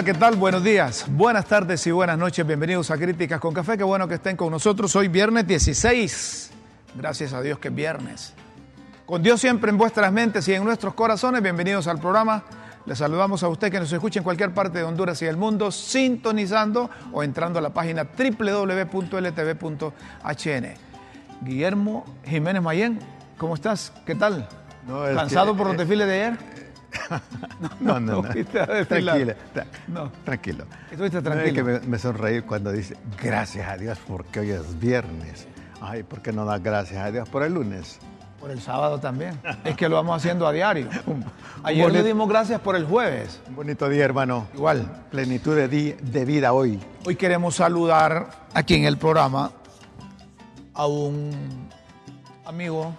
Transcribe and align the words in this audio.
Hola, 0.00 0.06
¿qué 0.14 0.18
tal? 0.18 0.36
Buenos 0.36 0.64
días, 0.64 1.04
buenas 1.10 1.44
tardes 1.44 1.86
y 1.86 1.90
buenas 1.90 2.16
noches. 2.16 2.46
Bienvenidos 2.46 2.90
a 2.90 2.96
Críticas 2.96 3.38
con 3.38 3.52
Café. 3.52 3.76
Qué 3.76 3.84
bueno 3.84 4.08
que 4.08 4.14
estén 4.14 4.34
con 4.34 4.50
nosotros. 4.50 4.96
Hoy 4.96 5.08
viernes 5.08 5.46
16. 5.46 6.50
Gracias 6.94 7.34
a 7.34 7.42
Dios 7.42 7.58
que 7.58 7.68
es 7.68 7.74
viernes. 7.74 8.32
Con 9.04 9.22
Dios 9.22 9.42
siempre 9.42 9.68
en 9.70 9.76
vuestras 9.76 10.10
mentes 10.10 10.48
y 10.48 10.54
en 10.54 10.64
nuestros 10.64 10.94
corazones. 10.94 11.42
Bienvenidos 11.42 11.86
al 11.86 12.00
programa. 12.00 12.44
Les 12.86 12.96
saludamos 12.96 13.42
a 13.42 13.48
usted 13.48 13.70
que 13.70 13.78
nos 13.78 13.92
escuche 13.92 14.20
en 14.20 14.24
cualquier 14.24 14.54
parte 14.54 14.78
de 14.78 14.84
Honduras 14.84 15.20
y 15.20 15.26
del 15.26 15.36
mundo, 15.36 15.70
sintonizando 15.70 16.88
o 17.12 17.22
entrando 17.22 17.58
a 17.58 17.62
la 17.62 17.68
página 17.68 18.04
www.ltv.hn. 18.04 19.54
Guillermo 21.42 22.04
Jiménez 22.24 22.62
Mayén, 22.62 23.00
¿cómo 23.36 23.54
estás? 23.54 23.92
¿Qué 24.06 24.14
tal? 24.14 24.48
No, 24.88 25.02
¿Cansado 25.14 25.52
que- 25.52 25.58
por 25.58 25.66
los 25.66 25.74
eh, 25.74 25.78
desfiles 25.78 26.06
de 26.06 26.14
ayer? 26.24 26.69
No, 27.80 28.00
no, 28.00 28.22
no. 28.22 28.22
Tranquilo, 28.88 29.34
tra- 29.54 29.66
No. 29.88 30.10
tranquilo. 30.24 30.64
Estuviste 30.90 31.20
No, 31.22 31.30
es 31.30 31.36
tranquilo. 31.36 31.54
que 31.54 31.62
me, 31.62 31.80
me 31.80 31.98
sonreí 31.98 32.40
cuando 32.42 32.72
dice, 32.72 32.96
gracias 33.22 33.68
a 33.68 33.76
Dios 33.76 33.98
porque 34.06 34.40
hoy 34.40 34.50
es 34.50 34.78
viernes. 34.78 35.46
Ay, 35.80 36.02
¿por 36.02 36.20
qué 36.22 36.32
no 36.32 36.44
das 36.44 36.62
gracias 36.62 37.02
a 37.04 37.10
Dios 37.10 37.28
por 37.28 37.42
el 37.42 37.54
lunes? 37.54 37.98
Por 38.38 38.50
el 38.50 38.60
sábado 38.60 38.98
también. 38.98 39.38
Es 39.64 39.76
que 39.76 39.88
lo 39.88 39.96
vamos 39.96 40.16
haciendo 40.16 40.46
a 40.46 40.52
diario. 40.52 40.88
Ayer 41.62 41.84
le 41.86 41.92
bonito- 41.92 42.04
dimos 42.04 42.28
gracias 42.28 42.60
por 42.60 42.74
el 42.76 42.86
jueves. 42.86 43.40
Un 43.48 43.56
bonito 43.56 43.88
día, 43.88 44.04
hermano. 44.04 44.46
Igual. 44.54 45.04
Plenitud 45.10 45.54
de, 45.56 45.68
di- 45.68 45.92
de 45.92 46.24
vida 46.24 46.52
hoy. 46.54 46.80
Hoy 47.06 47.16
queremos 47.16 47.56
saludar 47.56 48.46
aquí 48.54 48.74
en 48.76 48.84
el 48.84 48.96
programa 48.96 49.52
a 50.74 50.86
un 50.86 51.30
amigo 52.46 52.94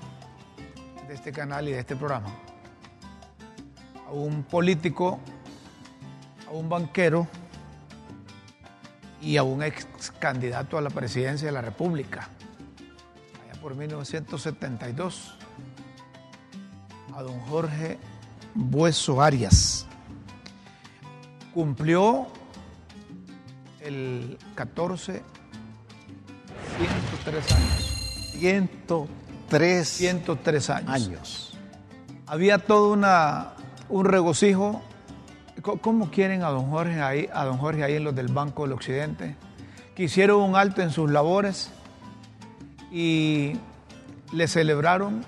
de 1.08 1.16
este 1.16 1.31
canal 1.31 1.67
y 1.67 1.72
de 1.72 1.80
este 1.80 1.95
programa, 1.95 2.30
a 4.12 4.14
un 4.14 4.44
político, 4.44 5.20
a 6.48 6.52
un 6.52 6.67
banquero 6.67 7.28
y 9.22 9.38
a 9.38 9.44
un 9.44 9.64
ex 9.64 10.12
candidato 10.20 10.78
a 10.78 10.81
la 10.81 10.90
presidencia 10.90 11.48
de 11.48 11.54
la 11.54 11.62
República, 11.62 12.28
allá 13.44 13.62
por 13.62 13.76
1972, 13.76 15.38
a 17.16 17.22
don 17.22 17.39
Jorge 17.42 17.98
Bueso 18.54 19.22
Arias. 19.22 19.86
Cumplió 21.54 22.28
el 23.80 24.38
14, 24.56 25.22
103 26.78 27.52
años. 27.52 28.33
103 28.39 29.88
103 29.88 30.70
años. 30.70 30.89
años. 30.89 31.48
Había 32.26 32.58
todo 32.58 32.93
una, 32.93 33.54
un 33.92 34.06
regocijo. 34.06 34.82
¿Cómo 35.62 36.10
quieren 36.10 36.44
a 36.44 36.50
don, 36.50 36.72
Jorge 36.72 37.02
ahí, 37.02 37.30
a 37.32 37.46
don 37.46 37.58
Jorge 37.58 37.84
ahí 37.84 37.96
en 37.96 38.04
los 38.04 38.16
del 38.16 38.30
Banco 38.30 38.64
del 38.64 38.72
Occidente? 38.72 39.36
Que 39.94 40.04
hicieron 40.04 40.42
un 40.42 40.56
alto 40.56 40.82
en 40.82 40.90
sus 40.90 41.12
labores 41.12 41.70
y 42.92 43.54
le 44.32 44.48
celebraron 44.48 45.24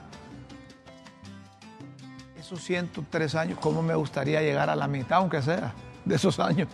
esos 2.39 2.63
103 2.63 3.35
años. 3.35 3.59
¿Cómo 3.59 3.83
me 3.83 3.93
gustaría 3.95 4.41
llegar 4.41 4.69
a 4.69 4.75
la 4.75 4.87
mitad, 4.87 5.19
aunque 5.19 5.41
sea, 5.41 5.73
de 6.05 6.15
esos 6.15 6.39
años? 6.39 6.69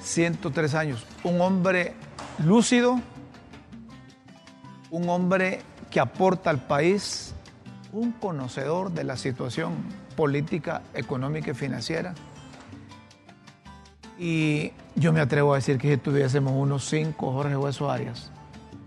103 0.00 0.74
años. 0.74 1.04
Un 1.24 1.40
hombre 1.40 1.94
lúcido, 2.44 3.00
un 4.90 5.08
hombre 5.08 5.60
que 5.90 6.00
aporta 6.00 6.48
al 6.48 6.60
país, 6.60 7.34
un 7.92 8.12
conocedor 8.12 8.92
de 8.92 9.04
la 9.04 9.16
situación 9.16 10.03
política, 10.16 10.82
económica 10.94 11.50
y 11.50 11.54
financiera. 11.54 12.14
Y 14.18 14.72
yo 14.94 15.12
me 15.12 15.20
atrevo 15.20 15.52
a 15.52 15.56
decir 15.56 15.78
que 15.78 15.92
si 15.92 15.96
tuviésemos 15.96 16.52
unos 16.52 16.84
cinco 16.84 17.32
Jorge 17.32 17.56
Hueso 17.56 17.90
Arias 17.90 18.30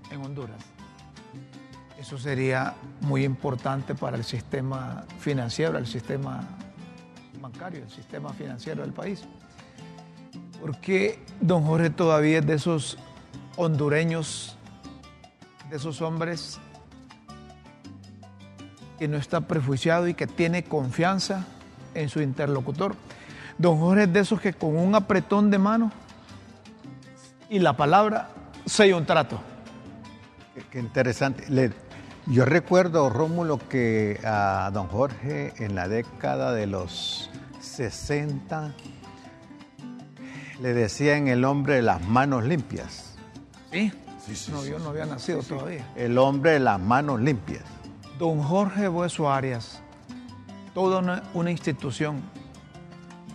en 0.10 0.22
Honduras, 0.24 0.58
eso 2.00 2.18
sería 2.18 2.76
muy 3.02 3.26
importante 3.26 3.94
para 3.94 4.16
el 4.16 4.24
sistema 4.24 5.04
financiero, 5.20 5.78
el 5.78 5.88
sistema 5.88 6.48
bancario, 7.42 7.84
el 7.84 7.90
sistema 7.90 8.32
financiero 8.32 8.84
del 8.84 8.94
país. 8.94 9.26
Porque 10.62 11.20
don 11.42 11.64
Jorge 11.64 11.90
todavía 11.90 12.40
es 12.40 12.48
de 12.48 12.54
esos 12.54 12.98
hondureños, 13.58 14.58
de 15.70 15.76
esos 15.76 16.02
hombres 16.02 16.60
que 18.98 19.08
no 19.08 19.18
está 19.18 19.42
prejuiciado 19.42 20.08
y 20.08 20.14
que 20.14 20.28
tiene 20.28 20.64
confianza 20.64 21.46
en 21.94 22.10
su 22.10 22.22
interlocutor. 22.22 22.96
Don 23.58 23.80
Jorge 23.80 24.04
es 24.04 24.14
de 24.14 24.20
esos 24.20 24.40
que 24.42 24.54
con 24.54 24.76
un 24.78 24.94
apretón 24.96 25.50
de 25.52 25.58
mano 25.58 25.92
y 27.50 27.60
la 27.60 27.76
palabra 27.78 28.30
sella 28.66 28.96
un 28.98 29.06
trato. 29.06 29.40
Qué, 30.54 30.62
qué 30.72 30.80
interesante. 30.80 31.46
Le- 31.50 31.74
yo 32.28 32.44
recuerdo, 32.44 33.10
Rómulo, 33.10 33.58
que 33.70 34.20
a 34.26 34.70
don 34.74 34.88
Jorge 34.88 35.54
en 35.58 35.76
la 35.76 35.88
década 35.88 36.52
de 36.54 36.68
los 36.68 37.30
60 37.62 38.74
le 40.62 40.74
decían 40.74 41.28
el 41.30 41.46
hombre 41.46 41.76
de 41.76 41.82
las 41.84 42.02
manos 42.06 42.44
limpias. 42.44 43.16
¿Sí? 43.72 43.92
no, 44.52 44.66
yo 44.66 44.78
no 44.80 44.90
había 44.90 45.06
nacido 45.06 45.42
todavía. 45.42 45.88
El 45.96 46.18
hombre 46.18 46.52
de 46.52 46.60
las 46.60 46.80
manos 46.82 47.22
limpias. 47.22 47.64
Don 48.18 48.42
Jorge 48.42 48.88
Bueso 48.88 49.30
Arias, 49.32 49.80
toda 50.74 51.22
una, 51.34 51.52
institución, 51.52 52.24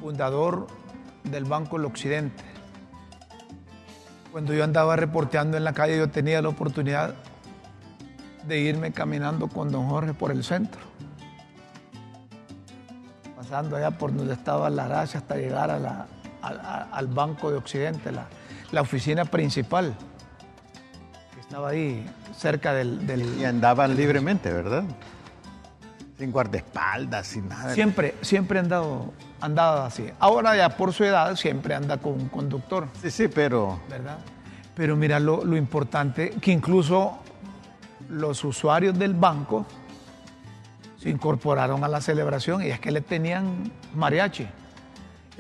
fundador 0.00 0.66
del 1.22 1.44
Banco 1.44 1.76
del 1.76 1.86
Occidente. 1.86 2.42
Cuando 4.32 4.54
yo 4.54 4.64
andaba 4.64 4.96
reporteando 4.96 5.56
en 5.56 5.62
la 5.62 5.72
calle, 5.72 5.96
yo 5.98 6.10
tenía 6.10 6.42
la 6.42 6.48
oportunidad 6.48 7.14
de 8.48 8.58
irme 8.58 8.90
caminando 8.90 9.46
con 9.46 9.70
don 9.70 9.88
Jorge 9.88 10.14
por 10.14 10.32
el 10.32 10.42
centro. 10.42 10.80
Pasando 13.36 13.76
allá 13.76 13.92
por 13.92 14.12
donde 14.12 14.34
estaba 14.34 14.68
la 14.68 14.86
Aracha 14.86 15.18
hasta 15.18 15.36
llegar 15.36 15.70
al- 15.70 17.06
Banco 17.06 17.52
de 17.52 17.58
Occidente, 17.58 18.10
la, 18.10 18.80
oficina 18.80 19.24
principal, 19.26 19.94
estaba 21.52 21.68
ahí 21.68 22.06
cerca 22.34 22.72
del... 22.72 23.06
del- 23.06 23.38
Y 23.38 23.44
andaban 23.44 23.94
libremente, 23.94 24.50
¿verdad? 24.50 24.84
Sin 26.18 26.32
guardaespaldas, 26.32 27.26
sin 27.26 27.46
nada. 27.46 27.74
Siempre, 27.74 28.14
siempre 28.22 28.58
han 28.58 28.64
andado, 28.64 29.12
andado 29.38 29.82
así. 29.82 30.06
Ahora 30.18 30.56
ya 30.56 30.70
por 30.70 30.94
su 30.94 31.04
edad 31.04 31.36
siempre 31.36 31.74
anda 31.74 31.98
con 31.98 32.14
un 32.14 32.28
conductor, 32.30 32.88
Sí, 33.02 33.10
sí, 33.10 33.28
pero 33.28 33.78
¿verdad? 33.90 34.16
Pero 34.74 34.96
mira 34.96 35.20
lo, 35.20 35.44
lo 35.44 35.54
importante, 35.58 36.30
que 36.40 36.52
incluso 36.52 37.18
los 38.08 38.42
usuarios 38.44 38.98
del 38.98 39.12
banco 39.12 39.66
se 40.96 41.10
incorporaron 41.10 41.84
a 41.84 41.88
la 41.88 42.00
celebración 42.00 42.62
y 42.62 42.68
es 42.68 42.80
que 42.80 42.90
le 42.92 43.02
tenían 43.02 43.70
mariachi 43.94 44.46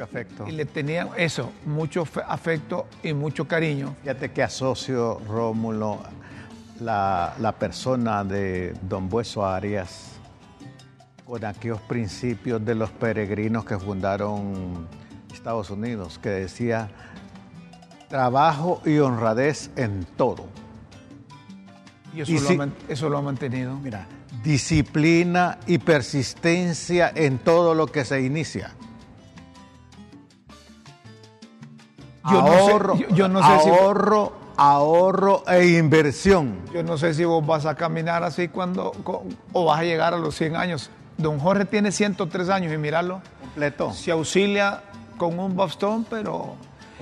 afecto. 0.02 0.46
y 0.46 0.52
le 0.52 0.64
tenían 0.64 1.08
eso, 1.16 1.52
mucho 1.66 2.04
fe- 2.04 2.22
afecto 2.26 2.86
y 3.02 3.12
mucho 3.14 3.46
cariño. 3.46 3.94
Fíjate 4.02 4.30
que 4.32 4.42
asocio, 4.42 5.20
Rómulo, 5.28 6.00
la, 6.80 7.34
la 7.38 7.52
persona 7.52 8.24
de 8.24 8.74
Don 8.82 9.08
Bueso 9.08 9.46
Arias 9.46 10.08
con 11.26 11.44
aquellos 11.44 11.80
principios 11.82 12.64
de 12.64 12.74
los 12.74 12.90
peregrinos 12.90 13.64
que 13.64 13.78
fundaron 13.78 14.86
Estados 15.32 15.70
Unidos, 15.70 16.18
que 16.18 16.28
decía 16.28 16.90
trabajo 18.08 18.82
y 18.84 18.98
honradez 18.98 19.70
en 19.76 20.04
todo. 20.16 20.44
Y 22.14 22.20
eso, 22.20 22.32
lo, 22.54 22.62
ha, 22.62 22.68
eso 22.88 23.08
lo 23.08 23.16
ha 23.18 23.22
mantenido. 23.22 23.74
Mira, 23.78 24.06
disciplina 24.44 25.58
y 25.66 25.78
persistencia 25.78 27.10
en 27.14 27.38
todo 27.38 27.74
lo 27.74 27.86
que 27.86 28.04
se 28.04 28.20
inicia. 28.20 28.72
Yo 32.30 32.40
no 32.42 32.48
sé- 32.52 32.70
ahorro, 32.72 32.96
yo- 32.96 33.08
yo 33.08 33.28
no 33.28 33.40
sé 33.40 33.62
si- 33.64 33.68
ahorro, 33.70 34.32
ahorro 34.56 35.42
e 35.48 35.66
inversión. 35.78 36.56
Yo 36.72 36.82
no 36.82 36.96
sé 36.98 37.14
si 37.14 37.24
vos 37.24 37.44
vas 37.44 37.66
a 37.66 37.74
caminar 37.74 38.22
así 38.22 38.48
cuando 38.48 38.92
o 39.52 39.64
vas 39.64 39.80
a 39.80 39.82
llegar 39.84 40.14
a 40.14 40.18
los 40.18 40.34
100 40.36 40.56
años. 40.56 40.90
Don 41.18 41.38
Jorge 41.38 41.64
tiene 41.64 41.92
103 41.92 42.48
años 42.48 42.72
y 42.72 42.78
míralo, 42.78 43.20
Completo. 43.40 43.92
se 43.92 44.10
auxilia 44.12 44.82
con 45.18 45.38
un 45.38 45.56
bastón, 45.56 46.06
pero 46.08 46.54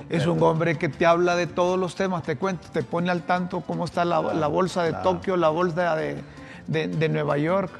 es 0.09 0.25
un 0.27 0.41
hombre 0.43 0.77
que 0.77 0.89
te 0.89 1.05
habla 1.05 1.35
de 1.35 1.47
todos 1.47 1.79
los 1.79 1.95
temas, 1.95 2.23
te 2.23 2.35
cuenta, 2.35 2.67
te 2.69 2.83
pone 2.83 3.09
al 3.11 3.21
tanto 3.23 3.61
cómo 3.61 3.85
está 3.85 4.03
la, 4.05 4.21
la 4.21 4.47
bolsa 4.47 4.83
de 4.83 4.93
Tokio, 4.93 5.37
la 5.37 5.49
bolsa 5.49 5.95
de, 5.95 6.21
de- 6.67 6.87
de 6.87 7.09
Nueva 7.09 7.37
York, 7.37 7.71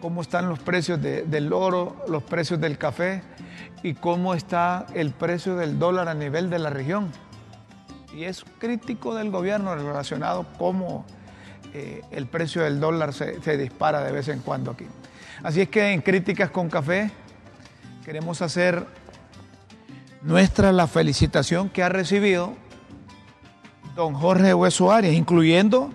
cómo 0.00 0.22
están 0.22 0.48
los 0.48 0.58
precios 0.58 1.00
de- 1.02 1.22
del 1.22 1.52
oro, 1.52 1.96
los 2.08 2.22
precios 2.22 2.60
del 2.60 2.78
café 2.78 3.22
y 3.82 3.94
cómo 3.94 4.34
está 4.34 4.86
el 4.94 5.10
precio 5.10 5.56
del 5.56 5.78
dólar 5.78 6.08
a 6.08 6.14
nivel 6.14 6.50
de 6.50 6.58
la 6.58 6.70
región. 6.70 7.10
Y 8.14 8.24
es 8.24 8.44
crítico 8.58 9.14
del 9.14 9.30
gobierno 9.30 9.74
relacionado 9.74 10.46
cómo 10.58 11.04
eh, 11.74 12.02
el 12.10 12.26
precio 12.26 12.62
del 12.62 12.80
dólar 12.80 13.14
se, 13.14 13.56
dispara 13.56 14.02
de 14.02 14.12
vez 14.12 14.28
en 14.28 14.40
cuando 14.40 14.72
aquí. 14.72 14.86
Así 15.42 15.62
es 15.62 15.68
que 15.68 15.92
en 15.92 16.02
Críticas 16.02 16.50
con 16.50 16.68
Café 16.68 17.10
queremos 18.04 18.42
hacer 18.42 18.86
nuestra 20.20 20.70
la 20.72 20.86
felicitación 20.86 21.70
que 21.70 21.82
ha 21.82 21.88
recibido 21.88 22.54
don 23.96 24.14
Jorge 24.14 24.52
Hueso 24.52 24.92
Arias, 24.92 25.14
incluyendo 25.14 25.90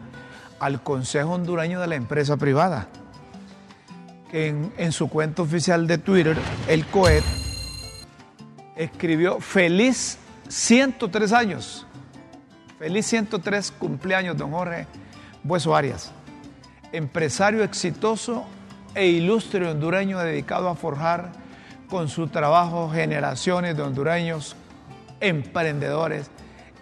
al 0.59 0.81
Consejo 0.81 1.33
Hondureño 1.33 1.79
de 1.79 1.87
la 1.87 1.95
Empresa 1.95 2.37
Privada, 2.37 2.87
que 4.31 4.47
en, 4.47 4.73
en 4.77 4.91
su 4.91 5.07
cuenta 5.09 5.43
oficial 5.43 5.85
de 5.85 5.99
Twitter, 5.99 6.35
el 6.67 6.85
COET, 6.87 7.23
escribió 8.77 9.39
feliz 9.39 10.17
103 10.47 11.33
años. 11.33 11.85
Feliz 12.79 13.07
103 13.07 13.71
cumpleaños, 13.71 14.37
don 14.37 14.51
Jorge 14.51 14.87
Bueso 15.43 15.75
Arias. 15.75 16.11
Empresario 16.91 17.63
exitoso 17.63 18.45
e 18.93 19.07
ilustre 19.07 19.67
hondureño 19.67 20.19
dedicado 20.19 20.69
a 20.69 20.75
forjar 20.75 21.31
con 21.89 22.07
su 22.07 22.27
trabajo 22.27 22.89
generaciones 22.89 23.75
de 23.75 23.83
hondureños 23.83 24.55
emprendedores 25.19 26.29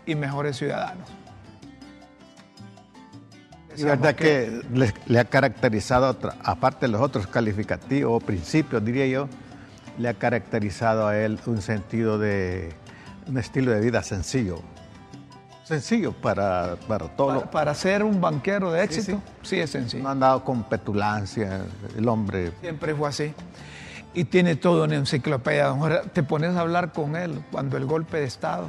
y 0.06 0.16
mejores 0.16 0.58
ciudadanos. 0.58 1.10
Y 3.78 3.84
verdad 3.84 4.16
que, 4.16 4.62
le, 4.74 4.94
le, 5.06 5.20
ha 5.20 5.26
caracterizado, 5.26 6.18
aparte 6.44 6.86
de 6.86 6.92
los 6.94 7.02
otros 7.02 7.28
calificativos 7.28 8.22
o 8.22 8.26
principios, 8.26 8.84
diría 8.84 9.06
yo, 9.06 9.28
le 9.98 10.10
ha 10.10 10.14
caracterizado 10.14 11.08
a 11.08 11.18
él 11.18 11.40
un 11.46 11.62
sentido 11.62 12.18
de 12.18 12.74
un 13.28 13.38
estilo 13.38 13.72
de 13.72 13.82
vida 13.82 14.04
sencillo. 14.04 14.60
Sencillo 15.64 16.12
para, 16.14 16.76
para 16.88 17.08
todo. 17.08 17.40
Para, 17.40 17.52
para 17.52 17.76
ser 17.76 18.04
un 18.04 18.22
banquero 18.22 18.72
de 18.72 18.84
éxito, 18.84 19.14
sí, 19.14 19.18
sí. 19.18 19.50
sí, 19.50 19.60
es 19.60 19.70
sencillo. 19.72 20.04
No 20.04 20.10
ha 20.10 20.12
andado 20.12 20.44
con 20.44 20.64
petulancia, 20.64 21.66
el 21.98 22.08
hombre. 22.08 22.52
Siempre 22.62 22.94
fue 22.94 23.10
así. 23.10 23.34
Y 24.14 24.26
tiene 24.26 24.56
todo 24.56 24.86
en 24.86 24.94
enciclopedia. 24.94 25.74
Te 26.14 26.24
pones 26.24 26.56
a 26.56 26.62
hablar 26.62 26.94
con 26.94 27.16
él 27.16 27.44
cuando 27.52 27.78
el 27.78 27.86
golpe 27.86 28.18
de 28.18 28.26
Estado, 28.26 28.68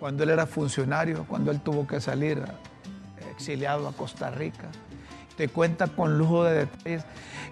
cuando 0.00 0.24
él 0.24 0.30
era 0.30 0.46
funcionario, 0.46 1.26
cuando 1.28 1.50
él 1.50 1.60
tuvo 1.60 1.86
que 1.86 2.00
salir 2.00 2.42
exiliado 3.30 3.86
a 3.86 3.92
Costa 3.92 4.30
Rica. 4.30 4.68
Te 5.36 5.48
cuenta 5.48 5.86
con 5.88 6.18
lujo 6.18 6.44
de 6.44 6.66
detalles. 6.66 7.04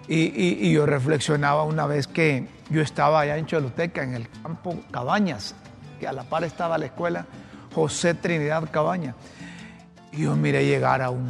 Y, 0.07 0.71
yo 0.71 0.85
reflexionaba 0.85 1.63
una 1.63 1.85
vez 1.85 2.07
que 2.07 2.47
yo 2.69 2.81
estaba 2.81 3.21
allá 3.21 3.37
en 3.37 3.45
Choluteca, 3.45 4.03
en 4.03 4.13
el 4.15 4.29
campo 4.29 4.79
Cabañas, 4.91 5.55
que 5.99 6.07
a 6.07 6.13
la 6.13 6.23
par 6.23 6.43
estaba 6.43 6.77
la 6.77 6.87
escuela 6.87 7.25
José 7.73 8.13
Trinidad 8.13 8.69
Cabaña. 8.71 9.15
Y 10.11 10.23
yo 10.23 10.35
miré 10.35 10.65
llegar 10.65 11.01
a 11.01 11.09
un, 11.09 11.29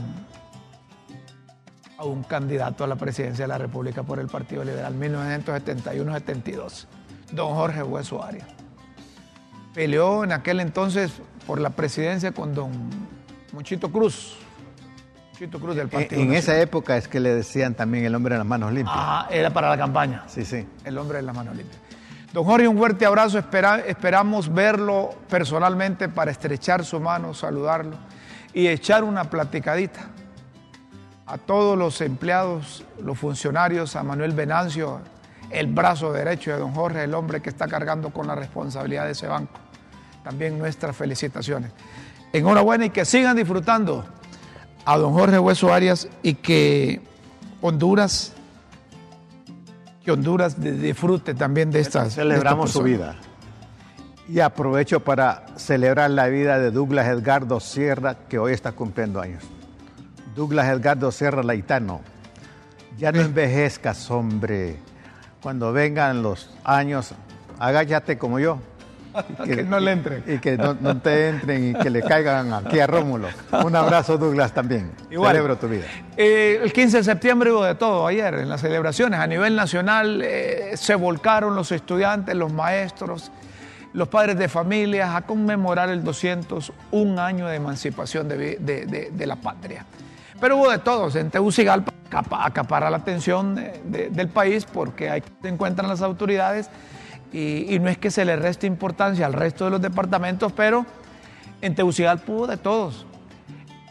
a 1.97 2.05
un 2.05 2.23
candidato 2.23 2.83
a 2.83 2.87
la 2.87 2.95
presidencia 2.95 3.43
de 3.43 3.49
la 3.49 3.59
República 3.59 4.03
por 4.03 4.19
el 4.19 4.27
Partido 4.27 4.63
Liberal, 4.63 4.95
1971-72, 4.95 6.87
don 7.31 7.53
Jorge 7.53 7.83
Hueso 7.83 8.23
Arias. 8.23 8.47
Peleó 9.73 10.23
en 10.23 10.31
aquel 10.31 10.59
entonces 10.59 11.11
por 11.45 11.59
la 11.59 11.69
presidencia 11.69 12.31
con 12.31 12.53
don 12.53 12.71
Monchito 13.53 13.91
Cruz. 13.91 14.40
Monchito 15.41 15.59
Cruz 15.59 15.75
del 15.75 15.89
Partido 15.89 16.21
En, 16.21 16.27
en 16.27 16.33
esa 16.35 16.59
época 16.61 16.97
es 16.97 17.07
que 17.07 17.19
le 17.19 17.33
decían 17.33 17.73
también 17.73 18.05
el 18.05 18.13
hombre 18.13 18.35
de 18.35 18.39
las 18.39 18.47
manos 18.47 18.71
limpias. 18.71 18.95
Ah, 18.95 19.27
era 19.31 19.49
para 19.49 19.69
la 19.69 19.77
campaña. 19.77 20.23
Sí, 20.27 20.45
sí. 20.45 20.67
El 20.85 20.97
hombre 20.99 21.17
de 21.17 21.23
las 21.23 21.35
manos 21.35 21.55
limpias. 21.55 21.79
Don 22.31 22.45
Jorge, 22.45 22.67
un 22.67 22.77
fuerte 22.77 23.07
abrazo. 23.07 23.39
Espera, 23.39 23.79
esperamos 23.79 24.53
verlo 24.53 25.09
personalmente 25.27 26.09
para 26.09 26.29
estrechar 26.29 26.85
su 26.85 26.99
mano, 26.99 27.33
saludarlo 27.33 27.97
y 28.53 28.67
echar 28.67 29.03
una 29.03 29.31
platicadita. 29.31 30.01
A 31.25 31.39
todos 31.39 31.75
los 31.75 32.01
empleados, 32.01 32.85
los 33.01 33.17
funcionarios, 33.17 33.95
a 33.95 34.03
Manuel 34.03 34.33
Venancio, 34.33 35.01
el 35.49 35.67
brazo 35.67 36.13
derecho 36.13 36.51
de 36.51 36.59
don 36.59 36.73
Jorge, 36.73 37.03
el 37.03 37.15
hombre 37.15 37.41
que 37.41 37.49
está 37.49 37.67
cargando 37.67 38.11
con 38.11 38.27
la 38.27 38.35
responsabilidad 38.35 39.05
de 39.05 39.13
ese 39.13 39.25
banco. 39.25 39.59
También 40.23 40.59
nuestras 40.59 40.95
felicitaciones. 40.95 41.71
Enhorabuena 42.31 42.85
y 42.85 42.89
que 42.91 43.05
sigan 43.05 43.35
disfrutando 43.35 44.05
a 44.85 44.97
don 44.97 45.13
Jorge 45.13 45.39
Hueso 45.39 45.73
Arias 45.73 46.07
y 46.23 46.35
que 46.35 47.01
Honduras 47.61 48.33
que 50.03 50.11
Honduras 50.11 50.59
disfrute 50.59 51.33
también 51.33 51.71
de 51.71 51.79
estas. 51.79 52.15
Celebramos 52.15 52.69
de 52.69 52.73
su 52.73 52.83
vida. 52.83 53.15
Y 54.27 54.39
aprovecho 54.39 55.01
para 55.01 55.45
celebrar 55.57 56.09
la 56.11 56.27
vida 56.27 56.57
de 56.57 56.71
Douglas 56.71 57.07
Edgardo 57.07 57.59
Sierra, 57.59 58.15
que 58.27 58.39
hoy 58.39 58.53
está 58.53 58.71
cumpliendo 58.71 59.21
años. 59.21 59.43
Douglas 60.35 60.69
Edgardo 60.69 61.11
Sierra 61.11 61.43
Laitano, 61.43 62.01
ya 62.97 63.11
no 63.11 63.21
envejezcas, 63.21 64.09
hombre. 64.09 64.77
Cuando 65.41 65.73
vengan 65.73 66.23
los 66.23 66.49
años, 66.63 67.13
agáchate 67.59 68.17
como 68.17 68.39
yo. 68.39 68.59
Que, 69.43 69.55
que, 69.57 69.63
no 69.63 69.79
le 69.79 69.91
entren. 69.91 70.23
Y 70.27 70.39
que 70.39 70.57
no, 70.57 70.75
no, 70.79 70.97
te 70.97 71.29
entren 71.29 71.69
y 71.69 71.73
que 71.73 71.89
le 71.89 72.01
caigan 72.01 72.53
aquí 72.53 72.79
a 72.79 72.87
Rómulo. 72.87 73.27
Un 73.63 73.75
abrazo, 73.75 74.17
Douglas, 74.17 74.53
también. 74.53 74.91
Igual, 75.09 75.31
Celebro 75.31 75.57
tu 75.57 75.67
vida. 75.67 75.85
Eh, 76.17 76.59
el 76.61 76.71
15 76.71 76.97
de 76.97 77.03
septiembre 77.03 77.51
hubo 77.51 77.63
de 77.63 77.75
todo 77.75 78.07
ayer 78.07 78.33
en 78.35 78.49
las 78.49 78.61
celebraciones. 78.61 79.19
A 79.19 79.27
nivel 79.27 79.55
nacional 79.55 80.21
eh, 80.23 80.71
se 80.75 80.95
volcaron 80.95 81.55
los 81.55 81.71
estudiantes, 81.71 82.35
los 82.35 82.51
maestros, 82.51 83.31
los 83.93 84.07
padres 84.07 84.37
de 84.37 84.47
familias 84.47 85.15
a 85.15 85.21
conmemorar 85.21 85.89
el 85.89 86.03
201 86.03 87.21
año 87.21 87.47
de 87.47 87.55
emancipación 87.55 88.27
de, 88.27 88.57
de, 88.59 88.85
de, 88.85 89.11
de 89.11 89.25
la 89.25 89.35
patria. 89.35 89.85
Pero 90.39 90.57
hubo 90.57 90.71
de 90.71 90.79
todos. 90.79 91.15
En 91.15 91.29
Tegucigalpa 91.29 91.91
acapara 92.11 92.89
la 92.89 92.97
atención 92.97 93.55
del 93.55 94.27
país 94.27 94.65
porque 94.65 95.09
ahí 95.09 95.23
se 95.41 95.47
encuentran 95.47 95.87
las 95.87 96.01
autoridades 96.01 96.69
y, 97.31 97.73
y, 97.73 97.79
no 97.79 97.89
es 97.89 97.97
que 97.97 98.11
se 98.11 98.25
le 98.25 98.35
reste 98.35 98.67
importancia 98.67 99.25
al 99.25 99.33
resto 99.33 99.65
de 99.65 99.71
los 99.71 99.81
departamentos, 99.81 100.51
pero 100.51 100.85
en 101.61 101.75
Tegucigalpa 101.75 102.31
hubo 102.31 102.47
de 102.47 102.57
todos. 102.57 103.05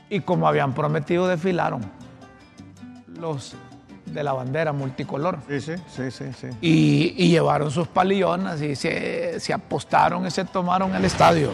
Y 0.09 0.21
como 0.21 0.49
habían 0.49 0.75
prometido, 0.75 1.29
desfilaron 1.29 1.81
los 3.19 3.55
de 4.07 4.25
la 4.25 4.33
bandera 4.33 4.73
multicolor. 4.73 5.39
Sí, 5.49 5.61
sí, 5.61 5.75
sí, 5.89 6.11
sí. 6.11 6.25
sí. 6.39 6.49
Y, 6.61 7.15
y, 7.17 7.31
llevaron 7.31 7.71
sus 7.71 7.87
palillonas 7.89 8.61
y 8.61 8.75
se, 8.75 9.39
se, 9.39 9.53
apostaron 9.53 10.27
y 10.27 10.31
se 10.31 10.45
tomaron 10.45 10.95
el 10.95 11.05
estadio. 11.05 11.53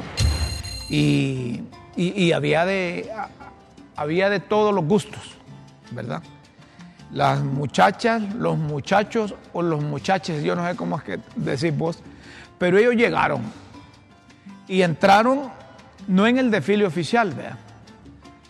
Y, 0.88 1.62
y 1.96 2.32
había, 2.32 2.64
de, 2.64 3.10
había 3.94 4.30
de 4.30 4.40
todos 4.40 4.74
los 4.74 4.84
gustos, 4.84 5.36
¿verdad? 5.90 6.22
Las 7.12 7.42
muchachas, 7.42 8.22
los 8.34 8.58
muchachos 8.58 9.34
o 9.52 9.62
los 9.62 9.82
muchachos, 9.82 10.42
yo 10.42 10.54
no 10.56 10.66
sé 10.68 10.76
cómo 10.76 10.96
es 10.96 11.04
que 11.04 11.18
decís 11.36 11.76
vos, 11.76 11.98
pero 12.58 12.78
ellos 12.78 12.94
llegaron 12.94 13.42
y 14.68 14.82
entraron 14.82 15.50
no 16.08 16.26
en 16.26 16.38
el 16.38 16.50
desfile 16.50 16.86
oficial, 16.86 17.32
¿vea? 17.32 17.58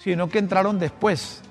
sino 0.07 0.29
que 0.29 0.39
entraron 0.39 0.79
después. 0.79 1.43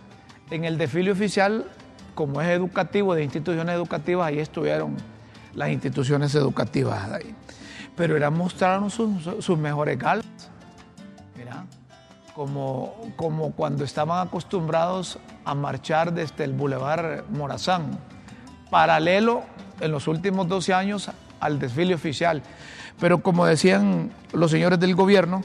En 0.50 0.64
el 0.64 0.78
desfile 0.78 1.12
oficial, 1.12 1.66
como 2.14 2.42
es 2.42 2.48
educativo, 2.48 3.16
de 3.16 3.24
instituciones 3.24 3.76
educativas, 3.76 4.28
ahí 4.28 4.40
estuvieron 4.40 4.96
las 5.54 5.70
instituciones 5.70 6.34
educativas 6.36 7.12
ahí. 7.12 7.36
Pero 7.98 8.16
era 8.16 8.30
mostraron 8.30 8.90
sus, 8.90 9.12
sus 9.40 9.58
mejores 9.58 9.98
galas, 9.98 10.26
como, 12.36 12.94
como 13.16 13.54
cuando 13.54 13.86
estaban 13.86 14.28
acostumbrados 14.28 15.18
a 15.46 15.56
marchar 15.56 16.14
desde 16.14 16.44
el 16.44 16.52
Boulevard 16.52 17.24
Morazán, 17.30 17.98
paralelo 18.70 19.44
en 19.80 19.92
los 19.92 20.08
últimos 20.08 20.48
12 20.48 20.74
años 20.74 21.10
al 21.40 21.60
desfile 21.60 21.96
oficial. 21.96 22.44
Pero 23.00 23.20
como 23.20 23.46
decían 23.46 24.12
los 24.34 24.52
señores 24.52 24.80
del 24.80 24.96
gobierno, 24.96 25.44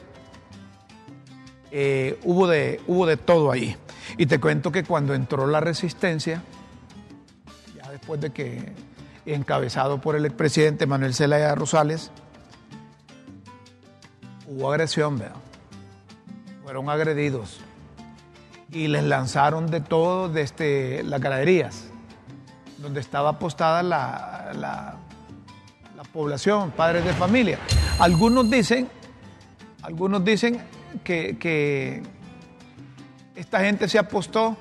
eh, 1.70 2.18
hubo, 2.24 2.48
de, 2.48 2.80
hubo 2.88 3.06
de 3.06 3.16
todo 3.16 3.52
ahí. 3.52 3.76
Y 4.16 4.26
te 4.26 4.40
cuento 4.40 4.72
que 4.72 4.82
cuando 4.82 5.14
entró 5.14 5.46
la 5.46 5.60
resistencia, 5.60 6.42
ya 7.76 7.88
después 7.90 8.20
de 8.20 8.30
que, 8.30 8.72
encabezado 9.26 10.00
por 10.00 10.16
el 10.16 10.26
expresidente 10.26 10.86
Manuel 10.86 11.14
Zelaya 11.14 11.54
Rosales, 11.54 12.10
hubo 14.48 14.72
agresión, 14.72 15.18
¿verdad? 15.18 15.36
Fueron 16.70 16.88
agredidos 16.88 17.58
y 18.70 18.86
les 18.86 19.02
lanzaron 19.02 19.72
de 19.72 19.80
todo 19.80 20.28
desde 20.28 21.02
las 21.02 21.20
ganaderías, 21.20 21.86
donde 22.78 23.00
estaba 23.00 23.30
apostada 23.30 23.82
la, 23.82 24.52
la, 24.54 24.94
la, 25.96 26.04
población, 26.12 26.70
padres 26.70 27.04
de 27.04 27.12
familia. 27.14 27.58
Algunos 27.98 28.48
dicen, 28.48 28.88
algunos 29.82 30.24
dicen 30.24 30.62
que, 31.02 32.04
esta 33.34 33.64
gente 33.64 33.88
se 33.88 33.98
apostó, 33.98 34.56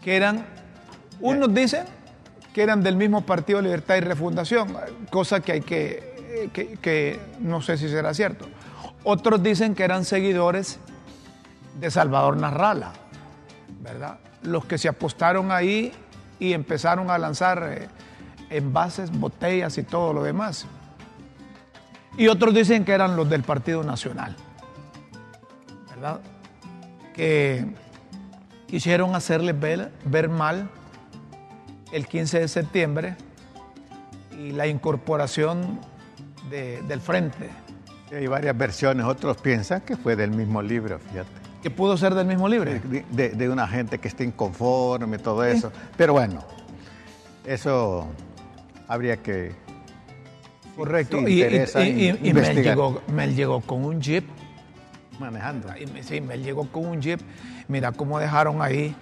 que 0.00 0.14
eran, 0.14 0.46
unos 1.18 1.52
dicen 1.52 1.86
que 2.54 2.62
eran 2.62 2.84
del 2.84 2.94
mismo 2.94 3.22
Partido 3.22 3.60
Libertad 3.60 3.96
y 3.96 4.00
Refundación, 4.02 4.76
cosa 5.10 5.40
que 5.40 5.50
hay 5.50 5.60
que, 5.62 6.50
que, 6.52 6.76
que 6.76 7.20
no 7.40 7.62
sé 7.62 7.76
si 7.78 7.88
será 7.88 8.14
cierto. 8.14 8.46
Otros 9.02 9.42
dicen 9.42 9.74
que 9.74 9.82
eran 9.82 10.04
seguidores 10.04 10.78
de 11.80 11.90
Salvador 11.90 12.36
Narrala, 12.36 12.92
¿verdad? 13.80 14.18
Los 14.42 14.64
que 14.66 14.78
se 14.78 14.88
apostaron 14.88 15.50
ahí 15.50 15.92
y 16.38 16.52
empezaron 16.52 17.10
a 17.10 17.18
lanzar 17.18 17.62
eh, 17.70 17.88
envases, 18.50 19.10
botellas 19.10 19.76
y 19.78 19.82
todo 19.82 20.12
lo 20.12 20.22
demás. 20.22 20.66
Y 22.16 22.28
otros 22.28 22.54
dicen 22.54 22.84
que 22.84 22.92
eran 22.92 23.16
los 23.16 23.28
del 23.30 23.42
Partido 23.42 23.82
Nacional, 23.82 24.36
¿verdad? 25.90 26.20
Que 27.14 27.66
quisieron 28.66 29.14
hacerles 29.14 29.58
ver, 29.58 29.92
ver 30.04 30.28
mal 30.28 30.68
el 31.92 32.06
15 32.06 32.40
de 32.40 32.48
septiembre 32.48 33.16
y 34.38 34.52
la 34.52 34.66
incorporación 34.66 35.80
de- 36.50 36.82
del 36.82 37.00
frente, 37.00 37.48
Hay 38.12 38.26
varias 38.26 38.56
versiones, 38.58 39.06
otros 39.06 39.36
piensan 39.36 39.82
que 39.82 39.96
fue 39.96 40.16
del 40.16 40.32
mismo 40.32 40.60
libro, 40.62 40.98
fíjate. 40.98 41.39
Que 41.62 41.70
pudo 41.70 41.96
ser 41.96 42.14
del 42.14 42.26
mismo 42.26 42.48
libre. 42.48 42.80
De, 42.80 43.04
de- 43.10 43.28
de 43.30 43.48
una 43.48 43.66
gente 43.68 43.98
que 43.98 44.08
esté 44.08 44.24
inconforme, 44.24 45.18
todo 45.18 45.44
eso. 45.44 45.70
Pero 45.96 46.12
bueno, 46.14 46.42
eso 47.46 48.06
habría 48.88 49.16
que... 49.18 49.52
Correcto. 50.76 51.18
sí, 51.18 51.24
y 51.26 51.42
y- 51.42 51.44
y- 51.44 52.18
y- 52.22 52.28
y 52.30 52.32
Mel, 52.32 52.62
llegó, 52.62 53.02
Mel 53.08 53.34
llegó 53.36 53.60
con 53.60 53.84
un 53.84 54.00
jeep. 54.00 54.24
manejando. 55.18 55.68
Y 55.76 55.86
me- 55.86 56.02
Sí, 56.02 56.20
Mel 56.22 56.42
llegó 56.42 56.66
con 56.70 56.86
un 56.86 57.02
jeep. 57.02 57.20
Mira 57.68 57.92
cómo 57.92 58.18
dejaron 58.18 58.62
ahí, 58.62 58.96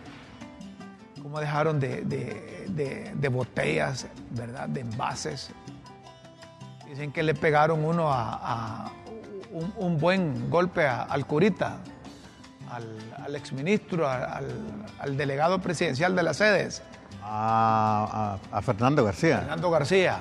cómo 1.22 1.38
dejaron 1.38 1.78
de, 1.78 2.02
de- 2.02 2.64
de- 2.68 3.12
de 3.14 3.28
botellas, 3.28 4.08
¿verdad? 4.30 4.68
De 4.68 4.80
envases. 4.80 5.50
Dicen 6.88 7.12
que 7.12 7.22
le 7.22 7.34
pegaron 7.34 7.84
uno 7.84 8.12
a, 8.12 8.32
a 8.86 8.90
un, 9.52 9.72
un 9.76 9.98
buen 9.98 10.50
golpe 10.50 10.84
a- 10.86 11.02
al 11.02 11.24
curita, 11.26 11.78
al, 12.70 12.86
al 13.24 13.36
exministro, 13.36 14.08
al, 14.08 14.46
al 14.98 15.16
delegado 15.16 15.58
presidencial 15.60 16.14
de 16.16 16.22
las 16.22 16.36
sedes, 16.36 16.82
A, 17.22 18.38
a- 18.52 18.58
a 18.58 18.62
Fernando 18.62 19.04
García. 19.04 19.38
Fernando 19.40 19.70
García, 19.70 20.18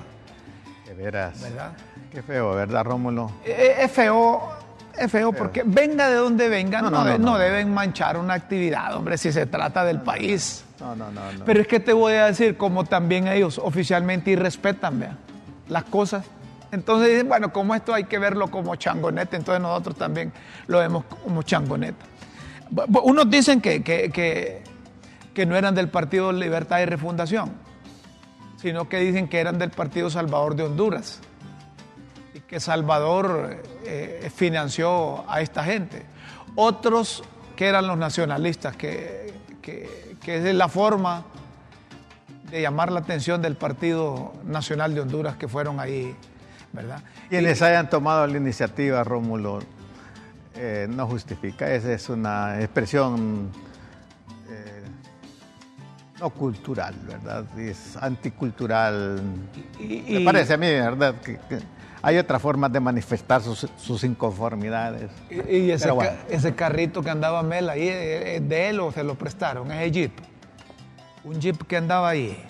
De 0.86 0.94
veras. 0.94 1.42
¿verdad? 1.42 1.72
Qué 2.12 2.22
feo, 2.22 2.52
¿verdad, 2.56 2.84
Rómulo? 2.86 3.32
Eh, 3.46 3.76
Es 3.82 3.92
feo, 3.92 4.50
es 4.98 5.12
feo 5.12 5.32
porque 5.34 5.64
venga 5.66 6.10
de 6.10 6.16
donde 6.16 6.50
venga, 6.50 6.82
no, 6.82 6.90
No, 6.90 7.00
no, 7.00 7.06
de- 7.06 7.20
no, 7.20 7.26
no 7.26 7.32
no. 7.34 7.38
deben 7.38 7.74
manchar 7.74 8.18
una 8.18 8.34
actividad, 8.34 8.94
hombre, 8.96 9.18
si 9.18 9.32
se 9.32 9.46
trata 9.46 9.84
del 9.86 10.02
país. 10.02 10.64
No, 10.80 10.96
no, 10.96 11.12
no. 11.12 11.32
no. 11.34 11.46
Pero 11.46 11.62
es 11.62 11.68
que 11.68 11.80
te 11.80 11.94
voy 11.94 12.14
a 12.14 12.26
decir, 12.26 12.58
como 12.58 12.84
también 12.86 13.28
ellos 13.28 13.58
oficialmente 13.64 14.32
irrespetan 14.32 15.00
vea, 15.00 15.18
las 15.68 15.84
cosas. 15.86 16.26
Entonces 16.72 17.10
dicen, 17.12 17.30
bueno, 17.30 17.54
como 17.54 17.74
esto 17.76 17.94
hay 17.94 18.04
que 18.04 18.20
verlo 18.20 18.52
como 18.52 18.76
changoneta, 18.76 19.38
entonces 19.38 19.62
nosotros 19.62 19.96
también 19.96 20.34
lo 20.68 20.80
vemos 20.80 21.06
como 21.06 21.42
changoneta. 21.44 22.06
Unos 23.04 23.30
dicen 23.30 23.62
que, 23.62 23.84
que, 23.84 24.10
que- 24.10 24.64
que 25.34 25.46
no 25.46 25.56
eran 25.56 25.76
del 25.76 25.88
Partido 25.90 26.32
Libertad 26.32 26.80
y 26.80 26.86
Refundación, 26.86 27.52
sino 28.60 28.90
que 28.90 28.98
dicen 29.00 29.28
que 29.28 29.40
eran 29.40 29.60
del 29.60 29.70
Partido 29.70 30.10
Salvador 30.10 30.56
de 30.56 30.64
Honduras 30.64 31.20
y 32.34 32.40
que 32.40 32.60
Salvador 32.60 33.62
eh, 33.86 34.32
financió 34.36 35.30
a 35.30 35.42
esta 35.42 35.64
gente. 35.64 36.06
Otros 36.56 37.24
que 37.56 37.68
eran 37.68 37.86
los 37.86 38.00
nacionalistas, 38.00 38.76
que, 38.76 39.32
que, 39.62 40.16
que 40.24 40.38
es 40.50 40.56
la 40.56 40.68
forma 40.70 41.24
de 42.50 42.62
llamar 42.64 42.92
la 42.92 43.02
atención 43.02 43.40
del 43.42 43.56
Partido 43.58 44.34
Nacional 44.44 44.96
de 44.96 45.02
Honduras 45.02 45.36
que 45.36 45.48
fueron 45.48 45.80
ahí, 45.80 46.16
¿verdad? 46.74 47.04
Quienes 47.30 47.62
hayan 47.62 47.90
tomado 47.92 48.26
la 48.26 48.38
iniciativa, 48.38 49.04
Rómulo, 49.04 49.60
eh, 50.58 50.88
no 50.90 51.08
justifica. 51.08 51.72
Esa 51.72 51.94
es 51.94 52.10
una 52.10 52.60
expresión 52.62 53.52
eh, 54.50 54.84
no 56.20 56.30
cultural, 56.32 56.96
¿verdad? 57.08 57.46
Es 57.60 57.96
anticultural. 57.98 59.22
Y- 59.80 60.20
Me 60.20 60.26
parece 60.26 60.54
a 60.54 60.58
mí, 60.58 60.68
¿verdad? 60.68 61.16
Que, 61.22 61.38
que 61.50 61.60
hay 62.02 62.18
otras 62.18 62.42
formas 62.42 62.72
de 62.72 62.80
manifestar 62.80 63.42
sus, 63.42 63.68
sus 63.78 64.04
inconformidades. 64.04 65.10
Y, 65.30 65.36
y 65.58 65.72
ese, 65.72 65.84
Pero 65.86 65.96
bueno. 65.96 66.12
ca- 66.12 66.34
ese 66.36 66.56
carrito 66.56 67.02
que 67.02 67.10
andaba 67.10 67.44
Mel 67.44 67.70
ahí, 67.70 67.88
¿es 67.88 68.42
es 68.42 68.50
de 68.50 68.70
él 68.70 68.80
o 68.80 68.92
se 68.92 69.04
lo 69.04 69.16
prestaron? 69.16 69.72
Ese 69.72 69.92
jeep. 69.92 70.12
Un 71.24 71.40
jeep 71.42 71.66
que 71.68 71.76
andaba 71.78 72.10
ahí, 72.10 72.42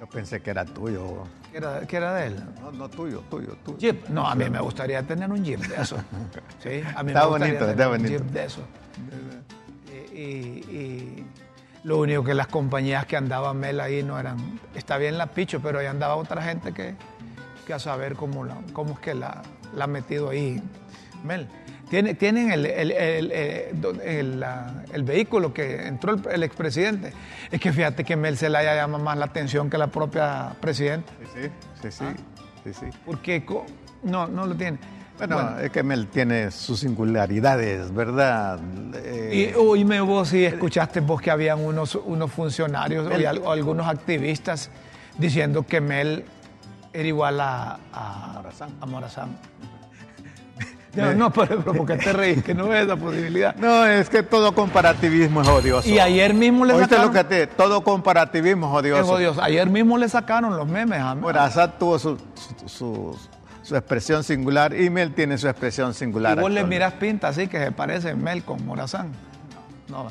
Yo 0.00 0.06
pensé 0.08 0.40
que 0.40 0.50
era 0.50 0.64
tuyo. 0.64 1.24
Que 1.50 1.58
era, 1.58 1.80
que 1.86 1.96
era 1.96 2.14
de 2.14 2.26
él. 2.28 2.36
No, 2.60 2.72
no 2.72 2.88
tuyo, 2.88 3.22
tuyo, 3.30 3.56
tuyo. 3.64 3.78
Jeep. 3.78 4.08
No, 4.08 4.26
a 4.28 4.34
mí 4.34 4.48
me 4.48 4.60
gustaría 4.60 5.02
tener 5.02 5.30
un 5.30 5.44
jeep 5.44 5.60
de 5.60 5.82
eso. 5.82 5.96
Sí, 6.62 6.82
a 6.94 7.02
mí 7.02 7.10
Está 7.12 7.22
me 7.24 7.26
bonito, 7.30 7.58
tener 7.58 7.70
está 7.70 7.86
un 7.88 7.96
bonito. 7.96 8.08
jeep 8.18 8.22
de 8.30 8.44
eso. 8.44 8.60
Y, 10.12 10.18
y- 10.18 10.64
y 10.70 11.26
lo 11.84 11.98
único 11.98 12.22
que 12.22 12.34
las 12.34 12.46
compañías 12.48 13.06
que 13.06 13.16
andaban 13.16 13.56
Mel 13.58 13.80
ahí 13.80 14.02
no 14.02 14.18
eran. 14.18 14.60
Está 14.74 14.98
bien 14.98 15.16
la 15.18 15.26
picho, 15.28 15.60
pero 15.60 15.78
ahí 15.78 15.86
andaba 15.86 16.16
otra 16.16 16.42
gente 16.42 16.72
que, 16.72 16.94
que 17.66 17.72
a 17.74 17.78
saber 17.78 18.14
cómo, 18.14 18.44
la- 18.44 18.58
cómo 18.72 18.92
es 18.94 18.98
que 19.00 19.14
la, 19.14 19.42
la 19.74 19.84
ha 19.84 19.88
metido 19.88 20.28
ahí 20.30 20.62
Mel. 21.24 21.48
Tiene- 21.88 22.14
tienen 22.14 22.52
el, 22.52 22.66
el- 22.66 22.92
el- 22.92 24.44
el- 24.92 25.02
vehículo 25.02 25.52
que 25.52 25.86
entró 25.88 26.14
el, 26.14 26.22
el 26.30 26.42
expresidente. 26.44 27.12
Es 27.50 27.60
que 27.60 27.72
fíjate 27.72 28.04
que 28.04 28.14
Mel 28.14 28.36
se 28.36 28.48
la 28.48 28.62
llama 28.62 28.98
más 28.98 29.16
la 29.18 29.24
atención 29.24 29.68
que 29.70 29.76
la 29.78 29.88
propia 29.88 30.54
presidenta. 30.60 31.10
Sí, 31.34 31.40
sí, 31.82 31.90
sí, 31.90 31.90
sí. 31.90 32.04
sí, 32.64 32.72
sí. 32.90 32.98
Porque 33.04 33.44
no, 34.02 34.26
no 34.26 34.46
lo 34.46 34.54
tiene. 34.54 34.78
Bueno, 35.18 35.58
es 35.58 35.70
que 35.70 35.82
Mel 35.82 36.06
tiene 36.08 36.50
sus 36.50 36.80
singularidades, 36.80 37.92
¿verdad? 37.92 38.58
Eh, 38.94 39.50
Y 39.52 39.54
oíme 39.54 40.00
vos 40.00 40.28
si 40.28 40.44
escuchaste 40.46 41.00
vos 41.00 41.20
que 41.20 41.30
habían 41.30 41.60
unos, 41.60 41.94
unos 41.94 42.32
funcionarios 42.32 43.06
o, 43.06 43.10
Mel- 43.10 43.26
al- 43.26 43.38
o 43.38 43.50
algunos 43.52 43.86
activistas 43.86 44.70
diciendo 45.18 45.66
que 45.66 45.82
Mel 45.82 46.24
era 46.94 47.06
igual 47.06 47.38
a, 47.40 47.78
a 47.92 48.32
Morazán. 48.34 48.70
a 48.80 48.86
Morazán. 48.86 49.38
No, 50.94 51.14
no, 51.14 51.32
pero, 51.32 51.58
pero 51.60 51.72
¿por 51.72 51.86
qué 51.86 51.96
te 51.96 52.12
reís? 52.12 52.42
Que 52.42 52.52
no 52.52 52.66
ves 52.66 52.84
esa 52.86 52.96
posibilidad. 52.96 53.54
No, 53.56 53.86
es 53.86 54.08
que 54.10 54.24
todo 54.24 54.52
comparativismo 54.54 55.42
es 55.42 55.48
odioso. 55.48 55.88
Y 55.88 56.00
ayer 56.00 56.34
mismo 56.34 56.64
le 56.64 56.72
¿Oíste 56.74 56.96
sacaron... 56.96 57.14
lo 57.14 57.18
que 57.22 57.24
te 57.24 57.46
Todo 57.46 57.82
comparativismo 57.84 58.66
es 58.66 58.72
Es 58.72 58.78
odioso. 58.96 59.12
odioso. 59.12 59.42
Ayer 59.42 59.68
mismo 59.70 59.98
le 59.98 60.08
sacaron 60.08 60.56
los 60.56 60.66
memes 60.66 60.98
a 61.00 61.14
Mel. 61.14 61.22
Morazán 61.22 61.74
tuvo 61.78 61.98
su, 61.98 62.16
su, 62.16 62.68
su- 62.68 63.18
su 63.62 63.76
expresión 63.76 64.24
singular 64.24 64.74
y 64.74 64.90
Mel 64.90 65.14
tiene 65.14 65.38
su 65.38 65.46
expresión 65.48 65.94
singular. 65.94 66.36
Y 66.38 66.40
vos 66.40 66.50
le 66.50 66.64
mirás 66.64 66.94
pinta 66.94 67.28
así 67.28 67.46
que 67.46 67.58
se 67.62 67.70
parece 67.70 68.14
Mel 68.16 68.42
con 68.42 68.66
Morazán. 68.66 69.12
No, 69.88 70.02
no, 70.04 70.10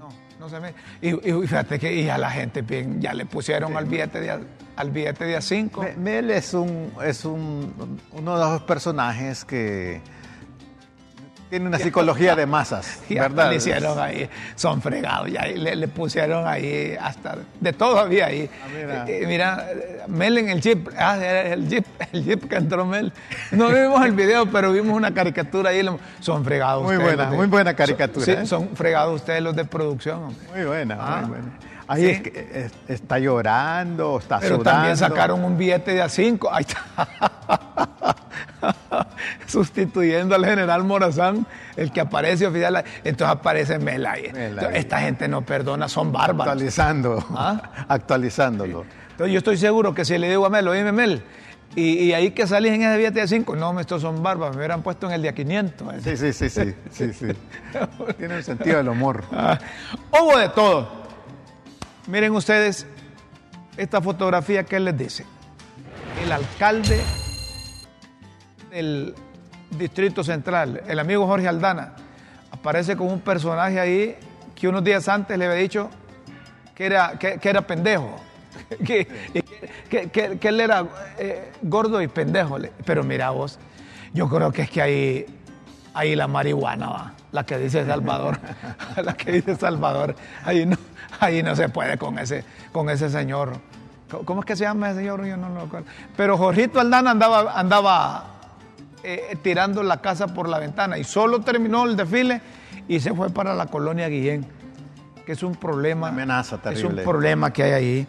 no, 0.00 0.08
no 0.40 0.48
se 0.48 0.58
me. 0.58 0.74
Y, 1.00 1.10
y 1.30 1.46
fíjate 1.46 1.78
que 1.78 1.94
y 1.94 2.08
a 2.08 2.18
la 2.18 2.30
gente 2.30 2.62
bien, 2.62 3.00
ya 3.00 3.14
le 3.14 3.26
pusieron 3.26 3.76
al 3.76 3.84
billete 3.84 4.20
de 4.20 4.40
al 4.82 4.90
billete 4.90 5.24
de 5.24 5.36
a 5.36 5.40
cinco. 5.40 5.82
Me- 5.82 5.96
Mel 5.96 6.30
es 6.30 6.52
un 6.54 6.92
es 7.04 7.24
un, 7.24 7.98
uno 8.12 8.38
de 8.38 8.44
los 8.44 8.62
personajes 8.62 9.44
que 9.44 10.00
tiene 11.50 11.66
una 11.68 11.78
psicología 11.78 12.34
de 12.34 12.46
masas, 12.46 13.00
Y 13.10 13.14
¿verdad? 13.16 13.50
le 13.50 13.56
hicieron 13.56 13.98
ahí, 13.98 14.26
son 14.54 14.80
fregados, 14.80 15.30
ya 15.30 15.42
ahí 15.42 15.58
le, 15.58 15.76
le 15.76 15.86
pusieron 15.86 16.46
ahí 16.48 16.96
hasta, 16.98 17.36
de 17.60 17.72
todo 17.74 17.98
había 17.98 18.24
ahí. 18.24 18.48
Ah, 18.64 18.68
mira. 18.74 19.04
Eh, 19.06 19.22
eh, 19.22 19.26
mira, 19.26 19.66
Mel 20.08 20.38
en 20.38 20.48
el 20.48 20.62
jeep, 20.62 20.88
ah, 20.96 21.18
era 21.18 21.52
el 21.52 21.68
jeep, 21.68 21.84
el 22.14 22.24
jeep 22.24 22.48
que 22.48 22.56
entró 22.56 22.86
Mel. 22.86 23.12
No 23.50 23.68
vimos 23.68 24.02
el 24.02 24.12
video, 24.12 24.46
pero 24.50 24.72
vimos 24.72 24.96
una 24.96 25.12
caricatura 25.12 25.68
ahí, 25.70 25.86
son 26.20 26.42
fregados 26.42 26.84
Muy 26.84 26.96
ustedes 26.96 27.16
buena, 27.16 27.30
de- 27.30 27.36
muy 27.36 27.46
buena 27.48 27.74
caricatura, 27.74 28.24
Son, 28.24 28.34
¿eh? 28.34 28.38
sí, 28.40 28.46
son 28.46 28.68
fregados 28.74 29.14
ustedes 29.16 29.42
los 29.42 29.54
de 29.54 29.66
producción, 29.66 30.22
hombre. 30.22 30.46
Muy 30.56 30.64
buena, 30.64 30.96
Ah. 30.98 31.20
muy 31.20 31.28
buena. 31.32 31.52
Ahí 31.92 32.02
Sí. 32.04 32.10
es 32.10 32.20
que 32.22 32.50
es- 32.54 32.72
está 32.88 33.18
llorando, 33.18 34.18
está 34.18 34.38
Pero 34.40 34.56
sudando. 34.56 34.70
también 34.70 34.96
sacaron 34.96 35.44
un 35.44 35.58
billete 35.58 35.92
de 35.94 36.00
a 36.02 36.08
cinco. 36.08 36.48
Ahí 36.52 36.64
está. 36.66 36.82
Sustituyendo 39.46 40.34
al 40.34 40.44
general 40.44 40.84
Morazán, 40.84 41.46
el 41.76 41.92
que 41.92 42.00
aparece 42.00 42.46
oficial. 42.46 42.82
Entonces 43.04 43.36
aparece 43.36 43.78
Mel 43.78 44.06
ahí. 44.06 44.22
Mel 44.32 44.36
ahí. 44.36 44.48
Entonces, 44.54 44.78
Esta 44.78 45.00
gente 45.00 45.28
no 45.28 45.42
perdona, 45.42 45.88
son 45.88 46.12
bárbaros. 46.12 46.46
actualizando, 46.52 47.24
¿Ah? 47.30 47.60
actualizándolo. 47.88 48.84
Entonces 49.10 49.32
yo 49.32 49.38
estoy 49.38 49.56
seguro 49.58 49.94
que 49.94 50.04
si 50.04 50.16
le 50.18 50.28
digo 50.28 50.46
a 50.46 50.50
Mel, 50.50 50.66
oíme 50.68 50.92
Mel, 50.92 51.22
y, 51.74 51.94
y 52.04 52.12
ahí 52.14 52.30
que 52.32 52.46
salís 52.46 52.72
en 52.72 52.82
ese 52.82 52.96
billete 52.96 53.20
de 53.20 53.28
5, 53.28 53.56
no, 53.56 53.78
estos 53.80 54.02
son 54.02 54.22
bárbaros, 54.22 54.54
me 54.56 54.60
hubieran 54.60 54.82
puesto 54.82 55.06
en 55.06 55.12
el 55.12 55.22
día 55.22 55.32
500. 55.34 56.02
Sí, 56.02 56.16
sí, 56.16 56.32
sí, 56.32 56.50
sí, 56.50 56.74
sí, 56.90 57.12
sí. 57.12 57.26
Tiene 58.18 58.36
un 58.36 58.42
sentido 58.42 58.78
del 58.78 58.88
humor. 58.88 59.24
Ah, 59.32 59.58
hubo 60.12 60.38
de 60.38 60.48
todo. 60.50 61.01
Miren 62.06 62.32
ustedes 62.34 62.86
esta 63.76 64.00
fotografía 64.00 64.64
que 64.64 64.78
les 64.80 64.96
dice. 64.96 65.24
El 66.22 66.32
alcalde 66.32 67.00
del 68.70 69.14
Distrito 69.70 70.22
Central, 70.24 70.82
el 70.86 70.98
amigo 70.98 71.26
Jorge 71.26 71.48
Aldana, 71.48 71.94
aparece 72.50 72.96
con 72.96 73.08
un 73.08 73.20
personaje 73.20 73.80
ahí 73.80 74.16
que 74.54 74.68
unos 74.68 74.84
días 74.84 75.08
antes 75.08 75.36
le 75.38 75.46
había 75.46 75.56
dicho 75.58 75.90
que 76.74 76.86
era, 76.86 77.18
que, 77.18 77.38
era 77.42 77.62
pendejo. 77.62 78.16
Que, 78.84 79.06
que- 80.10 80.48
él 80.48 80.60
era 80.60 80.86
eh, 81.18 81.52
gordo 81.62 82.00
y 82.00 82.08
pendejo. 82.08 82.56
Pero 82.86 83.02
mira 83.04 83.30
vos, 83.30 83.58
yo 84.14 84.28
creo 84.28 84.50
que 84.52 84.62
es 84.62 84.70
que 84.70 84.80
ahí, 84.82 85.26
ahí 85.94 86.14
la 86.16 86.26
marihuana 86.26 86.88
va, 86.88 87.14
la 87.32 87.44
que 87.44 87.58
dice 87.58 87.84
Salvador, 87.86 88.38
la 89.04 89.14
que 89.14 89.32
dice 89.32 89.56
Salvador, 89.56 90.14
ahí 90.44 90.64
no, 90.64 90.76
ahí 91.20 91.42
no 91.42 91.54
se 91.56 91.68
puede 91.68 91.98
con 91.98 92.18
ese, 92.18 92.44
con 92.72 92.90
ese 92.90 93.08
señor 93.10 93.60
¿Cómo 94.24 94.40
es 94.40 94.46
que 94.46 94.56
se 94.56 94.64
llama 94.64 94.90
ese 94.90 95.00
señor? 95.00 95.24
Yo 95.24 95.36
no 95.36 95.48
lo 95.48 95.62
acuerdo. 95.62 95.86
Pero 96.16 96.36
Jorgito 96.36 96.80
Aldana 96.80 97.12
andaba, 97.12 97.58
andaba 97.58 98.24
eh, 99.02 99.36
tirando 99.42 99.82
la 99.82 100.00
casa 100.00 100.28
por 100.28 100.48
la 100.48 100.58
ventana 100.58 100.98
y 100.98 101.04
solo 101.04 101.40
terminó 101.40 101.86
el 101.86 101.96
desfile 101.96 102.40
y 102.88 103.00
se 103.00 103.14
fue 103.14 103.30
para 103.30 103.54
la 103.54 103.66
colonia 103.66 104.08
Guillén, 104.08 104.46
que 105.24 105.32
es 105.32 105.42
un 105.42 105.54
problema. 105.54 106.08
amenaza 106.08 106.58
terrible. 106.58 106.88
Es 106.88 106.98
un 106.98 107.04
problema 107.04 107.52
que 107.52 107.62
hay 107.62 107.72
ahí 107.72 108.06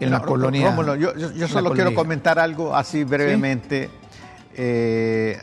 en 0.00 0.10
la 0.10 0.20
colonia. 0.20 0.70
Rómulo, 0.70 0.96
yo, 0.96 1.14
yo, 1.16 1.48
solo 1.48 1.72
quiero 1.72 1.94
comentar 1.94 2.38
algo 2.38 2.74
así 2.76 3.04
brevemente. 3.04 3.90
Eh, 4.54 5.40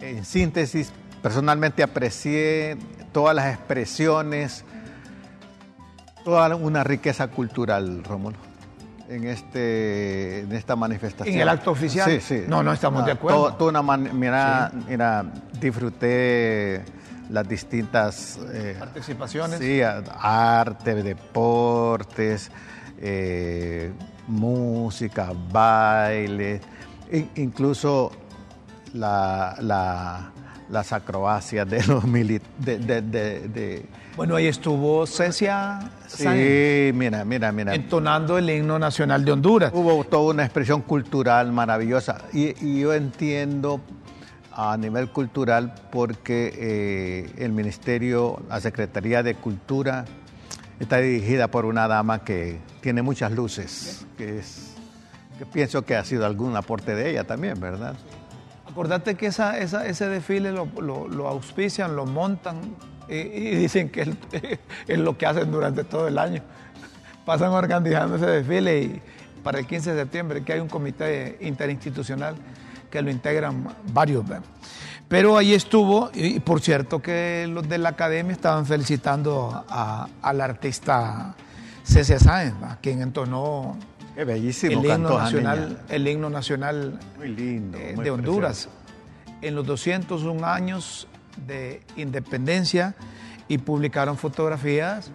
en 0.00 0.24
síntesis, 0.24 0.92
personalmente 1.20 1.82
aprecié 1.82 2.78
todas 3.12 3.34
las 3.34 3.54
expresiones, 3.54 4.64
toda 6.24 6.54
una 6.56 6.84
riqueza 6.84 7.28
cultural, 7.28 8.02
Rómulo, 8.04 8.36
en, 9.08 9.26
este, 9.26 10.40
en 10.40 10.52
esta 10.52 10.76
manifestación. 10.76 11.34
¿En 11.34 11.42
el 11.42 11.48
acto 11.48 11.70
oficial? 11.70 12.10
Sí, 12.10 12.20
sí. 12.20 12.44
No, 12.46 12.62
no 12.62 12.72
estamos 12.72 13.04
de 13.04 13.12
acuerdo. 13.12 13.56
una 13.68 13.82
mira, 13.82 14.72
mira, 14.88 15.24
disfruté 15.60 16.84
las 17.30 17.48
distintas... 17.48 18.38
Eh, 18.52 18.76
Participaciones. 18.78 19.58
Sí, 19.58 19.80
arte, 19.82 21.02
deportes, 21.02 22.50
eh, 22.98 23.92
música, 24.26 25.32
baile, 25.50 26.60
incluso 27.36 28.12
la, 28.94 30.32
las 30.70 30.92
acrobacias 30.92 31.68
de 31.68 31.84
los 31.86 32.04
militares. 32.04 33.82
Bueno, 34.16 34.36
ahí 34.36 34.46
estuvo 34.46 35.06
Cecia. 35.06 35.90
Sí, 36.06 36.90
mira, 36.94 37.24
mira, 37.24 37.52
mira. 37.52 37.74
Entonando 37.74 38.38
el 38.38 38.48
himno 38.50 38.78
nacional 38.78 39.24
de 39.24 39.32
Honduras. 39.32 39.72
Hubo 39.74 40.04
toda 40.04 40.32
una 40.32 40.44
expresión 40.44 40.82
cultural 40.82 41.52
maravillosa. 41.52 42.22
Y, 42.32 42.80
yo 42.80 42.94
entiendo 42.94 43.80
a 44.52 44.76
nivel 44.76 45.10
cultural 45.10 45.74
porque 45.90 46.52
eh, 46.56 47.32
el 47.38 47.52
Ministerio, 47.52 48.42
la 48.48 48.60
Secretaría 48.60 49.22
de 49.22 49.34
Cultura, 49.34 50.04
está 50.78 50.98
dirigida 50.98 51.48
por 51.48 51.64
una 51.64 51.88
dama 51.88 52.24
que 52.24 52.58
tiene 52.80 53.02
muchas 53.02 53.32
luces, 53.32 54.06
que 54.16 54.38
es 54.38 54.70
que 55.38 55.46
pienso 55.46 55.82
que 55.86 55.96
ha 55.96 56.04
sido 56.04 56.26
algún 56.26 56.54
aporte 56.54 56.94
de 56.94 57.10
ella 57.10 57.24
también, 57.24 57.58
¿verdad? 57.58 57.94
Acordate 58.70 59.16
que 59.16 59.26
esa, 59.26 59.58
ese 59.58 60.08
desfile 60.08 60.52
lo, 60.52 61.28
auspician, 61.28 61.96
lo 61.96 62.06
montan 62.06 62.60
y, 63.08 63.22
dicen 63.56 63.88
que 63.88 64.02
es, 64.86 64.98
lo 64.98 65.18
que 65.18 65.26
hacen 65.26 65.50
durante 65.50 65.82
todo 65.82 66.06
el 66.06 66.18
año. 66.18 66.42
Pasan 67.26 67.50
organizando 67.50 68.16
ese 68.16 68.26
desfile 68.26 68.80
y 68.80 69.02
para 69.42 69.58
el 69.58 69.66
15 69.66 69.94
de 69.94 70.02
septiembre 70.02 70.44
que 70.44 70.52
hay 70.52 70.60
un 70.60 70.68
comité 70.68 71.36
interinstitucional 71.40 72.36
que 72.90 73.02
lo 73.02 73.10
integran 73.10 73.66
varios. 73.92 74.24
Pero 75.08 75.36
ahí 75.36 75.54
estuvo, 75.54 76.10
y 76.14 76.38
por 76.38 76.60
cierto 76.60 77.02
que 77.02 77.48
los 77.48 77.68
de 77.68 77.78
la 77.78 77.90
academia 77.90 78.32
estaban 78.32 78.66
felicitando 78.66 79.64
al 79.68 80.40
artista 80.40 81.34
César 81.82 82.20
Sáenz, 82.20 82.54
quien 82.80 83.02
entonó 83.02 83.76
bellísimo 84.24 84.80
el 84.80 84.86
himno 84.86 85.18
nacional, 85.18 85.78
el 85.88 86.08
himno 86.08 86.30
nacional 86.30 86.98
eh, 87.22 87.94
de 87.96 88.10
Honduras. 88.10 88.68
En 89.42 89.54
los 89.54 89.66
201 89.66 90.46
años 90.46 91.08
de 91.46 91.82
independencia 91.96 92.94
y 93.48 93.58
publicaron 93.58 94.16
fotografías, 94.16 95.10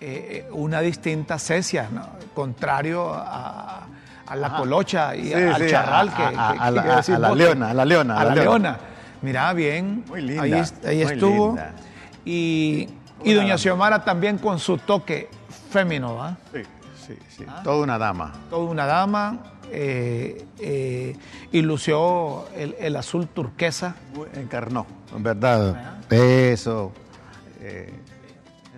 eh, 0.00 0.46
una 0.52 0.80
distinta 0.80 1.38
cesia, 1.38 1.88
contrario 2.34 3.12
a, 3.14 3.86
la 4.34 4.56
colocha 4.56 5.14
y 5.14 5.32
al 5.32 5.68
charral 5.68 6.14
que, 6.14 6.22
a, 6.22 6.70
la, 6.70 7.34
leona, 7.34 7.70
a 7.70 7.74
la 7.74 7.84
leona. 7.84 8.18
A 8.18 8.24
la, 8.24 8.34
leona. 8.34 8.78
Mirá, 9.20 9.52
bien. 9.52 10.04
Muy 10.08 10.22
linda. 10.22 10.42
Ahí, 10.84 11.02
estuvo. 11.02 11.58
Y, 12.24 12.88
y 13.24 13.32
doña 13.32 13.58
Xiomara 13.58 14.04
también 14.04 14.38
con 14.38 14.58
su 14.58 14.78
toque 14.78 15.28
fémino, 15.70 16.16
¿va? 16.16 16.36
Sí. 16.52 16.62
Sí, 17.06 17.16
sí. 17.28 17.44
¿Ah? 17.48 17.62
Toda 17.62 17.82
una 17.82 17.98
dama. 17.98 18.32
Toda 18.50 18.70
una 18.70 18.86
dama. 18.86 19.38
Eh, 19.70 20.44
eh, 20.58 21.16
y 21.50 21.62
lució 21.62 22.46
el, 22.54 22.94
azul 22.96 23.28
turquesa. 23.28 23.96
Encarnó, 24.34 24.86
en 25.14 25.22
verdad. 25.22 25.98
Eso. 26.10 26.92
Eh, 27.60 27.92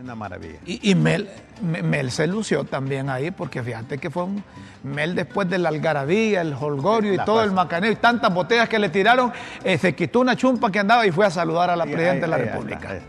una 0.04 0.14
maravilla. 0.14 0.58
Y, 0.66 0.94
Mel, 0.94 1.28
Mel 1.62 2.10
se 2.10 2.26
lució 2.26 2.64
también 2.64 3.08
ahí, 3.08 3.30
porque 3.30 3.62
fíjate 3.62 3.98
que 3.98 4.10
fue 4.10 4.24
un 4.24 4.44
Mel 4.82 5.14
después 5.14 5.48
de 5.48 5.56
la 5.56 5.70
algarabía, 5.70 6.42
el 6.42 6.52
holgorio 6.52 7.14
y 7.14 7.18
todo 7.18 7.42
el 7.42 7.52
macaneo 7.52 7.90
y 7.90 7.96
tantas 7.96 8.32
botellas 8.32 8.68
que 8.68 8.78
le 8.78 8.90
tiraron, 8.90 9.32
eh, 9.64 9.78
se 9.78 9.94
quitó 9.94 10.20
una 10.20 10.36
chumpa 10.36 10.70
que 10.70 10.78
andaba 10.78 11.06
y 11.06 11.10
fue 11.10 11.24
a 11.24 11.30
saludar 11.30 11.70
a 11.70 11.76
la 11.76 11.84
Presidenta 11.84 12.26
de 12.26 12.28
la 12.28 12.36
República. 12.36 13.00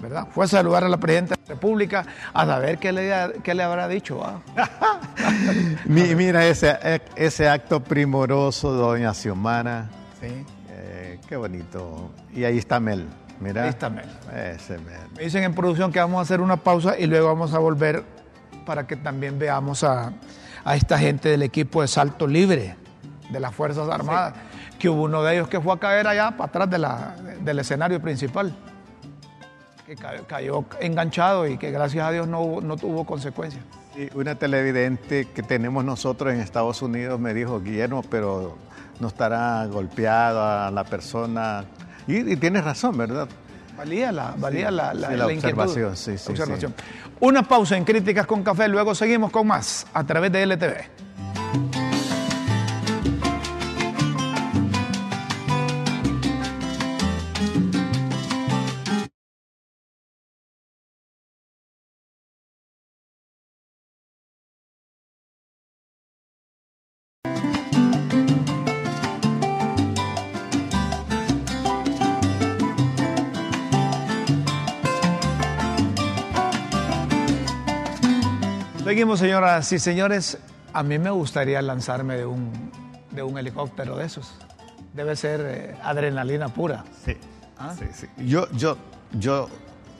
¿Verdad? 0.00 0.28
Fue 0.30 0.44
a 0.44 0.48
saludar 0.48 0.84
a 0.84 0.88
la 0.88 0.98
Presidenta 0.98 1.34
de 1.34 1.40
la 1.42 1.54
República 1.54 2.06
a 2.32 2.46
saber 2.46 2.78
qué 2.78 2.92
le, 2.92 3.12
qué 3.42 3.54
le 3.54 3.62
habrá 3.64 3.88
dicho. 3.88 4.22
Mira 5.86 6.46
ese, 6.46 6.78
ese 7.16 7.48
acto 7.48 7.82
primoroso, 7.82 8.70
doña 8.72 9.12
Xiomara. 9.12 9.88
Sí. 10.20 10.44
Eh, 10.70 11.18
qué 11.28 11.34
bonito. 11.34 12.12
Y 12.32 12.44
ahí 12.44 12.58
está 12.58 12.78
Mel. 12.78 13.06
Mira. 13.40 13.62
Mel. 13.62 14.04
Ese 14.34 14.78
Mel. 14.78 15.08
Me 15.16 15.24
dicen 15.24 15.44
en 15.44 15.54
producción 15.54 15.92
que 15.92 15.98
vamos 15.98 16.18
a 16.18 16.22
hacer 16.22 16.40
una 16.40 16.56
pausa 16.56 16.98
y 16.98 17.06
luego 17.06 17.28
vamos 17.28 17.52
a 17.54 17.58
volver 17.58 18.04
para 18.64 18.86
que 18.86 18.96
también 18.96 19.38
veamos 19.38 19.84
a, 19.84 20.12
esta 20.74 20.98
gente 20.98 21.28
del 21.28 21.42
equipo 21.42 21.82
de 21.82 21.88
salto 21.88 22.26
libre 22.26 22.76
de 23.30 23.40
las 23.40 23.54
Fuerzas 23.54 23.88
Armadas, 23.88 24.34
que 24.78 24.88
hubo 24.88 25.04
uno 25.04 25.22
de 25.22 25.34
ellos 25.34 25.48
que 25.48 25.60
fue 25.60 25.72
a 25.72 25.78
caer 25.78 26.06
allá 26.06 26.32
para 26.32 26.48
atrás 26.48 26.70
de 26.70 26.78
la, 26.78 27.16
del 27.40 27.58
escenario 27.60 28.00
principal, 28.00 28.52
que 29.86 29.94
cayó, 30.26 30.64
enganchado 30.80 31.46
y 31.46 31.56
que 31.56 31.70
gracias 31.70 32.04
a 32.04 32.10
Dios 32.10 32.26
no, 32.26 32.60
no 32.60 32.76
tuvo 32.76 33.04
consecuencias. 33.04 33.62
Sí, 33.94 34.10
una 34.14 34.34
televidente 34.34 35.28
que 35.28 35.42
tenemos 35.42 35.84
nosotros 35.84 36.34
en 36.34 36.40
Estados 36.40 36.82
Unidos 36.82 37.20
me 37.20 37.32
dijo, 37.32 37.60
Guillermo, 37.60 38.02
pero 38.02 38.58
no 38.98 39.08
estará 39.08 39.64
golpeada 39.66 40.70
la 40.70 40.84
persona 40.84 41.64
y, 42.06 42.36
tienes 42.36 42.64
razón, 42.64 42.96
¿verdad? 42.96 43.28
Valía 43.76 44.10
la, 44.10 44.34
valía 44.38 44.70
la, 44.70 44.94
la, 44.94 45.26
observación, 45.26 45.96
sí, 45.96 46.16
sí, 46.16 46.30
observación. 46.30 46.74
Una 47.20 47.42
pausa 47.42 47.76
en 47.76 47.84
Críticas 47.84 48.26
con 48.26 48.42
Café, 48.42 48.68
luego 48.68 48.94
seguimos 48.94 49.30
con 49.30 49.46
más 49.46 49.86
a 49.92 50.04
través 50.04 50.32
de 50.32 50.46
LTV. 50.46 51.05
Seguimos, 79.06 79.20
señoras 79.20 79.70
y 79.70 79.78
señores. 79.78 80.38
A 80.72 80.82
mí 80.82 80.98
me 80.98 81.10
gustaría 81.10 81.62
lanzarme 81.62 82.16
de 82.16 82.26
un, 82.26 82.72
de 83.12 83.22
un 83.22 83.38
helicóptero 83.38 83.96
de 83.96 84.04
esos. 84.04 84.34
Debe 84.94 85.14
ser 85.14 85.42
eh, 85.46 85.76
adrenalina 85.80 86.48
pura. 86.48 86.82
Sí, 87.04 87.16
¿Ah? 87.56 87.72
sí, 87.78 87.84
sí. 87.92 88.08
Yo, 88.26 88.50
yo, 88.50 88.76
yo... 89.12 89.48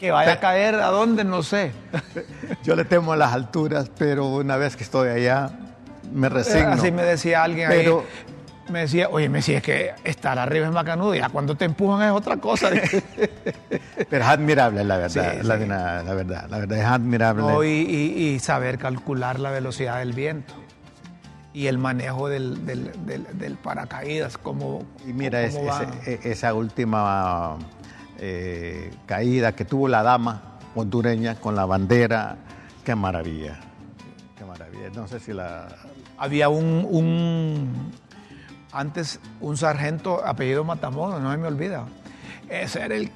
Que 0.01 0.11
vaya 0.11 0.33
a 0.33 0.40
caer 0.40 0.75
a 0.75 0.88
dónde, 0.88 1.23
no 1.23 1.45
sé. 1.45 1.71
Yo 2.64 2.75
le 2.75 2.85
temo 2.85 3.12
a 3.12 3.16
las 3.16 3.33
alturas, 3.33 3.92
pero 3.97 4.27
una 4.27 4.57
vez 4.57 4.75
que 4.75 4.83
estoy 4.83 5.09
allá, 5.09 5.53
me 6.12 6.29
resigno. 6.29 6.73
Así 6.73 6.90
me 6.90 7.05
decía 7.05 7.45
alguien 7.45 7.69
pero, 7.69 8.01
ahí 8.01 8.35
me 8.68 8.81
decía, 8.81 9.09
oye, 9.11 9.29
me 9.29 9.38
decía, 9.38 9.59
es 9.59 9.62
que 9.62 9.94
estar 10.05 10.38
arriba 10.38 10.66
es 10.66 10.72
macanudo, 10.72 11.14
ya 11.14 11.29
cuando 11.29 11.55
te 11.55 11.64
empujan 11.64 12.02
es 12.02 12.12
otra 12.12 12.37
cosa. 12.37 12.70
Pero 14.11 14.24
es 14.24 14.29
admirable, 14.29 14.85
la 14.85 14.96
verdad, 14.96 15.42
la, 15.42 15.57
verdad, 15.57 16.48
la 16.48 16.59
verdad 16.59 16.79
es 16.79 16.85
admirable. 16.85 17.68
y, 17.68 18.38
saber 18.40 18.79
calcular 18.79 19.38
la 19.38 19.50
velocidad 19.50 19.98
del 19.98 20.12
viento 20.12 20.55
y 21.52 21.68
el 21.68 21.79
manejo 21.79 22.29
del, 22.29 22.66
del, 22.66 23.57
paracaídas, 23.62 24.37
como 24.37 24.85
Y 25.07 25.12
mira, 25.12 25.42
e, 25.42 26.20
esa 26.24 26.52
última 26.52 27.57
eh, 28.18 28.90
caída 29.07 29.52
que 29.52 29.64
tuvo 29.64 29.88
la 29.88 30.02
dama 30.02 30.59
hondureña 30.74 31.37
con 31.37 31.57
la 31.57 31.64
bandera, 31.64 32.37
qué 32.85 32.94
maravilla, 32.94 33.59
qué 34.37 34.44
maravilla. 34.44 34.90
No 34.94 35.09
sé 35.09 35.18
si 35.18 35.33
la... 35.33 35.68
Había 36.18 36.48
un 36.48 36.87
antes 38.77 39.21
un 39.41 39.57
sargento 39.57 40.25
apellido 40.25 40.62
Matamoros, 40.62 41.21
no 41.21 41.37
me 41.37 41.47
olvida. 41.47 41.87
Ese 42.49 42.83
era 42.83 42.95
el, 42.95 43.11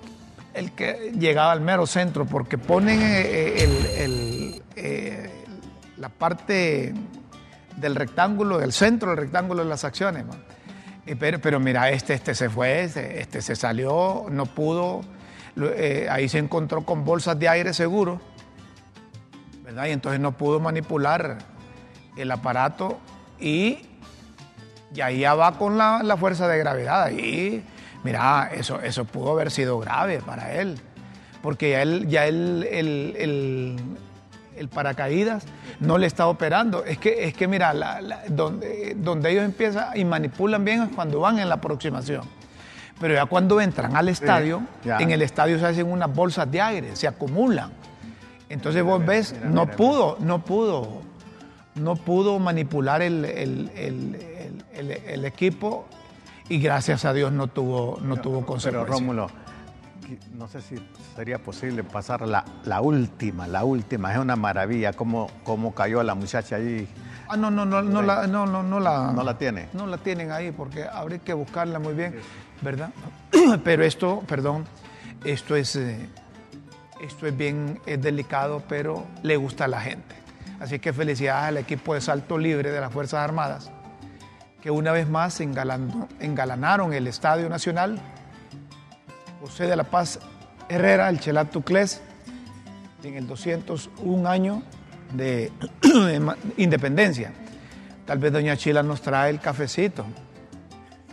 el 0.54 0.72
que 0.72 1.12
llegaba 1.18 1.52
al 1.52 1.60
mero 1.60 1.86
centro, 1.86 2.24
porque 2.24 2.58
ponen 2.58 3.00
eh, 3.02 3.62
eh, 3.62 4.04
el, 4.04 4.62
eh, 4.74 5.44
la 5.98 6.08
parte 6.08 6.94
del 7.76 7.94
rectángulo, 7.94 8.58
del 8.58 8.72
centro 8.72 9.10
del 9.10 9.18
rectángulo 9.18 9.62
de 9.62 9.68
las 9.68 9.84
acciones. 9.84 10.24
Pero, 11.18 11.60
mira, 11.60 11.90
este, 11.90 12.14
este 12.14 12.34
se 12.34 12.48
fue, 12.48 12.84
este, 12.84 13.20
este 13.20 13.42
se 13.42 13.56
salió, 13.56 14.26
no 14.30 14.46
pudo, 14.46 15.02
ahí 16.08 16.28
se 16.28 16.38
encontró 16.38 16.84
con 16.84 17.04
bolsas 17.04 17.38
de 17.38 17.48
aire 17.48 17.74
seguro, 17.74 18.20
¿verdad? 19.64 19.86
Y 19.86 19.90
entonces 19.90 20.20
no 20.20 20.32
pudo 20.36 20.60
manipular 20.60 21.38
el 22.16 22.30
aparato 22.30 23.00
y, 23.40 23.89
y 24.94 25.00
ahí 25.00 25.20
ya 25.20 25.34
va 25.34 25.52
con 25.52 25.78
la, 25.78 26.02
la 26.02 26.16
fuerza 26.16 26.48
de 26.48 26.58
gravedad. 26.58 27.04
Ahí, 27.04 27.64
mira, 28.02 28.50
eso, 28.52 28.80
eso 28.80 29.04
pudo 29.04 29.32
haber 29.32 29.50
sido 29.50 29.78
grave 29.78 30.20
para 30.20 30.54
él, 30.54 30.78
porque 31.42 31.70
ya 31.70 31.82
él, 31.82 32.08
ya 32.08 32.26
él, 32.26 32.66
el, 32.70 33.76
el, 34.56 34.68
paracaídas 34.68 35.44
no 35.80 35.98
le 35.98 36.06
está 36.06 36.26
operando. 36.26 36.84
Es 36.84 36.98
que, 36.98 37.24
es 37.24 37.34
que 37.34 37.48
mira, 37.48 37.74
donde, 38.28 38.94
donde 38.96 39.30
ellos 39.30 39.44
empiezan 39.44 39.96
y 39.96 40.04
manipulan 40.04 40.64
bien 40.64 40.82
es 40.82 40.88
cuando 40.94 41.20
van 41.20 41.38
en 41.38 41.48
la 41.48 41.56
aproximación. 41.56 42.22
Pero 43.00 43.14
ya 43.14 43.24
cuando 43.24 43.60
entran 43.62 43.96
al 43.96 44.10
estadio, 44.10 44.62
en 44.84 45.10
el 45.10 45.22
estadio 45.22 45.58
se 45.58 45.66
hacen 45.66 45.90
unas 45.90 46.14
bolsas 46.14 46.50
de 46.50 46.60
aire, 46.60 46.96
se 46.96 47.08
acumulan. 47.08 47.72
Entonces 48.50 48.82
vos 48.82 49.04
ves, 49.04 49.34
no 49.42 49.66
pudo, 49.66 50.18
no 50.20 50.44
pudo 50.44 51.00
no 51.74 51.96
pudo 51.96 52.38
manipular 52.38 53.02
el, 53.02 54.16
equipo 54.74 55.86
y 56.48 56.58
gracias 56.60 57.04
a 57.04 57.12
Dios 57.12 57.32
no 57.32 57.46
tuvo, 57.46 57.98
no 58.02 58.16
tuvo 58.16 58.44
consecuencias. 58.44 58.84
Pero 58.84 58.98
Rómulo, 58.98 59.28
no 60.36 60.48
sé 60.48 60.60
si 60.60 60.76
sería 61.14 61.38
posible 61.38 61.84
pasar 61.84 62.26
la, 62.26 62.44
la 62.64 62.80
última, 62.80 63.46
la 63.46 63.64
última, 63.64 64.12
es 64.12 64.18
una 64.18 64.36
maravilla 64.36 64.92
cómo, 64.92 65.28
cómo 65.44 65.74
cayó 65.74 66.02
la 66.02 66.14
muchacha 66.14 66.56
allí. 66.56 66.88
Ah, 67.28 67.36
no, 67.36 67.50
no, 67.50 67.64
no, 67.64 67.82
no, 67.82 68.02
la, 68.02 68.26
no, 68.26 68.46
no, 68.46 68.62
no 68.62 68.80
la... 68.80 69.12
No 69.12 69.22
la 69.22 69.38
tiene. 69.38 69.68
No 69.72 69.86
la 69.86 69.98
tienen 69.98 70.32
ahí 70.32 70.50
porque 70.50 70.84
habría 70.84 71.18
que 71.20 71.32
buscarla 71.32 71.78
muy 71.78 71.94
bien, 71.94 72.16
¿verdad? 72.60 72.90
Pero 73.64 73.84
esto, 73.84 74.22
perdón, 74.26 74.64
esto 75.24 75.54
es, 75.54 75.76
eh, 75.76 76.08
esto 77.00 77.26
es 77.26 77.36
bien 77.36 77.80
es 77.86 78.02
delicado, 78.02 78.62
pero 78.68 79.06
le 79.22 79.36
gusta 79.36 79.66
a 79.66 79.68
la 79.68 79.80
gente. 79.80 80.14
Así 80.58 80.78
que 80.78 80.92
felicidades 80.92 81.48
al 81.48 81.56
equipo 81.58 81.94
de 81.94 82.00
salto 82.00 82.36
libre 82.36 82.70
de 82.70 82.80
las 82.80 82.92
Fuerzas 82.92 83.20
Armadas, 83.20 83.70
que 84.60 84.70
una 84.70 84.92
vez 84.92 85.08
más 85.08 85.40
engalanaron 85.40 86.92
el 86.92 87.06
Estadio 87.06 87.48
Nacional. 87.48 87.98
José 89.40 89.66
de 89.66 89.76
la 89.76 89.84
Paz 89.84 90.20
Herrera, 90.68 91.08
el 91.08 91.18
Chelat 91.18 91.50
Tuclés, 91.50 92.02
en 93.02 93.14
el 93.14 93.26
201 93.26 94.28
año 94.28 94.62
de 95.14 95.50
independencia. 96.56 97.32
Tal 98.06 98.18
vez 98.18 98.32
doña 98.32 98.56
Chila 98.56 98.82
nos 98.82 99.00
trae 99.00 99.30
el 99.30 99.40
cafecito. 99.40 100.04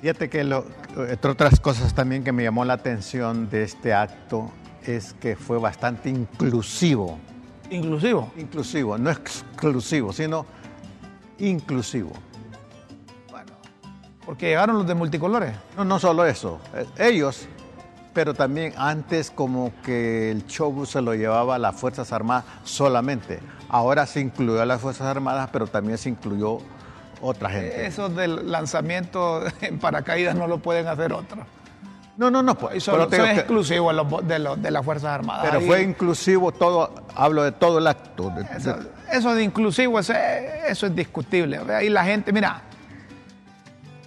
Fíjate 0.02 0.30
que, 0.30 0.42
entre 0.42 1.32
otras 1.32 1.60
cosas 1.60 1.94
también 1.94 2.24
que 2.24 2.32
me 2.32 2.44
llamó 2.44 2.66
la 2.66 2.74
atención 2.74 3.50
de 3.50 3.64
este 3.64 3.94
acto, 3.94 4.52
es 4.84 5.14
que 5.14 5.36
fue 5.36 5.58
bastante 5.58 6.10
inclusivo 6.10 7.18
Inclusivo. 7.70 8.32
Inclusivo, 8.38 8.98
no 8.98 9.10
exclusivo, 9.12 10.14
sino 10.14 10.46
inclusivo. 11.40 12.12
Porque 14.28 14.48
llegaron 14.48 14.78
los 14.78 14.86
de 14.86 14.94
multicolores. 14.94 15.54
No, 15.78 15.86
no 15.86 16.00
solo 16.00 16.26
eso. 16.26 16.60
Eh, 16.76 16.86
ellos, 17.00 17.48
pero 18.14 18.34
también 18.34 18.74
antes 18.76 19.32
como 19.32 19.72
que 19.86 20.30
el 20.30 20.46
show 20.48 20.86
se 20.86 21.02
lo 21.02 21.16
llevaba 21.16 21.56
a 21.56 21.58
las 21.58 21.78
Fuerzas 21.78 22.12
Armadas 22.12 22.44
solamente. 22.66 23.40
Ahora 23.70 24.06
se 24.06 24.20
incluyó 24.20 24.62
a 24.62 24.66
las 24.66 24.82
Fuerzas 24.82 25.08
Armadas, 25.08 25.50
pero 25.54 25.66
también 25.68 25.98
se 25.98 26.10
incluyó 26.10 26.58
otra 27.22 27.50
gente. 27.50 27.86
Eso 27.86 28.10
del 28.10 28.52
lanzamiento 28.52 29.44
en 29.62 29.80
paracaídas 29.80 30.36
no 30.36 30.46
lo 30.46 30.58
pueden 30.58 30.88
hacer 30.88 31.14
otros. 31.14 31.46
No, 32.18 32.30
no, 32.30 32.44
no. 32.44 32.56
Pues, 32.56 32.78
eso, 32.78 33.02
es 33.10 33.38
exclusivo 33.38 33.94
de, 34.24 34.56
de, 34.58 34.72
las 34.72 34.84
Fuerzas 34.84 35.12
Armadas. 35.12 35.48
Pero 35.50 35.62
fue 35.62 35.84
inclusivo 35.84 36.52
todo, 36.52 36.92
hablo 37.16 37.44
de 37.44 37.54
todo 37.54 37.78
el 37.78 37.88
acto. 37.88 38.34
eso, 39.10 39.36
de, 39.36 39.44
inclusivo, 39.44 40.00
eso, 40.00 40.14
es 40.68 40.96
discutible. 40.96 41.62
Y 41.82 41.90
la 41.90 42.04
gente, 42.04 42.34
mira, 42.34 42.64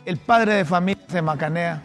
el 0.04 0.16
padre 0.16 0.54
de 0.54 0.64
familia 0.64 1.04
se 1.08 1.22
macanea 1.22 1.82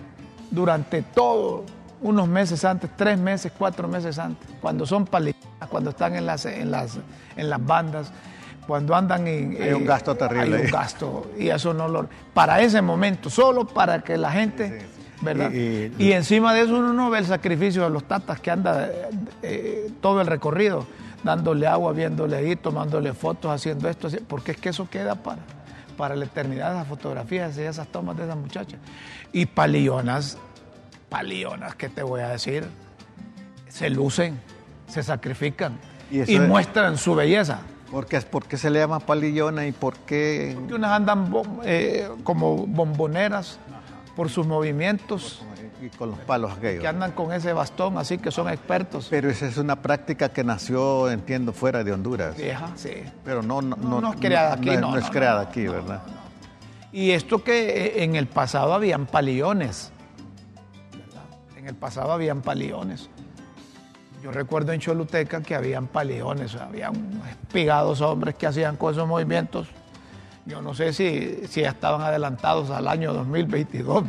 durante 0.51 1.01
todos 1.01 1.63
unos 2.01 2.28
meses 2.28 2.63
antes, 2.65 2.89
tres 2.95 3.17
meses, 3.17 3.51
cuatro 3.58 3.88
meses 3.88 4.19
antes, 4.19 4.47
cuando 4.62 4.86
son 4.86 5.06
palitas, 5.06 5.67
cuando 5.69 5.89
están 5.89 6.15
en 6.15 6.25
las, 6.25 6.45
en 6.45 6.71
las, 6.71 6.97
en 7.36 7.49
las 7.49 7.65
bandas, 7.65 8.12
cuando 8.67 8.95
andan 8.95 9.28
en... 9.28 9.58
Hay 9.62 9.73
un 9.73 9.86
gasto 9.86 10.15
terrible. 10.15 10.58
Hay 10.58 10.65
un 10.65 10.71
gasto, 10.71 11.32
y 11.38 11.49
eso 11.49 11.73
no 11.73 11.88
lo... 11.88 12.08
Para 12.34 12.62
ese 12.62 12.82
momento, 12.82 13.30
solo 13.30 13.67
para 13.67 14.01
que 14.01 14.17
la 14.17 14.32
gente... 14.32 14.88
¿verdad? 15.21 15.51
Y, 15.51 16.12
encima 16.12 16.54
de 16.54 16.62
eso 16.62 16.78
uno 16.78 16.93
no 16.93 17.10
ve 17.10 17.19
el 17.19 17.25
sacrificio 17.25 17.84
de 17.84 17.89
los 17.89 18.04
tatas 18.04 18.39
que 18.41 18.51
anda 18.51 18.88
eh, 18.88 19.10
eh, 19.41 19.91
todo 20.01 20.21
el 20.21 20.28
recorrido, 20.28 20.86
dándole 21.23 21.65
agua, 21.65 21.93
viéndole 21.93 22.36
ahí, 22.36 22.56
tomándole 22.56 23.13
fotos, 23.13 23.49
haciendo 23.49 23.89
esto, 23.89 24.10
porque 24.28 24.51
es 24.51 24.58
que 24.58 24.69
eso 24.69 24.88
queda 24.89 25.15
para, 25.15 25.41
para 25.95 26.15
la 26.15 26.25
eternidad, 26.25 26.73
esas 26.73 26.88
fotografías 26.88 27.58
y 27.58 27.62
esas 27.62 27.88
tomas 27.88 28.17
de 28.17 28.23
esas 28.23 28.38
muchachas. 28.38 28.79
Y 29.31 29.45
palionas, 29.45 30.38
palionas, 31.10 31.75
¿qué 31.75 31.89
te 31.89 32.03
voy 32.03 32.21
a 32.21 32.29
decir? 32.29 32.65
Se 33.67 33.89
lucen, 33.89 34.39
se 34.88 35.03
sacrifican 35.03 35.77
y, 36.12 36.39
muestran 36.39 36.97
su 36.97 37.15
belleza. 37.15 37.62
¿Por 37.91 38.08
qué, 38.08 38.19
¿Por 38.21 38.45
qué 38.45 38.58
se 38.58 38.69
le 38.69 38.79
llama 38.79 38.99
palillona 38.99 39.67
y 39.67 39.71
por 39.71 39.95
qué...? 39.99 40.53
Porque 40.55 40.73
unas 40.73 40.91
andan 40.91 41.31
eh, 41.63 42.10
como 42.23 42.65
bomboneras 42.67 43.60
por 44.15 44.29
sus 44.29 44.47
movimientos. 44.47 45.43
Con 45.89 46.12
los 46.12 46.19
palos 46.19 46.54
aquellos. 46.54 46.82
Que 46.82 46.88
andan 46.88 47.12
con 47.12 47.32
ese 47.32 47.54
bastón, 47.54 47.98
así 47.98 48.17
que 48.17 48.32
son 48.32 48.50
expertos. 48.50 49.08
Pero 49.10 49.30
esa 49.30 49.48
es 49.48 49.58
una 49.58 49.82
práctica 49.82 50.30
que 50.30 50.43
nació, 50.43 51.10
entiendo, 51.10 51.54
fuera 51.54 51.84
de 51.84 51.91
Honduras. 51.91 52.38
Vieja, 52.38 52.69
sí. 52.76 53.04
Pero 53.24 53.41
no, 53.41 53.62
no, 53.62 53.76
no, 53.76 54.13
es 54.13 54.19
creada 54.19 54.54
aquí, 54.54 54.71
no. 54.71 54.91
No, 54.91 54.98
es 54.98 55.10
creada 55.10 55.41
aquí, 55.41 55.67
¿verdad? 55.67 56.02
Y 56.91 57.12
esto 57.12 57.43
que 57.43 57.88
eh, 57.88 58.04
en 58.04 58.15
el 58.15 58.28
pasado 58.28 58.74
habían 58.74 59.06
paliones. 59.06 59.91
¿verdad? 60.91 61.58
En 61.58 61.67
el 61.67 61.76
pasado 61.76 62.12
habían 62.12 62.41
paliones. 62.41 63.10
Yo 64.24 64.32
recuerdo 64.32 64.71
en 64.71 64.80
Choluteca 64.80 65.41
que 65.41 65.56
habían 65.56 65.88
paliones, 65.88 66.56
habían 66.56 67.21
espigados 67.30 68.02
hombres 68.02 68.36
que 68.36 68.48
hacían 68.48 68.76
con 68.76 68.93
esos 68.93 69.08
movimientos 69.08 69.67
yo 70.45 70.62
no 70.62 70.76
sé 70.76 70.93
si, 70.93 71.48
si 71.48 71.62
ya 71.62 71.69
estaban 71.69 72.02
adelantados 72.02 72.69
al 72.69 72.88
año 72.88 73.13
2022, 73.13 74.04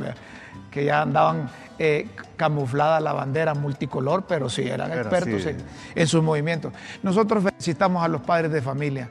que 0.70 0.84
ya 0.84 1.00
andaban 1.00 1.48
eh, 1.78 2.08
camuflada 2.36 3.00
la 3.00 3.12
bandera 3.12 3.54
multicolor, 3.54 4.24
pero 4.26 4.48
sí 4.48 4.62
eran 4.62 4.92
expertos 4.92 5.46
en, 5.94 6.06
sus 6.06 6.22
movimientos. 6.22 6.72
Nosotros 7.02 7.44
felicitamos 7.44 8.04
a 8.04 8.08
los 8.08 8.22
padres 8.22 8.52
de 8.52 8.62
familia, 8.62 9.10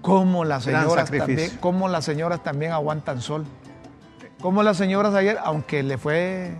como 0.00 0.44
las 0.44 0.64
señoras 0.64 1.10
también, 1.10 1.50
como 1.60 1.88
las 1.88 2.04
señoras 2.04 2.42
también 2.42 2.72
aguantan 2.72 3.20
sol. 3.20 3.44
Como 4.40 4.62
las 4.62 4.76
señoras 4.76 5.14
ayer, 5.14 5.38
aunque 5.44 5.82
le 5.84 5.98
fue 5.98 6.56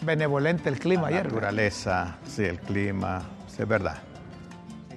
benevolente 0.00 0.68
el 0.68 0.78
clima 0.78 1.06
ayer. 1.06 1.26
La 1.26 1.32
naturaleza, 1.32 2.16
sí, 2.26 2.44
el 2.44 2.58
clima, 2.58 3.22
es 3.46 3.68
verdad. 3.68 3.98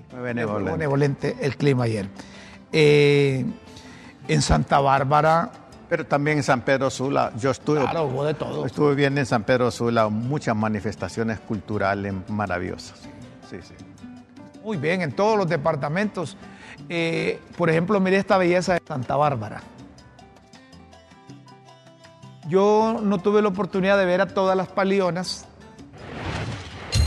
Fue 0.10 0.22
benevolente. 0.22 0.72
benevolente 0.72 1.36
el 1.42 1.56
clima 1.56 1.84
ayer. 1.84 2.08
Eh, 2.72 3.46
en 4.28 4.42
Santa 4.42 4.80
Bárbara. 4.80 5.52
Pero 5.88 6.06
también 6.06 6.38
en 6.38 6.44
San 6.44 6.62
Pedro 6.62 6.90
Sula, 6.90 7.32
yo 7.38 7.52
estuve. 7.52 7.82
Claro, 7.82 8.06
hubo 8.06 8.26
de 8.26 8.34
todo. 8.34 8.66
Estuve 8.66 8.96
viendo 8.96 9.20
en 9.20 9.26
San 9.26 9.44
Pedro 9.44 9.70
Sula 9.70 10.10
muchas 10.10 10.56
manifestaciones 10.56 11.40
culturales 11.40 12.14
maravillosas. 12.28 13.00
Sí, 13.50 13.58
sí. 13.62 13.76
Muy 14.64 14.78
bien, 14.78 15.02
en 15.02 15.12
todos 15.12 15.38
los 15.38 15.48
departamentos. 15.48 16.38
Eh, 16.90 17.40
por 17.58 17.70
ejemplo, 17.70 18.00
mire 18.00 18.18
esta 18.18 18.38
belleza 18.38 18.74
de 18.74 18.82
Santa 18.86 19.16
Bárbara. 19.16 19.62
Yo 22.48 23.00
no 23.02 23.18
tuve 23.20 23.42
la 23.42 23.48
oportunidad 23.48 23.98
de 23.98 24.06
ver 24.06 24.22
a 24.22 24.28
todas 24.28 24.56
las 24.56 24.68
palionas, 24.68 25.48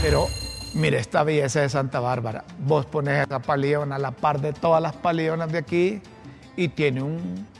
pero 0.01 0.27
mire 0.73 0.99
esta 0.99 1.23
belleza 1.23 1.61
de 1.61 1.69
Santa 1.69 1.99
Bárbara. 1.99 2.43
Vos 2.59 2.85
pones 2.85 3.25
esa 3.25 3.39
paliona 3.39 3.95
a 3.95 3.99
la 3.99 4.11
par 4.11 4.41
de 4.41 4.51
todas 4.51 4.81
las 4.81 4.93
palionas 4.93 5.51
de 5.51 5.57
aquí 5.57 6.01
y 6.57 6.67
tiene 6.69 7.03
un, 7.03 7.13
un 7.13 7.58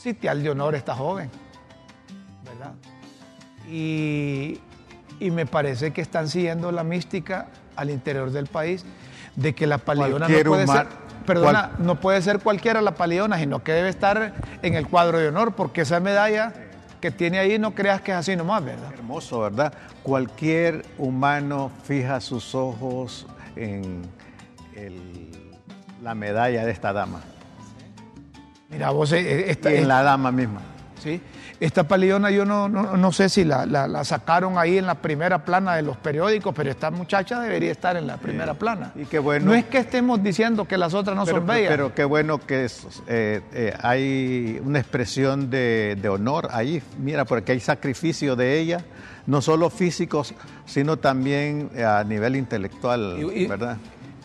sitial 0.00 0.42
de 0.42 0.50
honor 0.50 0.74
esta 0.74 0.94
joven, 0.94 1.30
¿verdad? 2.44 2.72
Y, 3.68 4.60
me 5.20 5.44
parece 5.44 5.92
que 5.92 6.00
están 6.00 6.28
siguiendo 6.28 6.72
la 6.72 6.82
mística 6.82 7.48
al 7.76 7.90
interior 7.90 8.30
del 8.30 8.46
país 8.46 8.86
de 9.36 9.54
que 9.54 9.66
la 9.66 9.76
paliona 9.76 10.26
no 10.26 10.44
puede 10.44 10.66
ser, 10.66 10.86
perdona, 11.26 11.72
no 11.78 12.00
puede 12.00 12.22
ser 12.22 12.38
cualquiera 12.38 12.80
la 12.80 12.94
paliona, 12.94 13.38
sino 13.38 13.62
que 13.62 13.72
debe 13.72 13.90
estar 13.90 14.32
en 14.62 14.74
el 14.74 14.88
cuadro 14.88 15.18
de 15.18 15.28
honor, 15.28 15.52
porque 15.52 15.82
esa 15.82 16.00
medalla 16.00 16.54
que 17.02 17.10
tiene 17.10 17.38
ahí 17.38 17.58
no 17.58 17.74
creas 17.74 18.00
que 18.00 18.12
es 18.12 18.16
así 18.16 18.34
nomás, 18.34 18.64
¿verdad? 18.64 18.92
Hermoso, 18.94 19.40
¿verdad? 19.40 19.74
Cualquier 20.02 20.86
humano 20.96 21.70
fija 21.84 22.20
sus 22.20 22.54
ojos 22.54 23.26
en 23.56 24.02
el 24.74 25.30
la 26.02 26.14
medalla 26.14 26.64
de 26.64 26.72
esta 26.72 26.92
dama. 26.92 27.20
Mira, 28.70 28.90
vos, 28.90 29.12
eh, 29.12 29.50
esta, 29.50 29.72
y 29.72 29.78
en 29.78 29.88
la 29.88 30.02
dama 30.02 30.30
misma. 30.30 30.60
¿sí? 31.02 31.20
Esta 31.58 31.86
paliona 31.86 32.30
yo 32.30 32.44
no, 32.46 32.68
no, 32.68 32.96
no 32.96 33.12
sé 33.12 33.28
si 33.28 33.44
la, 33.44 33.66
la- 33.66 33.86
la 33.88 34.02
sacaron 34.04 34.56
ahí 34.58 34.78
en 34.78 34.86
la 34.86 34.94
primera 34.94 35.44
plana 35.44 35.74
de 35.76 35.82
los 35.82 35.96
periódicos, 35.98 36.54
pero 36.54 36.70
esta 36.70 36.90
muchacha 36.90 37.40
debería 37.40 37.70
estar 37.72 37.96
en 37.96 38.06
la 38.06 38.16
primera 38.16 38.54
plana. 38.54 38.92
Y 38.94 39.04
qué 39.04 39.18
bueno. 39.18 39.46
No 39.46 39.54
es 39.54 39.64
que 39.66 39.78
estemos 39.78 40.22
diciendo 40.22 40.66
que 40.66 40.78
las 40.78 40.94
otras 40.94 41.16
no 41.16 41.24
pero, 41.24 41.38
son 41.38 41.46
bellas. 41.46 41.70
pero 41.70 41.94
qué 41.94 42.04
bueno 42.04 42.38
que 42.38 42.64
es, 42.64 42.86
eh, 43.08 43.42
eh, 43.52 43.74
hay 43.82 44.60
una 44.64 44.78
expresión 44.78 45.50
de, 45.50 45.98
de 46.00 46.08
honor 46.08 46.48
ahí. 46.52 46.82
Mira, 46.98 47.24
porque 47.26 47.52
hay 47.52 47.60
sacrificio 47.60 48.36
de 48.36 48.58
ella, 48.58 48.84
no 49.26 49.42
solo 49.42 49.68
físicos, 49.68 50.32
sino 50.64 50.96
también 50.96 51.70
eh, 51.74 51.84
a 51.84 52.02
nivel 52.04 52.36
intelectual, 52.36 53.16
Y- 53.18 53.42
y- 53.42 53.46
¿verdad? 53.46 53.76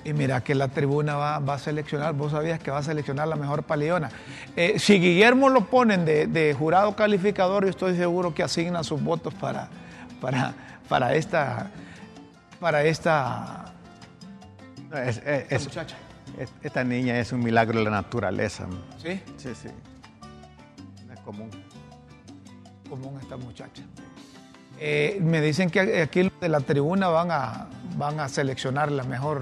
Y 0.06 0.14
mira 0.14 0.42
que 0.44 0.54
la 0.56 0.68
tribuna 0.68 1.16
va, 1.16 1.40
va 1.40 1.56
a 1.56 1.60
seleccionar, 1.60 2.14
vos 2.14 2.32
sabías 2.32 2.60
que 2.60 2.70
va 2.72 2.78
a 2.78 2.84
seleccionar 2.84 3.28
la 3.28 3.36
mejor 3.36 3.64
paliona. 3.64 4.10
Eh, 4.56 4.78
si 4.78 5.00
Guillermo 5.00 5.50
lo 5.50 5.66
ponen 5.66 6.06
de, 6.06 6.28
de 6.28 6.54
jurado 6.54 6.96
calificador, 6.96 7.64
yo 7.64 7.72
estoy 7.72 7.98
seguro 7.98 8.34
que 8.34 8.44
asigna 8.44 8.84
sus 8.84 9.02
votos 9.02 9.34
para, 9.34 9.68
para, 10.22 10.54
para 10.88 11.16
esta, 11.16 11.72
para 12.60 12.84
esta, 12.84 13.74
No, 14.92 14.98
es- 14.98 15.18
es- 15.18 15.24
esta 15.26 15.56
es- 15.56 15.64
muchacha. 15.66 15.96
es- 16.38 16.54
esta 16.62 16.84
niña 16.84 17.18
es 17.20 17.32
un 17.32 17.42
milagro 17.44 17.80
de 17.80 17.86
la 17.86 17.92
naturaleza. 17.92 18.68
¿Sí? 19.02 19.20
Sí, 19.38 19.50
sí. 19.60 19.70
Es 21.12 21.20
común. 21.22 21.50
Común 22.88 23.18
esta 23.20 23.38
muchacha. 23.38 23.82
Eh, 24.80 25.18
me 25.22 25.42
dicen 25.42 25.72
que 25.72 26.02
aquí 26.04 26.24
los 26.24 26.40
de 26.40 26.50
la 26.50 26.60
tribuna 26.60 27.08
van 27.08 27.32
a, 27.32 27.68
van 27.98 28.20
a 28.20 28.30
seleccionar 28.30 28.92
la 28.92 29.04
mejor, 29.04 29.42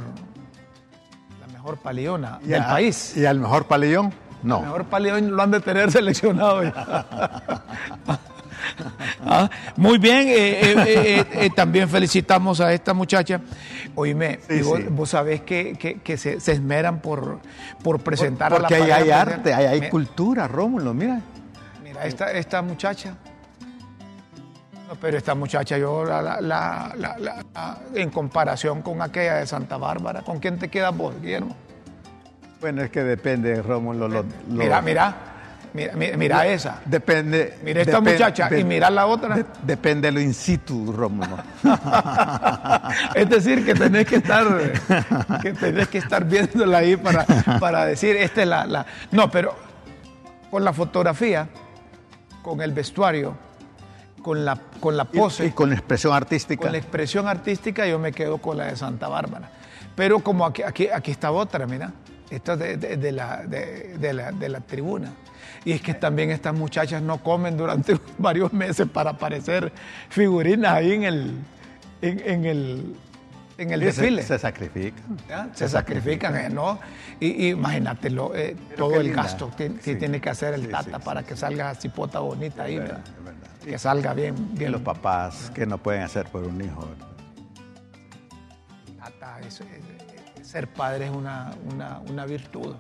mejor 1.64 1.78
paliona 1.78 2.40
del 2.44 2.62
a- 2.62 2.68
país. 2.68 3.16
¿Y 3.16 3.26
al 3.26 3.40
mejor 3.40 3.66
paleón? 3.68 4.14
No. 4.44 4.58
El 4.60 4.64
mejor 4.66 4.86
paleón 4.86 5.32
lo 5.34 5.42
han 5.42 5.52
de 5.52 5.62
tener 5.62 5.90
seleccionado 5.92 6.62
ya. 6.64 7.06
Ah, 9.26 9.50
muy 9.76 9.98
bien, 9.98 10.28
eh, 10.30 10.60
eh, 10.62 11.26
eh, 11.34 11.50
también 11.50 11.88
felicitamos 11.90 12.60
a 12.62 12.72
esta 12.74 12.94
muchacha. 12.94 13.42
Oíme, 13.94 14.40
Sí, 14.48 14.62
vos, 14.62 14.80
sí. 14.80 14.86
vos 14.90 15.10
sabés 15.10 15.42
que, 15.42 15.74
que- 15.74 16.00
que 16.00 16.18
se, 16.18 16.40
se 16.40 16.54
esmeran 16.54 17.00
por, 17.02 17.40
por 17.84 18.00
presentar 18.00 18.52
Porque 18.54 18.76
a 18.76 18.80
la 18.80 18.86
ahí 18.86 18.92
hay 18.92 19.00
pareja 19.10 19.22
arte, 19.22 19.54
ahí 19.54 19.66
hay 19.66 19.82
Mi- 19.82 19.90
cultura, 19.90 20.48
Rómulo, 20.48 20.94
mira. 20.94 21.20
Mira, 21.84 22.06
esta, 22.06 22.32
esta 22.32 22.62
muchacha. 22.62 23.16
Pero 25.00 25.18
esta 25.18 25.36
muchacha, 25.36 25.78
yo, 25.78 26.04
la, 26.06 26.22
la- 26.22 26.40
la- 26.42 27.78
en 27.94 28.10
comparación 28.10 28.82
con 28.82 29.02
aquella 29.02 29.36
de 29.36 29.48
Santa 29.48 29.78
Bárbara, 29.78 30.22
¿con 30.22 30.40
quién 30.40 30.58
te 30.60 30.70
quedas 30.70 30.96
vos, 30.96 31.14
Guillermo? 31.22 31.56
Bueno, 32.62 32.82
es 32.82 32.90
que 32.92 33.04
depende, 33.04 33.62
Rómulo. 33.62 34.08
lo- 34.08 34.24
lo- 34.24 34.26
Mira, 34.48 34.82
mira, 34.82 35.16
mira, 35.74 35.94
mira, 35.96 36.18
mira 36.18 36.48
esa. 36.48 36.80
Depende. 36.86 37.58
Mira 37.64 37.82
esta 37.82 38.00
muchacha 38.00 38.50
y 38.58 38.64
mira 38.64 38.90
la 38.90 39.06
otra. 39.06 39.36
de- 39.36 39.46
depende 39.64 40.08
de 40.08 40.12
lo 40.14 40.22
in 40.22 40.34
situ, 40.34 40.92
Rómulo. 40.94 41.38
es 43.16 43.30
decir, 43.30 43.66
que 43.66 43.74
tenés 43.76 44.06
que 44.08 44.18
estar, 44.18 44.46
que 45.42 45.54
tenés 45.54 45.88
que 45.90 45.98
estar 45.98 46.24
viéndola 46.26 46.78
ahí 46.80 46.96
para, 46.96 47.26
para 47.60 47.86
decir, 47.86 48.16
esta 48.16 48.42
es 48.44 48.48
la, 48.48 48.66
la- 48.66 48.86
No, 49.12 49.30
pero 49.30 49.56
con 50.50 50.64
la 50.64 50.72
fotografía, 50.74 51.48
con 52.42 52.62
el 52.62 52.72
vestuario, 52.72 53.36
con 54.24 54.44
la, 54.46 54.58
con 54.80 54.98
la 54.98 55.06
pose, 55.06 55.44
Y, 55.46 55.48
y 55.50 55.52
con 55.52 55.72
expresión 55.72 56.14
artística. 56.14 56.62
con 56.64 56.72
la 56.72 56.80
expresión 56.80 57.28
artística, 57.28 57.86
yo 57.86 58.00
me 58.00 58.12
quedo 58.12 58.40
con 58.40 58.58
la 58.58 58.66
de 58.66 58.76
Santa 58.76 59.08
Bárbara. 59.08 59.52
Pero 59.96 60.20
como 60.22 60.46
aquí, 60.46 60.64
aquí, 60.64 60.88
aquí 60.88 61.12
está 61.12 61.32
otra, 61.32 61.68
mira, 61.68 61.92
esta 62.32 62.56
de, 62.58 62.78
de- 62.78 62.98
de 62.98 63.12
la, 63.12 63.44
de, 63.46 64.14
la, 64.14 64.32
de 64.32 64.50
la 64.50 64.62
tribuna. 64.62 65.12
Y 65.66 65.72
es 65.74 65.82
que 65.82 65.94
también 65.94 66.32
estas 66.32 66.56
muchachas 66.56 67.02
no 67.04 67.20
comen 67.22 67.56
durante 67.58 68.00
varios 68.18 68.52
meses 68.54 68.88
para 68.92 69.12
aparecer 69.12 69.72
figurinas 70.10 70.74
ahí 70.74 70.94
en 70.94 71.04
el, 71.04 71.32
en, 72.02 72.20
en 72.26 72.46
el, 72.46 72.96
en 73.58 73.72
el 73.72 73.80
se- 73.82 73.86
desfile. 73.86 74.24
Se, 74.24 74.40
sacrifican. 74.40 75.18
¿ya? 75.30 75.50
Se 75.54 75.70
sacrifican, 75.70 76.36
¿eh? 76.38 76.50
¿no? 76.50 76.80
Y, 77.20 77.28
y 77.46 77.50
imagínate 77.50 78.10
lo, 78.10 78.34
eh, 78.36 78.56
todo 78.78 78.96
el 79.00 79.08
linda. 79.08 79.24
gasto 79.24 79.52
que, 79.56 79.70
tiene 79.70 80.20
que 80.20 80.30
hacer 80.30 80.54
el 80.56 80.64
Sí, 80.64 80.68
Tata 80.70 80.98
sí, 80.98 81.04
para 81.06 81.24
que 81.24 81.36
salga 81.36 81.70
así 81.70 81.90
pota 81.90 82.20
bonita 82.20 82.64
ahí, 82.64 82.76
Es 82.76 82.80
¿verdad? 82.82 82.96
verdad, 82.98 83.14
es 83.20 83.24
verdad. 83.26 83.33
Que 83.64 83.78
salga 83.78 84.14
bien, 84.14 84.36
bien. 84.56 84.72
los 84.72 84.82
papás 84.82 85.52
que 85.54 85.66
no 85.66 85.78
pueden 85.78 86.04
hacer 86.04 86.28
por 86.28 86.44
un 86.44 86.62
hijo. 86.62 86.88
ser 90.42 90.68
padre 90.68 91.06
es 91.06 91.12
una, 91.12 91.52
una, 91.72 92.00
una 92.00 92.26
virtud. 92.26 92.76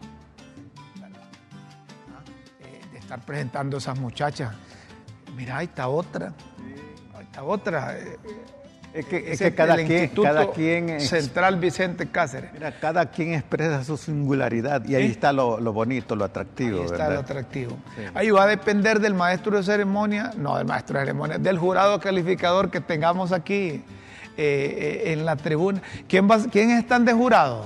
¿Ah? 1.01 2.21
Eh, 2.59 2.81
de 2.91 2.99
estar 2.99 3.21
presentando 3.21 3.77
a 3.77 3.79
esas 3.79 3.97
muchachas. 3.97 4.53
Mira, 5.35 5.57
ahí 5.57 5.65
está 5.65 5.87
otra. 5.87 6.33
Ahí 7.15 7.23
está 7.23 7.43
otra. 7.43 7.97
Eh, 8.93 8.99
Es 8.99 9.05
que, 9.05 9.17
es 9.17 9.25
ese 9.33 9.45
que 9.45 9.55
cada, 9.55 9.75
el 9.75 9.85
quien, 9.87 9.99
Instituto 10.03 10.27
cada 10.27 10.51
quien 10.51 10.89
es- 10.89 11.09
Central 11.09 11.55
Vicente 11.57 12.07
Cáceres. 12.09 12.53
mira, 12.53 12.79
cada 12.79 13.07
quien 13.09 13.33
expresa 13.33 13.83
su 13.83 13.97
singularidad 13.97 14.85
y 14.85 14.95
ahí 14.95 15.05
Sí. 15.07 15.11
está 15.13 15.33
lo, 15.33 15.59
lo 15.59 15.73
bonito, 15.73 16.15
lo 16.15 16.25
atractivo. 16.25 16.79
Ahí 16.79 16.85
está 16.85 16.97
¿verdad? 16.97 17.13
lo 17.13 17.19
atractivo. 17.21 17.77
Sí. 17.95 18.03
Ahí 18.13 18.29
va 18.31 18.43
a 18.43 18.47
depender 18.47 18.99
del 18.99 19.13
maestro 19.15 19.57
de 19.57 19.63
ceremonia, 19.63 20.31
no 20.37 20.57
del 20.57 20.67
maestro 20.67 20.99
de 20.99 21.05
ceremonia, 21.05 21.37
del 21.39 21.57
jurado 21.57 21.99
calificador 21.99 22.69
que 22.69 22.81
tengamos 22.81 23.31
aquí 23.31 23.83
eh, 24.35 25.03
eh, 25.07 25.13
en 25.13 25.25
la 25.25 25.35
tribuna. 25.35 25.81
¿Quién 26.07 26.29
va, 26.29 26.37
¿Quiénes 26.51 26.79
están 26.79 27.05
de 27.05 27.13
jurado? 27.13 27.65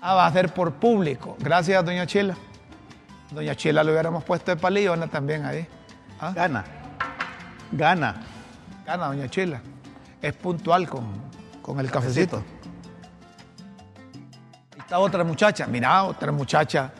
Ah, 0.00 0.14
va 0.14 0.26
a 0.26 0.32
ser 0.32 0.52
por 0.52 0.74
público. 0.74 1.36
Gracias, 1.40 1.82
doña 1.84 2.06
Chila. 2.06 2.36
Doña 3.30 3.54
Chila 3.54 3.82
lo 3.82 3.90
hubiéramos 3.92 4.22
puesto 4.22 4.50
de 4.54 4.56
palillona 4.60 5.06
también 5.06 5.44
ahí. 5.44 5.66
¿Ah? 6.20 6.32
Gana. 6.34 6.64
Gana. 7.72 8.14
Gana, 8.86 9.06
doña 9.06 9.28
Chila. 9.28 9.60
Es 10.20 10.32
puntual 10.34 10.88
con, 10.88 11.04
con 11.62 11.80
el 11.80 11.90
cafecito. 11.90 12.42
Ahí 14.72 14.80
está 14.80 14.98
otra 14.98 15.24
muchacha. 15.24 15.66
Mira, 15.66 16.04
otra 16.04 16.32
muchacha. 16.32 16.92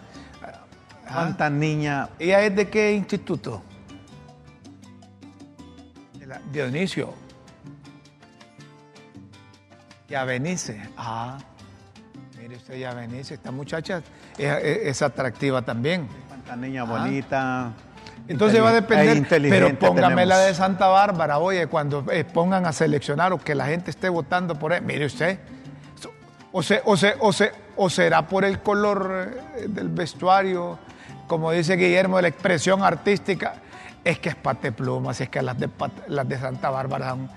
¿Cuánta 1.07 1.49
niña? 1.51 2.09
¿Ella 2.19 2.41
es 2.43 2.57
de 2.57 2.69
qué 2.69 2.93
instituto? 2.95 3.63
De 6.19 6.27
la- 6.27 6.41
Dionisio. 6.51 7.13
Yavenice. 10.09 10.81
Ah, 10.97 11.39
mire 12.41 12.57
usted 12.57 12.77
Yavenice. 12.79 13.35
Esta 13.35 13.51
muchacha 13.51 13.99
es, 14.39 14.45
es- 14.63 14.79
es 14.87 15.03
atractiva 15.03 15.63
también. 15.63 16.09
¿Cuánta 16.29 16.57
niña 16.57 16.85
bonita? 16.85 17.73
Entonces 18.29 18.63
va 18.63 18.71
a 18.71 18.73
depender, 18.75 19.17
pero 19.51 19.67
póngame 19.79 20.25
la 20.27 20.39
de 20.39 20.55
Santa 20.55 20.87
Bárbara, 20.89 21.39
oye, 21.39 21.67
cuando 21.67 22.05
eh, 22.11 22.25
pongan 22.25 22.65
a 22.67 22.73
seleccionar 22.73 23.33
o 23.33 23.39
que 23.39 23.55
la 23.55 23.67
gente 23.67 23.91
esté 23.91 24.09
votando 24.09 24.59
por 24.59 24.73
él, 24.73 24.83
mire 24.83 25.05
usted, 25.07 25.39
o, 26.53 26.63
se, 26.63 26.81
o, 26.85 26.97
se, 26.97 27.15
o, 27.21 27.33
se- 27.33 27.53
o 27.77 27.91
será 27.91 28.27
por 28.27 28.45
el 28.45 28.61
color 28.61 29.35
eh, 29.57 29.67
del 29.69 29.89
vestuario, 29.89 30.79
como 31.27 31.51
dice 31.51 31.77
Guillermo, 31.77 32.17
de 32.17 32.23
la 32.23 32.29
expresión 32.29 32.83
artística, 32.83 33.55
es 34.05 34.19
que 34.19 34.31
es 34.31 34.37
pate 34.37 34.71
plumas, 34.73 35.21
es 35.21 35.29
que 35.29 35.43
las 35.43 35.59
de, 35.59 35.69
las 36.09 36.29
de 36.29 36.39
Santa 36.39 36.71
Bárbara 36.71 37.11
son 37.11 37.29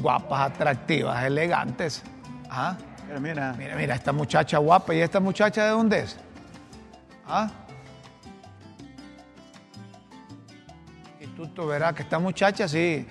guapas, 0.00 0.52
atractivas, 0.52 1.24
elegantes. 1.24 2.02
¿Ah? 2.50 2.76
Pero 3.08 3.20
mira, 3.20 3.54
Mira, 3.56 3.74
mira, 3.74 3.94
esta 3.94 4.12
muchacha 4.12 4.58
guapa, 4.58 4.94
¿y 4.94 5.00
esta 5.00 5.18
muchacha 5.18 5.64
de 5.64 5.70
dónde 5.70 6.00
es? 6.00 6.16
¿Ah? 7.26 7.50
Instituto 11.38 11.68
verá 11.68 11.92
que 11.92 12.02
esta 12.02 12.18
muchacha 12.18 12.66
sí. 12.66 13.06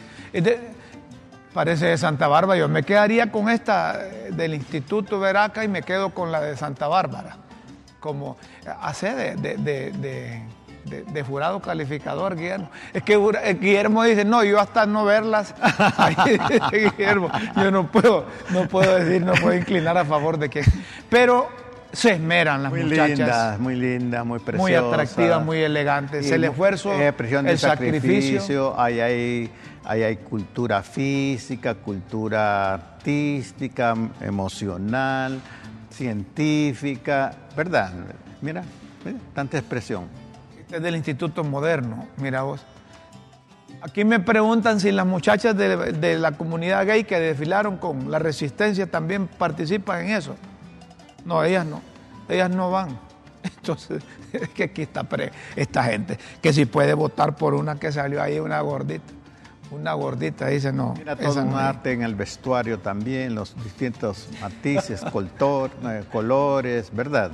parece 1.54 1.86
de 1.86 1.98
Santa 1.98 2.28
Bárbara. 2.28 2.60
Yo 2.60 2.68
me 2.68 2.84
quedaría 2.84 3.32
con 3.32 3.48
esta 3.48 4.06
eh, 4.06 4.32
del 4.34 4.54
Instituto 4.54 5.18
Veraca 5.18 5.64
y 5.64 5.70
me 5.70 5.82
quedo 5.82 6.10
con 6.10 6.30
la 6.30 6.42
de 6.42 6.58
Santa 6.58 6.90
Bárbara. 6.90 7.38
Como 8.02 8.36
hace 8.82 9.38
de, 9.38 11.24
jurado 11.26 11.62
calificador, 11.62 12.36
Guillermo. 12.36 12.70
Es 12.92 13.02
que 13.02 13.14
eh, 13.14 13.54
Guillermo 13.54 14.04
dice, 14.04 14.26
no, 14.26 14.44
yo 14.44 14.60
hasta 14.60 14.86
no 14.86 15.06
verlas. 15.06 15.56
Guillermo, 16.98 17.32
yo 17.56 17.72
no 17.72 17.90
puedo, 17.90 18.26
no 18.50 18.68
puedo 18.68 18.94
decir, 18.94 19.26
no 19.26 19.36
puedo 19.36 19.56
inclinar 19.56 19.98
a 19.98 20.04
favor 20.04 20.38
de 20.38 20.50
que. 20.50 20.66
Pero 21.10 21.48
se 21.92 22.12
esmeran 22.12 22.64
las 22.64 22.72
muy 22.72 22.84
muchachas. 22.84 23.18
linda, 23.18 23.58
muy 23.60 23.76
linda, 23.76 24.24
muy 24.24 24.40
preciosa. 24.40 24.62
Muy 24.62 24.74
atractivas, 24.74 25.44
muy 25.44 25.60
elegantes. 25.60 26.30
El 26.30 26.44
esfuerzo, 26.44 26.94
eh, 26.94 27.08
expresión 27.08 27.46
de 27.46 27.52
el 27.52 27.58
sacrificio. 27.60 28.40
sacrificio, 28.42 28.80
ahí 28.80 29.00
hay, 29.00 29.52
ahí 29.86 30.04
hay 30.04 30.18
cultura 30.18 30.84
física, 30.84 31.76
cultura 31.76 32.74
artística, 32.74 33.96
emocional, 34.22 35.40
científica, 35.90 37.34
¿verdad? 37.56 37.92
Mira, 38.42 38.64
mira, 39.04 39.18
tanta 39.34 39.58
expresión. 39.58 40.06
Este 40.60 40.78
es 40.78 40.84
del 40.84 40.96
Instituto 40.96 41.44
Moderno, 41.44 42.08
mira 42.18 42.44
vos. 42.44 42.66
Aquí 43.82 44.04
me 44.04 44.20
preguntan 44.20 44.80
si 44.80 44.92
las 44.92 45.06
muchachas 45.06 45.56
de, 45.56 45.94
de 45.94 46.18
la 46.18 46.32
comunidad 46.32 46.86
gay 46.86 47.04
que 47.04 47.20
desfilaron 47.20 47.78
con 47.78 48.12
la 48.12 48.20
resistencia 48.20 48.88
también 48.88 49.28
participan 49.28 50.06
en 50.06 50.12
eso. 50.12 50.36
No, 51.28 51.44
ellas 51.44 51.66
no. 51.66 51.82
Ellas 52.30 52.50
no 52.50 52.72
van. 52.72 52.98
Entonces, 53.44 54.02
es 54.32 54.50
que 54.50 54.64
aquí 54.64 54.84
está 54.84 55.06
esta 55.56 55.84
gente, 55.84 56.18
que 56.42 56.54
si 56.54 56.66
puede 56.66 56.94
votar 56.94 57.36
por 57.36 57.54
una 57.54 57.76
que 57.76 57.92
salió 57.92 58.22
ahí, 58.22 58.40
una 58.40 58.62
gordita. 58.62 59.14
Una 59.70 59.94
gordita, 59.94 60.48
dice 60.48 60.72
no. 60.72 60.94
Mira 60.98 61.18
todo 61.18 61.44
un 61.44 61.54
arte 61.54 61.92
en 61.92 62.02
el 62.02 62.16
vestuario 62.16 62.80
también, 62.80 63.36
los 63.36 63.54
distintos 63.62 64.30
matices, 64.42 65.04
eh, 65.84 66.04
colores, 66.10 66.90
¿verdad? 66.96 67.32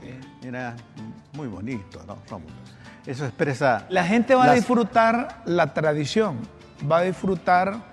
Sí. 0.00 0.14
Mira, 0.44 0.76
muy 1.32 1.48
bonito, 1.48 2.00
¿no? 2.06 2.18
Eso 3.04 3.24
expresa... 3.24 3.86
La 3.88 4.04
gente 4.04 4.36
va 4.36 4.44
a 4.44 4.54
disfrutar 4.54 5.42
la 5.44 5.74
tradición, 5.74 6.38
va 6.88 6.98
a 6.98 7.02
disfrutar 7.02 7.91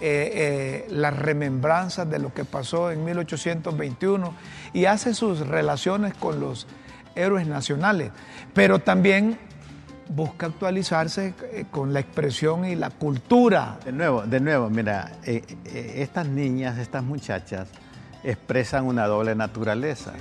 eh, 0.00 0.86
eh, 0.86 0.86
las 0.90 1.16
remembranzas 1.16 2.08
de 2.08 2.20
lo 2.20 2.32
que 2.32 2.44
pasó 2.44 2.92
en 2.92 3.04
1821 3.04 4.32
y 4.72 4.84
hace 4.84 5.12
sus 5.12 5.40
relaciones 5.40 6.14
con 6.14 6.38
los 6.38 6.68
héroes 7.16 7.48
nacionales, 7.48 8.12
pero 8.54 8.78
también 8.78 9.38
busca 10.08 10.46
actualizarse 10.46 11.34
eh, 11.52 11.64
con 11.68 11.92
la 11.92 11.98
expresión 11.98 12.64
y 12.64 12.76
la 12.76 12.90
cultura. 12.90 13.80
De 13.84 13.90
nuevo, 13.90 14.22
de 14.22 14.38
nuevo, 14.38 14.70
mira, 14.70 15.10
estas 15.24 16.28
niñas, 16.28 16.78
estas 16.78 17.02
muchachas 17.02 17.68
expresan 18.22 18.84
una 18.84 19.06
doble 19.06 19.34
naturaleza. 19.34 20.12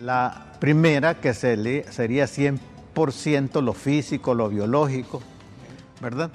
La 0.00 0.52
primera, 0.60 1.14
que 1.14 1.34
sería 1.34 2.26
100% 2.26 3.60
lo 3.60 3.72
físico, 3.72 4.34
lo 4.34 4.48
biológico, 4.48 5.20
¿verdad? 6.00 6.30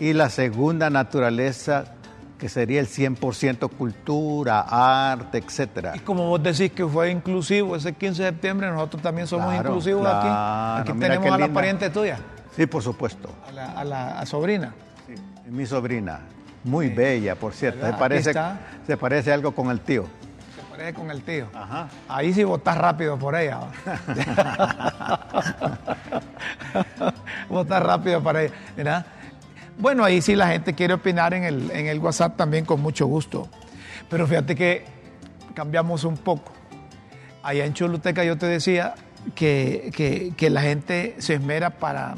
Y 0.00 0.14
la 0.14 0.30
segunda 0.30 0.88
naturaleza, 0.88 1.84
que 2.38 2.48
sería 2.48 2.80
el 2.80 2.88
100% 2.88 3.70
cultura, 3.70 4.64
arte, 5.12 5.36
etcétera. 5.36 5.92
Y 5.94 5.98
como 5.98 6.26
vos 6.26 6.42
decís 6.42 6.72
que 6.72 6.86
fue 6.86 7.10
inclusivo 7.10 7.76
ese 7.76 7.92
15 7.92 8.22
de 8.22 8.28
septiembre, 8.30 8.70
nosotros 8.70 9.02
también 9.02 9.26
somos 9.26 9.54
inclusivos 9.54 10.06
aquí. 10.06 10.90
Aquí 10.90 10.98
tenemos 10.98 11.30
a 11.30 11.36
la 11.36 11.48
pariente 11.48 11.90
tuya. 11.90 12.18
Sí, 12.56 12.64
por 12.64 12.82
supuesto. 12.82 13.28
A 13.76 13.84
la, 13.84 14.24
sobrina. 14.24 14.72
Sí, 15.06 15.12
mi 15.50 15.66
sobrina. 15.66 16.20
Muy 16.64 16.88
bella, 16.88 17.34
por 17.34 17.52
cierto. 17.52 17.86
Se 17.86 17.92
parece, 17.92 18.32
se 18.86 18.96
parece 18.96 19.34
algo 19.34 19.54
con 19.54 19.70
el 19.70 19.80
tío. 19.80 20.06
Se 20.56 20.62
parece 20.70 20.94
con 20.94 21.10
el 21.10 21.22
tío. 21.22 21.46
Ajá. 21.54 21.88
Ahí 22.08 22.32
sí 22.32 22.42
votás 22.42 22.78
rápido 22.78 23.18
por 23.18 23.34
ella. 23.34 23.60
votás 27.50 27.82
rápido 27.82 28.22
para 28.22 28.44
ella. 28.44 28.54
Mira, 28.76 29.04
bueno, 29.78 30.04
ahí 30.04 30.20
sí 30.20 30.36
la 30.36 30.48
gente 30.48 30.74
quiere 30.74 30.94
opinar 30.94 31.34
en 31.34 31.44
el, 31.44 31.70
en 31.70 31.86
el 31.86 31.98
WhatsApp 31.98 32.36
también 32.36 32.64
con 32.64 32.80
mucho 32.80 33.06
gusto. 33.06 33.48
Pero 34.08 34.26
fíjate 34.26 34.54
que 34.54 34.84
cambiamos 35.54 36.04
un 36.04 36.16
poco. 36.16 36.52
Allá 37.42 37.64
en 37.64 37.72
Choluteca 37.72 38.24
yo 38.24 38.36
te 38.36 38.46
decía 38.46 38.94
que, 39.34 40.34
la 40.50 40.62
gente 40.62 41.14
se 41.18 41.34
esmera 41.34 41.70
para 41.70 42.14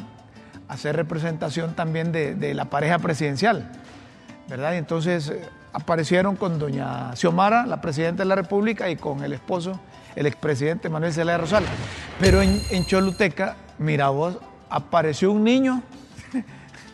hacer 0.69 0.97
representación 0.97 1.75
también 1.75 2.13
de, 2.13 2.55
la 2.55 2.67
pareja 2.67 2.99
presidencial, 2.99 3.71
¿verdad? 4.49 4.77
Entonces 4.77 5.29
eh, 5.29 5.41
aparecieron 5.73 6.37
con 6.37 6.59
doña 6.59 7.15
Xiomara, 7.15 7.67
la 7.67 7.81
presidenta 7.81 8.23
de 8.23 8.29
la 8.29 8.35
República, 8.35 8.89
y 8.89 8.97
con 8.97 9.23
el 9.23 9.33
esposo, 9.33 9.81
el 10.17 10.27
expresidente 10.27 10.89
Manuel 10.89 11.13
Zelaya 11.13 11.39
Rosal. 11.39 11.65
Pero 12.21 12.43
en, 12.43 12.61
en 12.71 12.87
Choluteca, 12.87 13.57
mira 13.79 14.09
vos, 14.09 14.39
apareció 14.71 15.33
un 15.33 15.45
niño 15.45 15.83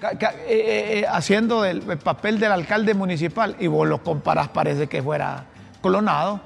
eh, 0.03 0.17
eh, 0.21 0.99
eh, 1.01 1.07
haciendo 1.09 1.65
el, 1.65 1.81
papel 1.81 2.39
del 2.39 2.53
alcalde 2.53 2.95
municipal 2.95 3.57
y 3.59 3.67
vos 3.67 3.89
lo 3.89 4.03
comparás, 4.03 4.49
parece 4.49 4.87
que 4.87 5.03
fuera 5.03 5.45
clonado. 5.83 6.41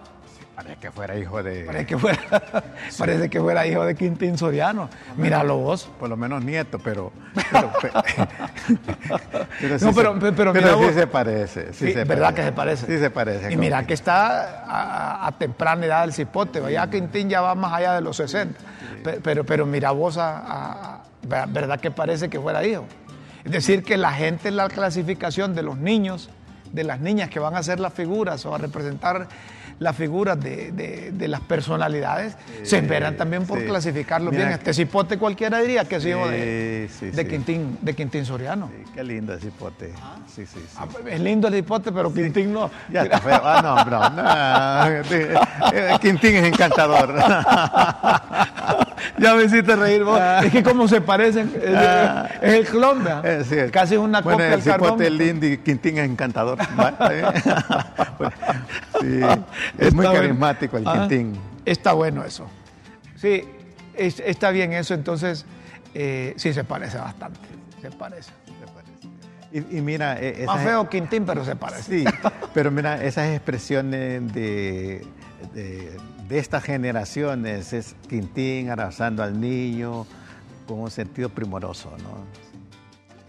parece 0.57 0.77
que 0.77 0.91
fuera 0.91 1.19
hijo 1.19 1.43
de. 1.43 1.65
Parece 1.65 1.87
que 1.87 1.99
fuera, 1.99 2.21
parece 2.99 3.29
que 3.29 3.41
fuera 3.41 3.67
hijo 3.67 3.85
de 3.85 3.95
Quintín 3.95 4.39
Soriano. 4.39 4.89
Míralo 5.17 5.59
vos. 5.59 5.91
Por 6.01 6.09
lo 6.09 6.17
menos 6.17 6.43
nieto, 6.43 6.79
pero. 6.79 7.13
Pero, 7.51 7.73
sí, 9.79 9.85
no, 9.85 9.93
pero, 9.93 10.21
se, 10.21 10.33
pero, 10.33 10.55
sí 10.55 10.95
se 10.95 11.07
parece. 11.07 11.73
Sí, 11.75 11.93
¿Verdad 11.93 12.33
que 12.33 12.45
se 12.45 12.53
parece? 12.53 12.87
Sí 12.87 12.99
se 12.99 13.11
parece. 13.11 13.53
Y 13.53 13.57
mira 13.57 13.87
que 13.87 13.93
está 13.93 15.27
a, 15.27 15.33
temprana 15.33 15.85
edad 15.85 16.05
el 16.05 16.15
cipote. 16.15 16.63
Ya 16.73 16.89
Quintín 16.89 17.29
ya 17.29 17.43
va 17.43 17.55
más 17.55 17.75
allá 17.75 17.95
de 17.95 18.01
los 18.01 18.17
60. 18.17 18.59
Pero, 19.23 19.45
pero, 19.45 19.67
mira 19.67 19.91
vos, 19.91 20.17
a, 20.19 21.03
¿verdad 21.23 21.79
que 21.81 21.91
parece 21.91 22.31
que 22.31 22.41
fuera 22.41 22.65
hijo? 22.65 22.87
Es 23.45 23.53
decir, 23.53 23.83
que 23.83 23.97
la 23.97 24.13
gente 24.13 24.49
en 24.49 24.57
la 24.57 24.69
clasificación 24.69 25.55
de 25.55 25.63
los 25.63 25.79
niños, 25.79 26.31
de 26.73 26.85
las 26.85 27.01
niñas 27.01 27.29
que 27.29 27.41
van 27.41 27.57
a 27.57 27.63
ser 27.63 27.81
las 27.81 27.93
figuras 27.93 28.47
o 28.47 28.55
a 28.55 28.59
representar 28.59 29.29
las 29.79 29.97
figuras 29.97 30.39
de, 30.41 31.13
las 31.29 31.41
personalidades, 31.41 32.37
se 32.63 32.79
esperan 32.79 33.17
también 33.17 33.47
por 33.47 33.65
clasificarlos 33.65 34.33
bien. 34.35 34.49
Este 34.49 34.73
cipote 34.73 35.19
cualquiera 35.19 35.61
diría 35.61 35.85
que 35.85 35.97
es 35.97 36.07
hijo 36.07 36.29
de, 36.29 36.89
Quintín, 37.29 37.79
de 37.81 37.95
Quintín 37.95 38.25
Soriano. 38.25 38.71
qué 38.95 39.03
lindo 39.03 39.33
el 39.35 39.41
cipote. 39.41 39.93
Ah. 40.01 40.17
Sí, 40.33 40.47
sí, 40.47 40.61
ah, 40.79 40.87
es 41.09 41.21
lindo 41.21 41.49
el 41.49 41.55
cipote, 41.55 41.93
pero 41.93 42.13
Quintín 42.13 42.53
no. 42.53 42.71
Ya 42.91 43.03
está 43.03 43.21
feo. 43.21 43.41
Ah, 43.43 43.85
no, 44.95 45.03
no, 45.93 45.99
Quintín 46.01 46.37
es 46.37 46.45
encantador. 46.45 47.15
ya 49.19 49.35
me 49.35 49.45
hiciste 49.45 49.77
reír 49.77 50.05
vos. 50.05 50.21
Es 50.45 50.53
que 50.53 50.63
como 50.63 50.89
se 50.89 51.01
parecen, 51.01 51.53
es, 51.63 51.77
ah. 51.77 52.29
el 52.41 52.67
clon, 52.67 53.05
eh, 53.25 53.71
Casi 53.73 53.95
es 53.95 54.01
una 54.01 54.21
bueno, 54.21 54.39
copia 54.39 54.51
del 54.51 54.63
carbón. 54.63 55.03
el 55.03 55.19
lindo 55.19 55.47
y 55.47 55.59
Quintín 55.59 55.99
es 55.99 56.09
encantador. 56.09 56.59
sí, 59.01 59.21
es 59.79 59.95
muy 59.95 60.07
carismático 60.07 60.77
el 60.77 60.87
ah, 60.87 60.93
Quintín. 60.93 61.39
Está 61.65 61.93
bueno 61.93 62.25
eso. 62.25 62.47
Sí, 63.17 63.45
está 63.95 64.51
bien 64.51 64.73
eso, 64.73 64.95
entonces 64.95 65.47
eh, 65.95 66.35
sí 66.37 66.53
se 66.53 66.65
parece 66.65 66.99
bastante. 66.99 67.41
Se 67.81 67.91
parece. 67.91 68.31
Y, 69.53 69.83
mira... 69.83 70.19
E, 70.19 70.45
Más 70.47 70.63
feo 70.63 70.89
Quintín, 70.89 71.27
pero 71.27 71.45
se 71.45 71.57
parece. 71.57 71.83
Sí, 71.83 72.05
pero 72.55 72.71
mira, 72.71 73.05
esas 73.05 73.29
expresiones 73.29 74.33
de 74.33 75.07
de 75.55 75.97
estas 76.31 76.63
generaciones 76.65 77.73
es 77.73 77.95
Quintín 78.09 78.71
abrazando 78.71 79.23
al 79.23 79.41
niño 79.41 80.07
con 80.67 80.81
un 80.81 80.91
sentido 80.91 81.29
primoroso, 81.29 81.91
¿no? 82.03 82.25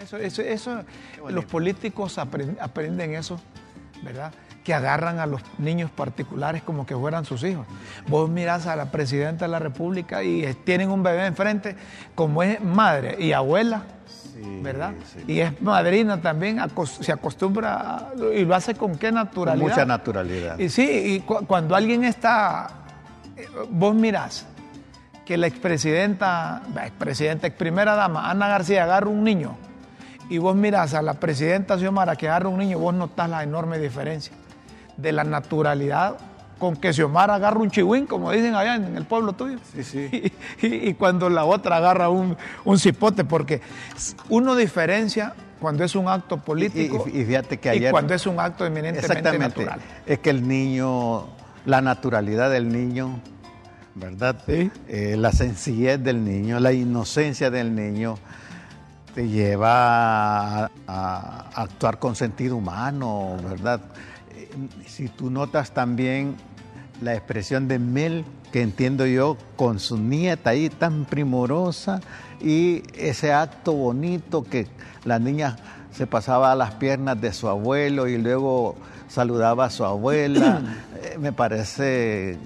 Eso, 0.03 0.17
eso, 0.17 0.41
eso 0.41 0.83
los 1.29 1.45
políticos 1.45 2.17
aprenden 2.17 3.15
eso, 3.15 3.39
¿verdad? 4.03 4.33
Que 4.63 4.73
agarran 4.73 5.19
a 5.19 5.25
los 5.25 5.41
niños 5.57 5.91
particulares 5.91 6.61
como 6.61 6.85
que 6.85 6.95
fueran 6.95 7.25
sus 7.25 7.43
hijos. 7.43 7.65
Vos 8.07 8.29
mirás 8.29 8.67
a 8.67 8.75
la 8.75 8.91
presidenta 8.91 9.45
de 9.45 9.51
la 9.51 9.59
República 9.59 10.23
y 10.23 10.53
tienen 10.65 10.89
un 10.89 11.03
bebé 11.03 11.25
enfrente, 11.25 11.75
como 12.15 12.43
es 12.43 12.61
madre 12.61 13.15
y 13.17 13.31
abuela, 13.31 13.83
¿verdad? 14.61 14.93
Y 15.25 15.39
es 15.39 15.61
madrina 15.61 16.21
también, 16.21 16.59
se 17.01 17.11
acostumbra 17.11 18.09
y 18.35 18.43
lo 18.43 18.55
hace 18.55 18.75
con 18.75 18.97
qué 18.97 19.11
naturalidad. 19.11 19.69
mucha 19.69 19.85
naturalidad. 19.85 20.59
Y 20.59 20.69
sí, 20.69 20.83
y 20.83 21.19
cuando 21.21 21.75
alguien 21.75 22.03
está 22.03 22.82
vos 23.69 23.95
mirás 23.95 24.45
que 25.25 25.37
la 25.37 25.47
expresidenta, 25.47 26.61
expresidenta, 26.83 27.47
ex 27.47 27.55
primera 27.55 27.95
dama, 27.95 28.29
Ana 28.29 28.47
García, 28.47 28.83
agarra 28.83 29.09
un 29.09 29.23
niño, 29.23 29.55
y 30.29 30.37
vos 30.37 30.55
mirás 30.55 30.93
a 30.93 31.01
la 31.01 31.15
presidenta 31.15 31.77
Xiomara 31.77 32.15
que 32.15 32.27
agarra 32.27 32.49
un 32.49 32.59
niño, 32.59 32.79
vos 32.79 32.93
notás 32.93 33.29
la 33.29 33.43
enorme 33.43 33.79
diferencia 33.79 34.33
de 34.97 35.11
la 35.11 35.23
naturalidad 35.23 36.17
con 36.59 36.75
que 36.75 36.93
Xiomara 36.93 37.35
agarra 37.35 37.59
un 37.59 37.71
chihuín, 37.71 38.05
como 38.05 38.31
dicen 38.31 38.55
allá 38.55 38.75
en 38.75 38.95
el 38.95 39.05
pueblo 39.05 39.33
tuyo. 39.33 39.57
Sí, 39.73 39.83
sí. 39.83 40.31
Y, 40.61 40.93
cuando 40.93 41.29
la 41.29 41.45
otra 41.45 41.77
agarra 41.77 42.09
un, 42.09 42.37
un, 42.63 42.79
cipote, 42.79 43.25
porque 43.25 43.61
uno 44.29 44.55
diferencia 44.55 45.33
cuando 45.59 45.83
es 45.83 45.95
un 45.95 46.07
acto 46.07 46.37
político 46.37 47.05
y, 47.07 47.25
fíjate 47.25 47.57
que 47.57 47.69
ayer, 47.69 47.91
cuando 47.91 48.13
es 48.13 48.25
un 48.27 48.39
acto 48.39 48.65
eminentemente 48.65 49.37
natural. 49.37 49.79
Es 50.05 50.19
que 50.19 50.29
el 50.29 50.47
niño 50.47 51.25
la 51.65 51.81
naturalidad 51.81 52.51
del 52.51 52.71
niño, 52.71 53.19
¿verdad? 53.95 54.41
Sí. 54.45 54.71
Eh, 54.87 55.15
la 55.17 55.31
sencillez 55.31 56.01
del 56.03 56.23
niño, 56.23 56.59
la 56.59 56.73
inocencia 56.73 57.49
del 57.49 57.75
niño 57.75 58.17
te 59.13 59.27
lleva 59.27 60.65
a, 60.87 61.49
actuar 61.55 61.99
con 61.99 62.15
sentido 62.15 62.57
humano, 62.57 63.37
¿verdad? 63.47 63.81
Eh, 64.31 64.49
si 64.87 65.07
tú 65.07 65.29
notas 65.29 65.71
también 65.71 66.35
la 67.01 67.13
expresión 67.13 67.67
de 67.67 67.79
Mel, 67.79 68.25
que 68.51 68.61
entiendo 68.61 69.05
yo, 69.05 69.37
con 69.55 69.79
su 69.79 69.97
nieta 69.97 70.51
ahí 70.51 70.69
tan 70.69 71.05
primorosa, 71.05 72.01
y 72.41 72.83
ese 72.95 73.33
acto 73.33 73.73
bonito 73.73 74.43
que 74.43 74.67
la 75.05 75.19
niña 75.19 75.57
se 75.91 76.07
pasaba 76.07 76.51
a 76.51 76.55
las 76.55 76.73
piernas 76.75 77.19
de 77.21 77.33
su 77.33 77.47
abuelo 77.47 78.07
y 78.07 78.17
luego 78.17 78.75
saludaba 79.13 79.65
a 79.65 79.69
su 79.69 79.85
abuela. 79.85 80.61
Eh, 81.03 81.17
me 81.17 81.33
parece 81.33 82.37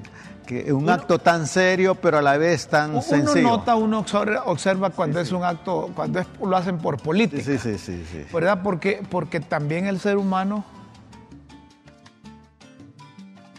que 0.47 0.73
un 0.73 0.89
acto 0.89 1.19
tan 1.19 1.45
serio, 1.45 1.93
pero 1.93 2.17
a 2.17 2.21
la 2.23 2.37
vez 2.37 2.67
tan 2.67 3.03
sencillo. 3.03 3.41
Uno 3.41 3.57
nota, 3.57 3.75
uno 3.75 4.03
observa 4.45 4.89
cuando 4.89 5.19
es 5.19 5.31
un 5.31 5.43
acto, 5.43 5.91
cuando 5.93 6.23
lo 6.43 6.57
hacen 6.57 6.79
por 6.79 6.99
política. 6.99 7.43
Sí, 7.43 7.59
sí, 7.59 7.77
sí, 7.77 8.03
sí. 8.11 8.25
¿Verdad? 8.33 8.61
Porque, 8.63 9.03
porque 9.11 9.39
también 9.39 9.85
el 9.85 9.99
ser 9.99 10.17
humano 10.17 10.65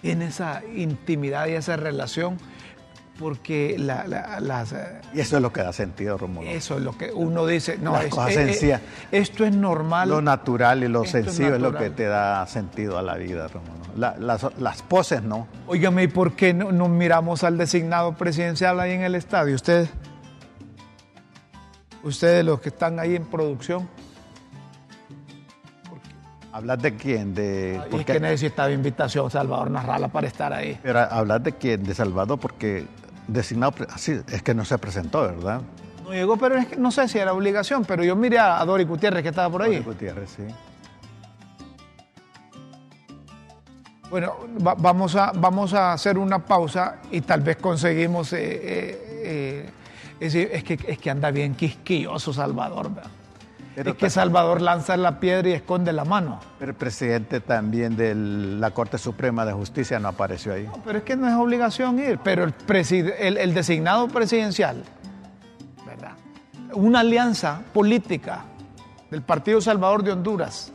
tiene 0.03 0.27
esa 0.27 0.63
intimidad 0.75 1.47
y 1.47 1.53
esa 1.53 1.77
relación 1.77 2.39
porque 3.19 3.75
la, 3.79 4.07
la- 4.07 4.39
las, 4.41 4.73
eh, 4.73 5.01
Y 5.12 5.21
eso 5.21 5.37
es 5.37 5.43
lo 5.43 5.53
que 5.53 5.62
da 5.62 5.73
sentido, 5.73 6.16
Romulo. 6.16 6.49
eso 6.49 6.77
es 6.79 6.83
lo 6.83 6.97
que 6.97 7.11
uno 7.12 7.47
dice, 7.47 7.77
no, 7.79 7.93
Las 7.93 8.05
es- 8.05 8.11
cosas 8.11 8.31
eh, 8.31 8.43
eh, 8.43 8.47
sencillas. 8.53 8.81
esto 9.11 9.45
es 9.45 9.55
normal. 9.57 10.09
Lo 10.09 10.23
natural 10.23 10.85
y 10.85 10.89
lo 10.89 11.03
es 11.05 11.11
sencillo 11.11 11.57
es 11.57 11.61
lo 11.61 11.75
que 11.75 11.91
te 11.91 12.05
da 12.05 12.47
sentido 12.47 12.97
a 12.99 13.03
la 13.03 13.16
vida, 13.16 13.49
Romulo. 13.49 13.73
La- 13.97 14.16
las, 14.19 14.47
las 14.59 14.83
poses 14.83 15.23
no. 15.23 15.49
Óigame, 15.66 16.05
¿y 16.05 16.09
por 16.09 16.35
qué 16.35 16.55
no 16.55 16.71
nos 16.71 16.89
miramos 16.89 17.43
al 17.45 17.59
designado 17.59 18.14
presidencial 18.14 18.79
ahí 18.79 18.93
en 18.93 19.03
el 19.03 19.14
estadio? 19.16 19.55
Ustedes, 19.57 19.91
ustedes 22.05 22.45
los 22.45 22.61
que 22.61 22.69
están 22.69 22.99
ahí 22.99 23.16
en 23.16 23.25
producción, 23.25 23.89
¿Hablas 26.51 26.81
de 26.83 26.97
quién? 26.97 27.35
De, 27.35 27.77
es 27.77 27.83
porque- 27.91 28.05
que 28.14 28.21
necesitaba 28.21 28.71
invitación 28.71 29.31
Salvador 29.31 29.71
Narrala 29.71 30.09
para 30.09 30.27
estar 30.27 30.53
ahí. 30.53 30.79
Pero 30.83 30.99
hablar 31.01 31.43
de 31.43 31.53
quién? 31.53 31.85
De 31.85 31.95
Salvador, 31.95 32.41
porque 32.41 32.87
designado, 33.29 33.74
sí, 33.97 34.18
es 34.29 34.43
que 34.43 34.55
no 34.55 34.64
se 34.64 34.76
presentó, 34.79 35.22
¿verdad? 35.22 35.61
No 36.05 36.11
llegó, 36.12 36.37
pero 36.37 36.57
es 36.57 36.66
que 36.66 36.76
no 36.76 36.91
sé 36.91 37.07
si 37.07 37.18
era 37.18 37.33
obligación, 37.33 37.85
pero 37.85 38.03
yo 38.03 38.16
miré 38.16 38.39
a 38.39 38.64
Dori 38.64 38.85
Gutiérrez 38.85 39.22
que 39.22 39.29
estaba 39.29 39.51
por 39.51 39.62
ahí. 39.62 39.79
Gutiérrez, 39.81 40.31
sí. 40.31 40.43
Bueno, 44.11 44.35
va- 44.66 44.74
vamos, 44.74 45.14
a, 45.16 45.33
vamos 45.33 45.74
a 45.74 45.93
hacer 45.93 46.16
una 46.16 46.39
pausa 46.45 46.97
y 47.11 47.20
tal 47.20 47.43
vez 47.43 47.57
conseguimos... 47.59 48.33
eh, 48.33 48.39
eh, 48.41 49.03
eh, 49.22 49.70
es, 50.20 50.35
es 50.35 50.64
que, 50.64 50.79
es 50.89 50.99
que 50.99 51.11
anda 51.11 51.31
bien 51.31 51.55
quisquilloso 51.55 52.33
Salvador. 52.33 52.93
¿verdad? 52.93 53.11
Pero 53.79 53.91
es 53.93 53.97
que 53.97 54.11
Salvador 54.11 54.61
lanza 54.61 54.97
la 54.97 55.20
piedra 55.20 55.49
y 55.49 55.53
esconde 55.53 55.93
la 55.93 56.05
mano. 56.05 56.41
Pero 56.59 56.72
el 56.72 56.76
presidente 56.76 57.41
también 57.41 57.97
de 57.97 58.12
la 58.14 58.72
Corte 58.72 58.99
Suprema 58.99 59.45
de 59.45 59.53
Justicia 59.53 60.01
no 60.01 60.09
apareció 60.09 60.53
ahí. 60.53 60.64
No, 60.64 60.81
pero 60.85 60.99
es 60.99 61.05
que 61.05 61.14
no 61.16 61.29
es 61.29 61.35
obligación 61.35 61.99
ir, 62.01 62.18
pero 62.22 62.43
el, 62.45 62.53
preside- 62.55 63.14
el- 63.20 63.37
el 63.37 63.55
designado 63.55 64.09
presidencial, 64.09 64.83
¿verdad? 65.87 66.12
Una 66.72 67.01
alianza 67.01 67.61
política 67.72 68.41
del 69.11 69.22
Partido 69.22 69.61
Salvador 69.61 70.03
de 70.03 70.11
Honduras 70.12 70.72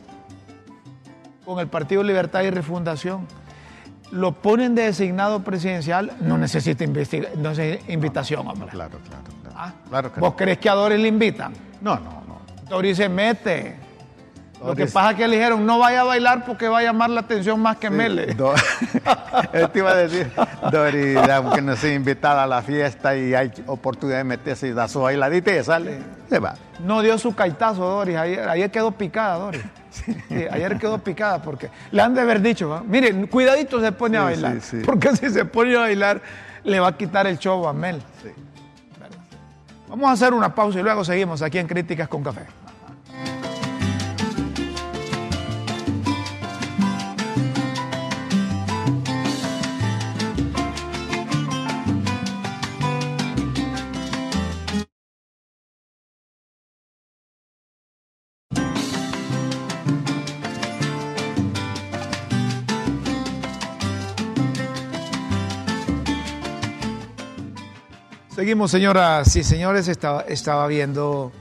con 1.44 1.58
el 1.60 1.68
Partido 1.68 2.02
Libertad 2.02 2.42
y 2.42 2.48
Refundación, 2.50 3.26
lo 4.12 4.32
ponen 4.32 4.74
de 4.74 4.84
designado 4.84 5.42
presidencial, 5.44 6.12
no 6.20 6.38
necesita 6.38 6.84
investiga- 6.84 7.28
no 7.36 7.50
necesita 7.50 7.92
invitación, 7.92 8.46
hombre. 8.48 8.68
Claro, 8.70 8.98
claro, 9.06 9.24
claro. 9.42 9.56
¿Ah? 9.58 9.72
Claro 9.90 10.10
¿Vos 10.16 10.30
no. 10.30 10.36
crees 10.36 10.56
que 10.58 10.70
a 10.70 10.74
Doris 10.74 10.98
le 10.98 11.08
invitan? 11.08 11.52
No, 11.82 11.96
no, 11.96 12.23
Doris 12.68 12.96
se 12.96 13.08
mete. 13.08 13.76
Lo 14.64 14.74
que 14.74 14.86
pasa 14.86 15.10
es 15.10 15.16
que 15.18 15.28
le 15.28 15.36
dijeron, 15.36 15.66
no 15.66 15.78
vaya 15.78 16.00
a 16.00 16.04
bailar 16.04 16.46
porque 16.46 16.68
va 16.68 16.78
a 16.78 16.82
llamar 16.82 17.10
la 17.10 17.20
atención 17.20 17.60
más 17.60 17.76
que 17.76 17.90
Mele. 17.90 18.32
Do- 18.34 18.54
Él 19.52 19.68
te 19.68 19.80
iba 19.80 19.90
a 19.90 19.94
decir, 19.96 20.30
Dori, 20.72 21.16
aunque 21.16 21.60
no 21.60 21.76
sea 21.76 21.92
invitada 21.92 22.44
a 22.44 22.46
la 22.46 22.62
fiesta 22.62 23.14
y 23.14 23.34
hay 23.34 23.52
oportunidad 23.66 24.18
de 24.18 24.24
meterse 24.24 24.68
y 24.68 24.72
da 24.72 24.88
su 24.88 25.02
bailadita 25.02 25.54
y 25.54 25.62
sale, 25.62 25.98
se 26.30 26.38
va. 26.38 26.54
No 26.78 27.02
dio 27.02 27.18
su 27.18 27.34
caitazo, 27.34 27.82
Doris. 27.84 28.16
Ayer, 28.16 28.48
ayer 28.48 28.70
quedó 28.70 28.90
picada, 28.92 29.36
Doris. 29.36 29.62
Sí, 29.94 30.12
ayer 30.50 30.76
quedó 30.78 30.98
picada 30.98 31.40
porque 31.40 31.70
le 31.92 32.02
han 32.02 32.14
de 32.16 32.22
haber 32.22 32.40
dicho, 32.40 32.68
¿va? 32.68 32.82
miren, 32.84 33.28
cuidadito 33.28 33.80
se 33.80 33.92
pone 33.92 34.16
a 34.18 34.22
Sí, 34.22 34.24
bailar. 34.26 34.52
sí, 34.54 34.78
sí. 34.78 34.82
Porque 34.84 35.14
si 35.16 35.30
se 35.30 35.44
pone 35.44 35.76
a 35.76 35.80
bailar, 35.80 36.20
le 36.64 36.80
va 36.80 36.88
a 36.88 36.96
quitar 36.96 37.26
el 37.28 37.38
show 37.38 37.68
a 37.68 37.72
Mel. 37.72 38.02
Vamos 39.94 40.10
a 40.10 40.12
hacer 40.14 40.34
una 40.34 40.52
pausa 40.52 40.80
y 40.80 40.82
luego 40.82 41.04
seguimos 41.04 41.40
aquí 41.40 41.56
en 41.56 41.68
Críticas 41.68 42.08
con 42.08 42.24
Café. 42.24 42.40
Seguimos, 68.44 68.70
señoras 68.70 69.34
y 69.36 69.42
señores. 69.42 69.88
Estaba, 69.88 70.20
estaba 70.20 70.66
viendo 70.66 71.32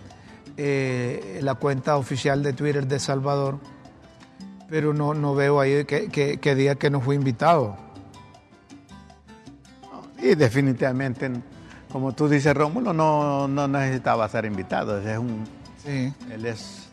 eh, 0.56 1.42
la 1.44 1.56
cuenta 1.56 1.98
oficial 1.98 2.42
de 2.42 2.54
Twitter 2.54 2.88
de 2.88 2.98
Salvador, 2.98 3.60
pero 4.70 4.94
no, 4.94 5.14
no 5.14 5.36
veo 5.36 5.60
ahí 5.60 5.84
qué 5.84 6.08
que, 6.08 6.38
que 6.38 6.56
día 6.56 6.76
que 6.76 6.90
nos 6.90 7.04
fue 7.04 7.16
invitado. 7.16 7.76
Y 10.18 10.36
definitivamente, 10.36 11.30
como 11.92 12.14
tú 12.14 12.30
dices, 12.30 12.56
Rómulo, 12.56 12.94
no, 12.94 13.50
no 13.50 13.68
necesitaba 13.68 14.30
ser 14.30 14.46
invitado. 14.46 14.98
Es 14.98 15.18
un, 15.18 15.44
Sí. 15.84 16.14
él 16.32 16.46
es 16.46 16.88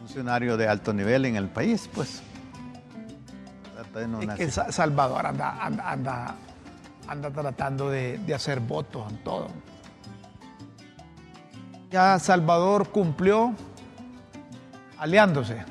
funcionario 0.00 0.56
de 0.56 0.66
alto 0.66 0.92
nivel 0.92 1.24
en 1.26 1.36
el 1.36 1.46
país, 1.46 1.88
pues. 1.94 2.20
No 4.08 4.20
Es 4.22 4.34
que 4.34 4.50
Salvador 4.50 5.24
anda, 5.24 5.56
anda, 5.64 5.92
anda, 5.92 6.34
anda 7.08 7.30
tratando 7.30 7.90
de, 7.90 8.18
de 8.18 8.34
hacer 8.34 8.60
votos 8.60 9.10
en 9.10 9.18
todo. 9.18 9.48
Ya 11.90 12.18
Salvador 12.18 12.90
cumplió 12.90 13.54
aliándose. 14.98 15.64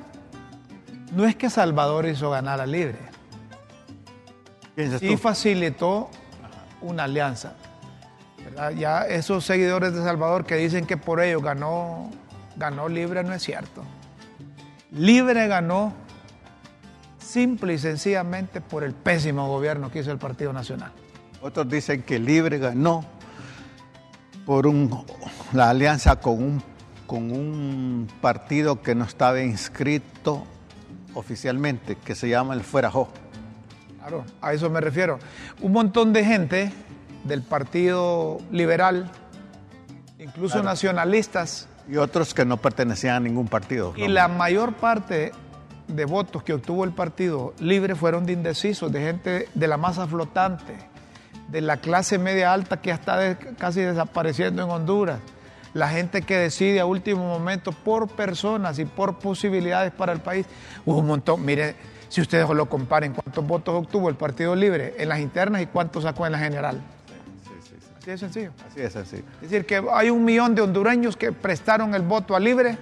No 1.11 1.25
es 1.25 1.35
que 1.35 1.49
Salvador 1.49 2.05
hizo 2.07 2.29
ganar 2.29 2.59
a 2.59 2.65
Libre, 2.65 2.99
tú? 4.75 5.17
facilitó 5.17 6.09
una 6.81 7.05
alianza. 7.05 7.53
¿verdad? 8.43 8.71
Ya 8.71 9.01
esos 9.03 9.45
seguidores 9.45 9.93
de 9.93 10.03
Salvador 10.03 10.45
que 10.45 10.55
dicen 10.55 10.85
que 10.85 10.97
por 10.97 11.21
ello 11.21 11.41
ganó, 11.41 12.11
ganó 12.57 12.89
Libre 12.89 13.23
no 13.23 13.33
es 13.33 13.43
cierto. 13.43 13.83
Libre 14.91 15.47
ganó 15.47 15.93
simple 17.17 17.73
y 17.73 17.77
sencillamente 17.77 18.61
por 18.61 18.83
el 18.83 18.93
pésimo 18.93 19.47
gobierno 19.47 19.91
que 19.91 19.99
hizo 19.99 20.11
el 20.11 20.17
Partido 20.17 20.53
Nacional. 20.53 20.91
Otros 21.41 21.69
dicen 21.69 22.01
que 22.03 22.19
Libre 22.19 22.57
ganó 22.57 23.05
por 24.45 24.67
un, 24.67 25.05
la 25.53 25.69
alianza 25.69 26.17
con 26.19 26.41
un, 26.43 26.63
con 27.07 27.31
un 27.31 28.07
partido 28.21 28.81
que 28.81 28.95
no 28.95 29.05
estaba 29.05 29.41
inscrito 29.41 30.43
oficialmente, 31.13 31.95
que 31.95 32.15
se 32.15 32.29
llama 32.29 32.53
el 32.53 32.61
Fuerajo. 32.61 33.09
Claro, 33.99 34.23
a 34.41 34.53
eso 34.53 34.69
me 34.69 34.81
refiero. 34.81 35.19
Un 35.61 35.71
montón 35.71 36.13
de 36.13 36.23
gente 36.25 36.71
del 37.23 37.41
Partido 37.41 38.39
Liberal, 38.51 39.09
incluso 40.19 40.53
Claro. 40.55 40.69
nacionalistas, 40.69 41.67
Y 41.89 41.97
otros 41.97 42.33
que 42.33 42.45
no 42.45 42.57
pertenecían 42.57 43.15
a 43.15 43.19
ningún 43.19 43.47
partido. 43.47 43.93
y 43.95 44.03
¿no? 44.07 44.09
la 44.09 44.27
mayor 44.27 44.73
parte 44.73 45.31
de 45.87 46.05
votos 46.05 46.41
que 46.43 46.53
obtuvo 46.53 46.83
el 46.83 46.91
Partido 46.91 47.53
Libre 47.59 47.93
fueron 47.95 48.25
de 48.25 48.33
indecisos, 48.33 48.91
de 48.91 49.01
gente 49.01 49.49
de 49.53 49.67
la 49.67 49.77
masa 49.77 50.07
flotante, 50.07 50.75
de 51.49 51.61
la 51.61 51.77
clase 51.77 52.17
media 52.17 52.53
alta 52.53 52.81
que 52.81 52.91
está 52.91 53.17
de- 53.17 53.37
casi 53.57 53.81
desapareciendo 53.81 54.63
en 54.63 54.69
Honduras. 54.69 55.19
La 55.73 55.89
gente 55.89 56.21
que 56.21 56.37
decide 56.37 56.79
a 56.79 56.85
último 56.85 57.27
momento 57.27 57.71
por 57.71 58.07
personas 58.07 58.79
y 58.79 58.85
por 58.85 59.19
posibilidades 59.19 59.91
para 59.91 60.13
el 60.13 60.19
país. 60.19 60.45
Hubo 60.85 60.99
un 60.99 61.07
montón. 61.07 61.43
Mire, 61.43 61.75
si 62.07 62.21
ustedes 62.21 62.47
lo 62.49 62.67
comparen, 62.69 63.13
cuántos 63.13 63.45
votos 63.45 63.75
obtuvo 63.75 64.07
el 64.09 64.15
Partido 64.15 64.55
Libre 64.55 64.95
en 64.97 65.09
las 65.09 65.19
internas 65.19 65.61
y 65.61 65.65
cuántos 65.65 66.03
sacó 66.03 66.25
en 66.25 66.31
la 66.31 66.39
general. 66.39 66.81
Así 67.99 68.11
de 68.11 68.17
sencillo. 68.17 68.51
Así 68.71 68.81
es 68.81 68.95
así. 68.95 69.17
Es 69.41 69.49
decir, 69.49 69.65
que 69.65 69.83
hay 69.91 70.09
un 70.11 70.23
millón 70.23 70.55
de 70.55 70.61
hondureños 70.61 71.17
que 71.17 71.31
prestaron 71.33 71.93
el 71.93 72.03
voto 72.03 72.35
a 72.35 72.39
Libre 72.39 72.77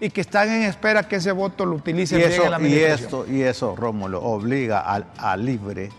y 0.00 0.10
que 0.10 0.20
están 0.22 0.48
en 0.48 0.62
espera 0.62 1.06
que 1.06 1.16
ese 1.16 1.30
voto 1.32 1.66
lo 1.66 1.76
utilicen 1.76 2.18
Y 2.18 2.22
eso, 2.24 2.48
la 2.50 2.60
y 2.60 2.78
esto, 2.78 3.26
y 3.28 3.42
eso, 3.42 3.76
Rómulo, 3.76 4.22
obliga 4.22 4.80
a, 4.80 5.04
a 5.18 5.36
Libre 5.36 5.90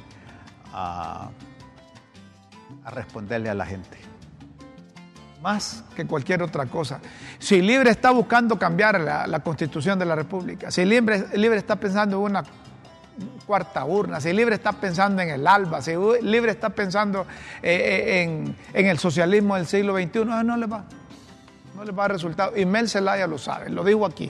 a, 0.73 1.29
a 2.83 2.91
responderle 2.91 3.49
a 3.49 3.53
la 3.53 3.65
gente. 3.65 3.97
Más 5.41 5.83
que 5.95 6.05
cualquier 6.05 6.43
otra 6.43 6.65
cosa. 6.65 6.99
Si 7.39 7.61
Libre 7.61 7.91
está 7.91 8.11
buscando 8.11 8.59
cambiar 8.59 8.99
la, 8.99 9.39
constitución 9.39 9.97
de 9.97 10.05
la 10.05 10.15
República, 10.15 10.69
si 10.69 10.83
Libre, 10.83 11.25
Libre 11.35 11.57
está 11.57 11.77
pensando 11.77 12.17
en 12.17 12.23
una 12.23 12.43
cuarta 13.45 13.85
urna, 13.85 14.19
si 14.19 14.33
Libre 14.33 14.55
está 14.55 14.73
pensando 14.73 15.21
en 15.21 15.29
el 15.29 15.47
ALBA, 15.47 15.81
si 15.81 15.91
Libre 16.21 16.51
está 16.51 16.69
pensando 16.69 17.21
eh, 17.61 17.71
eh, 17.71 18.23
en, 18.23 18.55
en 18.73 18.85
el 18.87 18.99
socialismo 18.99 19.55
del 19.55 19.65
siglo 19.65 19.95
XXI, 19.97 20.25
no, 20.25 20.43
no 20.43 20.57
le 20.57 20.65
va. 20.65 20.83
No 21.75 21.85
le 21.85 21.93
va 21.93 22.05
a 22.05 22.07
resultado. 22.09 22.57
Y 22.57 22.65
Mel 22.65 22.89
Zelaya 22.89 23.25
lo 23.25 23.37
sabe, 23.37 23.69
lo 23.69 23.85
dijo 23.85 24.05
aquí, 24.05 24.29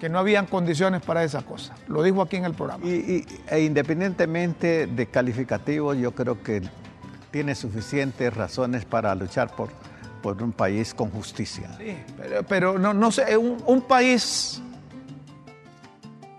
que 0.00 0.08
no 0.08 0.18
habían 0.18 0.46
condiciones 0.46 1.02
para 1.02 1.22
esa 1.22 1.42
cosa. 1.42 1.76
Lo 1.86 2.02
dijo 2.02 2.20
aquí 2.20 2.34
en 2.34 2.44
el 2.46 2.54
programa. 2.54 2.84
Y, 2.84 2.90
y- 2.90 3.26
e 3.48 3.60
independientemente 3.60 4.88
de 4.88 5.06
calificativos, 5.06 5.96
yo 5.96 6.10
creo 6.12 6.42
que 6.42 6.62
tiene 7.30 7.54
suficientes 7.54 8.32
razones 8.34 8.84
para 8.84 9.14
luchar 9.14 9.54
por, 9.54 9.70
por 10.22 10.42
un 10.42 10.52
país 10.52 10.94
con 10.94 11.10
justicia. 11.10 11.70
Sí, 11.78 11.96
pero, 12.16 12.42
pero 12.44 12.78
no, 12.78 12.94
no 12.94 13.10
sé, 13.10 13.36
un, 13.36 13.62
un 13.66 13.82
país 13.82 14.62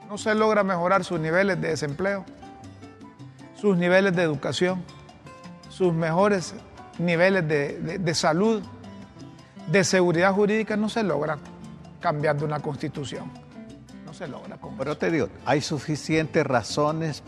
no 0.10 0.18
se 0.18 0.34
logra 0.36 0.64
mejorar 0.64 1.04
sus 1.04 1.20
niveles 1.20 1.60
de 1.60 1.70
desempleo, 1.70 2.26
sus 3.56 3.78
niveles 3.78 4.16
de 4.16 4.24
educación, 4.24 4.84
sus 5.70 5.94
mejores 5.94 6.54
niveles 6.98 7.48
de, 7.48 8.14
salud, 8.16 8.64
de 9.70 9.84
seguridad 9.84 10.34
jurídica, 10.34 10.78
no 10.78 10.90
se 10.90 11.04
logra 11.04 11.38
cambiando 12.00 12.46
una 12.46 12.60
constitución. 12.60 13.32
No 14.06 14.14
se 14.14 14.28
logra. 14.28 14.58
Con 14.58 14.78
Pero 14.78 14.98
te 14.98 15.12
digo, 15.12 15.30
hay 15.46 15.62
suficientes 15.62 16.46
razones 16.46 17.24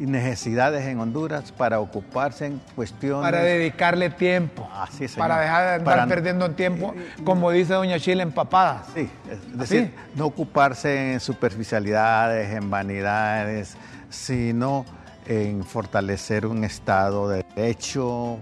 y 0.00 0.06
necesidades 0.06 0.86
en 0.86 0.98
Honduras 0.98 1.52
para 1.52 1.78
ocuparse 1.78 2.46
en 2.46 2.60
cuestiones. 2.74 3.22
Para 3.22 3.42
dedicarle 3.42 4.08
tiempo. 4.08 4.68
Así 4.74 5.04
es. 5.04 5.14
Para 5.14 5.38
dejar 5.38 5.64
de 5.66 5.74
andar 5.74 6.08
perdiendo 6.08 6.50
tiempo, 6.52 6.94
como 7.22 7.50
dice 7.50 7.74
Doña 7.74 8.00
Chile, 8.00 8.22
empapadas. 8.22 8.86
Sí, 8.94 9.10
es 9.30 9.58
decir, 9.58 9.94
no 10.14 10.26
ocuparse 10.26 11.12
en 11.12 11.20
superficialidades, 11.20 12.50
en 12.50 12.70
vanidades, 12.70 13.76
sino 14.08 14.86
en 15.26 15.62
fortalecer 15.64 16.46
un 16.46 16.64
Estado 16.64 17.28
de 17.28 17.44
derecho, 17.54 18.38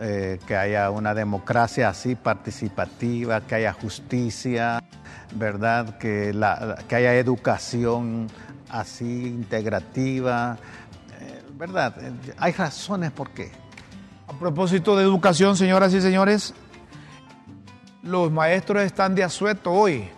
eh, 0.00 0.38
que 0.46 0.56
haya 0.56 0.88
una 0.88 1.12
democracia 1.12 1.90
así 1.90 2.14
participativa, 2.14 3.42
que 3.42 3.56
haya 3.56 3.74
justicia, 3.74 4.82
¿verdad? 5.34 5.98
Que, 5.98 6.32
la, 6.32 6.78
que 6.88 6.96
haya 6.96 7.14
educación 7.14 8.28
así 8.70 9.26
integrativa, 9.26 10.56
¿verdad? 11.56 11.96
Hay 12.38 12.52
razones 12.52 13.12
por 13.12 13.30
qué. 13.30 13.52
A 14.26 14.32
propósito 14.38 14.96
de 14.96 15.04
educación, 15.04 15.56
señoras 15.56 15.92
y 15.94 16.00
señores, 16.00 16.54
los 18.02 18.30
maestros 18.30 18.82
están 18.82 19.14
de 19.14 19.22
asueto 19.22 19.70
hoy 19.70 20.08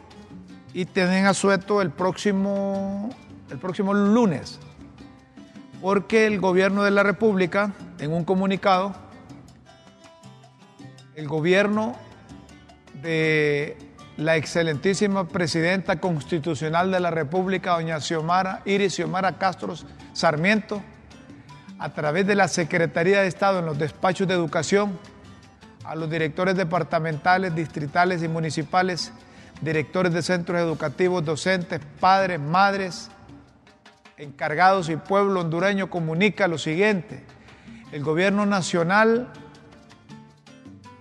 y 0.72 0.84
tienen 0.86 1.26
asueto 1.26 1.82
el 1.82 1.90
próximo, 1.90 3.10
el 3.50 3.58
próximo 3.58 3.94
lunes, 3.94 4.58
porque 5.80 6.26
el 6.26 6.40
gobierno 6.40 6.82
de 6.82 6.90
la 6.90 7.02
República, 7.02 7.72
en 7.98 8.12
un 8.12 8.24
comunicado, 8.24 8.94
el 11.14 11.28
gobierno 11.28 11.96
de 13.02 13.76
la 14.16 14.36
excelentísima 14.36 15.28
presidenta 15.28 16.00
constitucional 16.00 16.90
de 16.90 17.00
la 17.00 17.10
República, 17.10 17.72
doña 17.72 18.00
Xiomara, 18.00 18.62
Iris 18.64 18.94
Xiomara 18.94 19.38
Castro 19.38 19.74
Sarmiento, 20.12 20.82
a 21.78 21.90
través 21.92 22.26
de 22.26 22.34
la 22.34 22.48
Secretaría 22.48 23.20
de 23.20 23.28
Estado 23.28 23.58
en 23.58 23.66
los 23.66 23.78
despachos 23.78 24.26
de 24.26 24.34
educación, 24.34 24.98
a 25.84 25.94
los 25.94 26.10
directores 26.10 26.56
departamentales, 26.56 27.54
distritales 27.54 28.22
y 28.22 28.28
municipales, 28.28 29.12
directores 29.60 30.12
de 30.12 30.22
centros 30.22 30.60
educativos, 30.60 31.24
docentes, 31.24 31.80
padres, 32.00 32.40
madres, 32.40 33.10
encargados 34.16 34.88
y 34.88 34.96
pueblo 34.96 35.40
hondureño 35.40 35.90
comunica 35.90 36.48
lo 36.48 36.58
siguiente. 36.58 37.22
El 37.92 38.02
gobierno 38.02 38.46
nacional, 38.46 39.28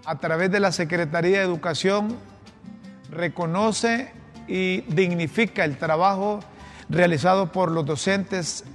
a 0.05 0.19
través 0.19 0.51
de 0.51 0.59
la 0.59 0.71
Secretaría 0.71 1.39
de 1.39 1.45
Educación, 1.45 2.15
reconoce 3.09 4.11
y 4.47 4.81
dignifica 4.81 5.63
el 5.63 5.77
trabajo 5.77 6.41
realizado 6.89 7.51
por 7.51 7.71
los 7.71 7.85
docentes 7.85 8.65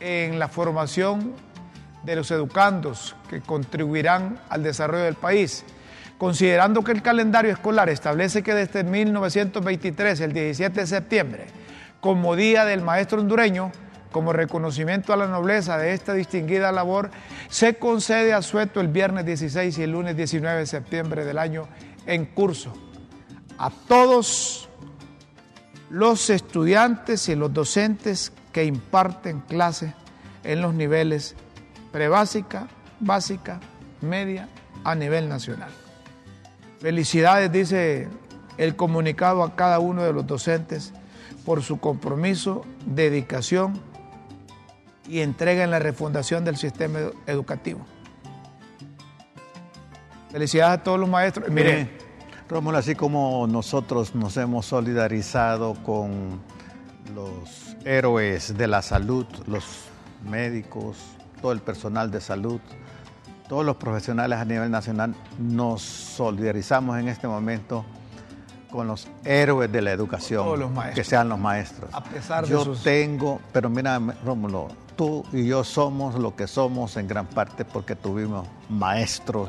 en 0.00 0.38
la 0.38 0.48
formación 0.48 1.34
de 2.02 2.16
los 2.16 2.30
educandos 2.30 3.14
que 3.28 3.40
contribuirán 3.40 4.40
al 4.48 4.62
desarrollo 4.62 5.04
del 5.04 5.14
país. 5.14 5.64
Considerando 6.18 6.82
que 6.82 6.92
el 6.92 7.02
calendario 7.02 7.52
escolar 7.52 7.88
establece 7.88 8.42
que 8.42 8.54
desde 8.54 8.84
1923, 8.84 10.20
el 10.20 10.32
17 10.32 10.80
de 10.80 10.86
septiembre, 10.86 11.46
como 12.00 12.36
Día 12.36 12.64
del 12.64 12.82
Maestro 12.82 13.20
Hondureño, 13.20 13.72
como 14.10 14.32
reconocimiento 14.32 15.12
a 15.12 15.16
la 15.16 15.28
nobleza 15.28 15.78
de 15.78 15.92
esta 15.92 16.14
distinguida 16.14 16.72
labor, 16.72 17.10
se 17.48 17.74
concede 17.76 18.32
a 18.32 18.42
Sueto 18.42 18.80
el 18.80 18.88
viernes 18.88 19.24
16 19.24 19.78
y 19.78 19.82
el 19.82 19.92
lunes 19.92 20.16
19 20.16 20.60
de 20.60 20.66
septiembre 20.66 21.24
del 21.24 21.38
año 21.38 21.68
en 22.06 22.26
curso. 22.26 22.72
A 23.58 23.70
todos 23.70 24.68
los 25.90 26.30
estudiantes 26.30 27.28
y 27.28 27.34
los 27.34 27.52
docentes 27.52 28.32
que 28.52 28.64
imparten 28.64 29.40
clases 29.40 29.92
en 30.44 30.60
los 30.62 30.74
niveles 30.74 31.34
prebásica, 31.92 32.68
básica, 33.00 33.60
media, 34.00 34.48
a 34.84 34.94
nivel 34.94 35.28
nacional. 35.28 35.70
Felicidades, 36.80 37.52
dice 37.52 38.08
el 38.56 38.76
comunicado 38.76 39.42
a 39.42 39.54
cada 39.56 39.78
uno 39.78 40.02
de 40.02 40.12
los 40.12 40.26
docentes 40.26 40.92
por 41.44 41.62
su 41.62 41.80
compromiso, 41.80 42.64
dedicación 42.86 43.80
y 45.08 45.20
entrega 45.20 45.64
en 45.64 45.70
la 45.70 45.78
refundación 45.78 46.44
del 46.44 46.56
sistema 46.56 47.00
educativo. 47.26 47.80
Felicidades 50.30 50.78
a 50.78 50.82
todos 50.82 51.00
los 51.00 51.08
maestros. 51.08 51.48
Mire, 51.50 51.90
Rómulo, 52.48 52.78
así 52.78 52.94
como 52.94 53.46
nosotros 53.46 54.14
nos 54.14 54.36
hemos 54.36 54.66
solidarizado 54.66 55.74
con 55.82 56.40
los 57.14 57.76
héroes 57.84 58.56
de 58.56 58.66
la 58.66 58.82
salud, 58.82 59.26
los 59.46 59.64
médicos, 60.28 60.96
todo 61.40 61.52
el 61.52 61.60
personal 61.60 62.10
de 62.10 62.20
salud, 62.20 62.60
todos 63.48 63.64
los 63.64 63.76
profesionales 63.76 64.38
a 64.38 64.44
nivel 64.44 64.70
nacional, 64.70 65.14
nos 65.38 65.82
solidarizamos 65.82 66.98
en 66.98 67.08
este 67.08 67.26
momento 67.26 67.84
con 68.70 68.86
los 68.86 69.08
héroes 69.24 69.70
de 69.72 69.82
la 69.82 69.90
educación, 69.90 70.46
que 70.94 71.02
sean 71.02 71.28
los 71.28 71.38
maestros. 71.38 71.90
A 71.92 72.04
pesar 72.04 72.44
yo 72.46 72.58
de 72.58 72.64
sus... 72.64 72.82
tengo, 72.82 73.40
pero 73.52 73.68
mira, 73.68 74.00
Rómulo, 74.24 74.68
tú 74.96 75.24
y 75.32 75.46
yo 75.46 75.64
somos 75.64 76.14
lo 76.14 76.36
que 76.36 76.46
somos 76.46 76.96
en 76.96 77.08
gran 77.08 77.26
parte 77.26 77.64
porque 77.64 77.96
tuvimos 77.96 78.46
maestros 78.68 79.48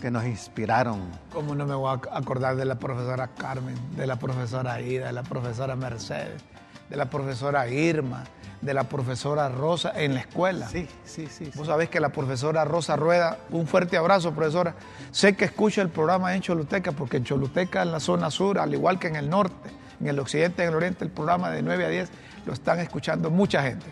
que 0.00 0.10
nos 0.10 0.24
inspiraron. 0.24 1.00
¿Cómo 1.32 1.54
no 1.54 1.66
me 1.66 1.74
voy 1.74 1.90
a 1.90 2.16
acordar 2.16 2.54
de 2.54 2.64
la 2.64 2.78
profesora 2.78 3.28
Carmen, 3.28 3.76
de 3.96 4.06
la 4.06 4.16
profesora 4.16 4.80
Ida, 4.80 5.06
de 5.06 5.12
la 5.12 5.24
profesora 5.24 5.74
Mercedes, 5.74 6.42
de 6.88 6.96
la 6.96 7.06
profesora 7.06 7.68
Irma, 7.68 8.24
de 8.60 8.74
la 8.74 8.84
profesora 8.84 9.48
Rosa 9.48 9.92
en 9.94 10.14
la 10.14 10.20
escuela. 10.20 10.68
Sí, 10.68 10.88
sí, 11.04 11.26
sí. 11.30 11.50
Vos 11.54 11.66
sabés 11.66 11.88
que 11.88 12.00
la 12.00 12.08
profesora 12.08 12.64
Rosa 12.64 12.96
Rueda, 12.96 13.38
un 13.50 13.66
fuerte 13.66 13.96
abrazo, 13.96 14.32
profesora. 14.32 14.74
Sé 15.10 15.36
que 15.36 15.44
escucha 15.44 15.82
el 15.82 15.90
programa 15.90 16.34
en 16.34 16.42
Choluteca, 16.42 16.92
porque 16.92 17.18
en 17.18 17.24
Choluteca, 17.24 17.82
en 17.82 17.92
la 17.92 18.00
zona 18.00 18.30
sur, 18.30 18.58
al 18.58 18.72
igual 18.74 18.98
que 18.98 19.08
en 19.08 19.16
el 19.16 19.30
norte, 19.30 19.70
en 20.00 20.06
el 20.06 20.18
occidente, 20.18 20.62
en 20.62 20.70
el 20.70 20.74
oriente, 20.74 21.04
el 21.04 21.10
programa 21.10 21.50
de 21.50 21.62
9 21.62 21.84
a 21.84 21.88
10 21.88 22.10
lo 22.46 22.52
están 22.52 22.80
escuchando 22.80 23.30
mucha 23.30 23.62
gente. 23.62 23.86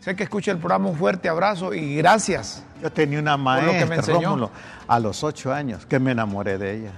Sé 0.00 0.14
que 0.14 0.24
escucha 0.24 0.50
el 0.50 0.58
programa, 0.58 0.90
un 0.90 0.96
fuerte 0.96 1.28
abrazo 1.30 1.72
y 1.72 1.96
gracias. 1.96 2.62
Yo 2.82 2.92
tenía 2.92 3.18
una 3.18 3.38
maestra, 3.38 4.14
Rómulo, 4.14 4.50
a 4.86 5.00
los 5.00 5.24
ocho 5.24 5.52
años, 5.52 5.86
que 5.86 5.98
me 5.98 6.12
enamoré 6.12 6.58
de 6.58 6.76
ella. 6.76 6.92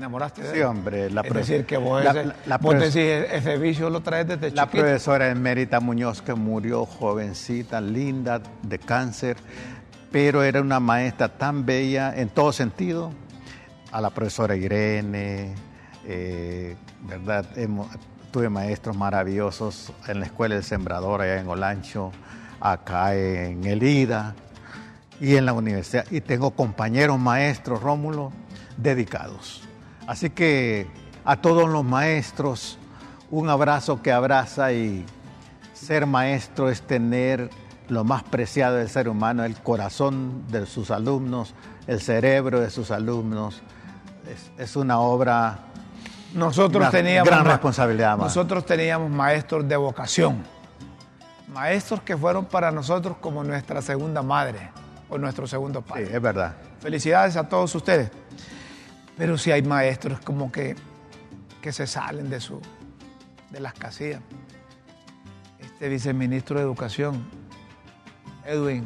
¿Te 0.00 0.06
enamoraste 0.06 0.42
de 0.42 0.54
Sí, 0.54 0.60
hombre. 0.62 1.10
La 1.10 1.20
es 1.20 1.34
decir, 1.34 1.66
que 1.66 1.76
vos, 1.76 2.02
ese, 2.02 2.32
vos 2.58 2.74
decís, 2.74 2.96
ese 2.96 3.58
vicio 3.58 3.90
lo 3.90 4.00
traes 4.00 4.26
desde 4.26 4.50
La 4.52 4.64
profesora 4.64 5.28
Emérita 5.28 5.78
Muñoz, 5.78 6.22
que 6.22 6.32
murió 6.32 6.86
jovencita, 6.86 7.82
linda, 7.82 8.40
de 8.62 8.78
cáncer, 8.78 9.36
pero 10.10 10.42
era 10.42 10.62
una 10.62 10.80
maestra 10.80 11.28
tan 11.28 11.66
bella 11.66 12.14
en 12.16 12.30
todo 12.30 12.50
sentido. 12.50 13.12
A 13.92 14.00
la 14.00 14.08
profesora 14.08 14.56
Irene, 14.56 15.54
eh, 16.06 16.76
¿verdad? 17.02 17.44
tuve 18.30 18.48
maestros 18.48 18.96
maravillosos 18.96 19.92
en 20.08 20.20
la 20.20 20.24
Escuela 20.24 20.54
del 20.54 20.64
Sembrador, 20.64 21.20
allá 21.20 21.40
en 21.40 21.46
Olancho, 21.46 22.10
acá 22.58 23.14
en 23.14 23.62
Elida 23.64 24.34
y 25.20 25.36
en 25.36 25.44
la 25.44 25.52
universidad. 25.52 26.06
Y 26.10 26.22
tengo 26.22 26.52
compañeros 26.52 27.18
maestros, 27.18 27.82
Rómulo, 27.82 28.32
dedicados. 28.78 29.68
Así 30.10 30.28
que 30.30 30.88
a 31.24 31.36
todos 31.36 31.68
los 31.68 31.84
maestros, 31.84 32.80
un 33.30 33.48
abrazo 33.48 34.02
que 34.02 34.10
abraza 34.10 34.72
y 34.72 35.06
ser 35.72 36.04
maestro 36.04 36.68
es 36.68 36.82
tener 36.82 37.48
lo 37.88 38.02
más 38.02 38.24
preciado 38.24 38.74
del 38.74 38.88
ser 38.88 39.08
humano, 39.08 39.44
el 39.44 39.54
corazón 39.54 40.48
de 40.48 40.66
sus 40.66 40.90
alumnos, 40.90 41.54
el 41.86 42.00
cerebro 42.00 42.58
de 42.58 42.70
sus 42.70 42.90
alumnos. 42.90 43.62
Es, 44.58 44.74
una 44.74 44.98
obra, 44.98 45.60
nosotros 46.34 46.80
una 46.82 46.90
teníamos 46.90 47.28
gran 47.28 47.44
responsabilidad. 47.44 48.16
Nosotros 48.16 48.66
teníamos 48.66 49.12
maestros 49.12 49.68
de 49.68 49.76
vocación, 49.76 50.42
maestros 51.54 52.00
que 52.00 52.16
fueron 52.16 52.46
para 52.46 52.72
nosotros 52.72 53.16
como 53.20 53.44
nuestra 53.44 53.80
segunda 53.80 54.22
madre 54.22 54.72
o 55.08 55.18
nuestro 55.18 55.46
segundo 55.46 55.82
padre. 55.82 56.06
Sí, 56.06 56.12
es 56.14 56.20
verdad. 56.20 56.56
Felicidades 56.80 57.36
a 57.36 57.48
todos 57.48 57.72
ustedes. 57.76 58.10
Pero 59.20 59.36
si 59.36 59.52
hay 59.52 59.60
maestros 59.60 60.18
como 60.20 60.50
que, 60.50 60.76
que 61.60 61.72
se 61.72 61.86
salen 61.86 62.30
de, 62.30 62.40
su, 62.40 62.58
de 63.50 63.60
las 63.60 63.74
casillas. 63.74 64.22
Este 65.58 65.90
viceministro 65.90 66.56
de 66.56 66.62
Educación, 66.64 67.22
Edwin, 68.46 68.82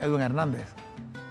Edwin 0.00 0.22
Hernández, 0.22 0.64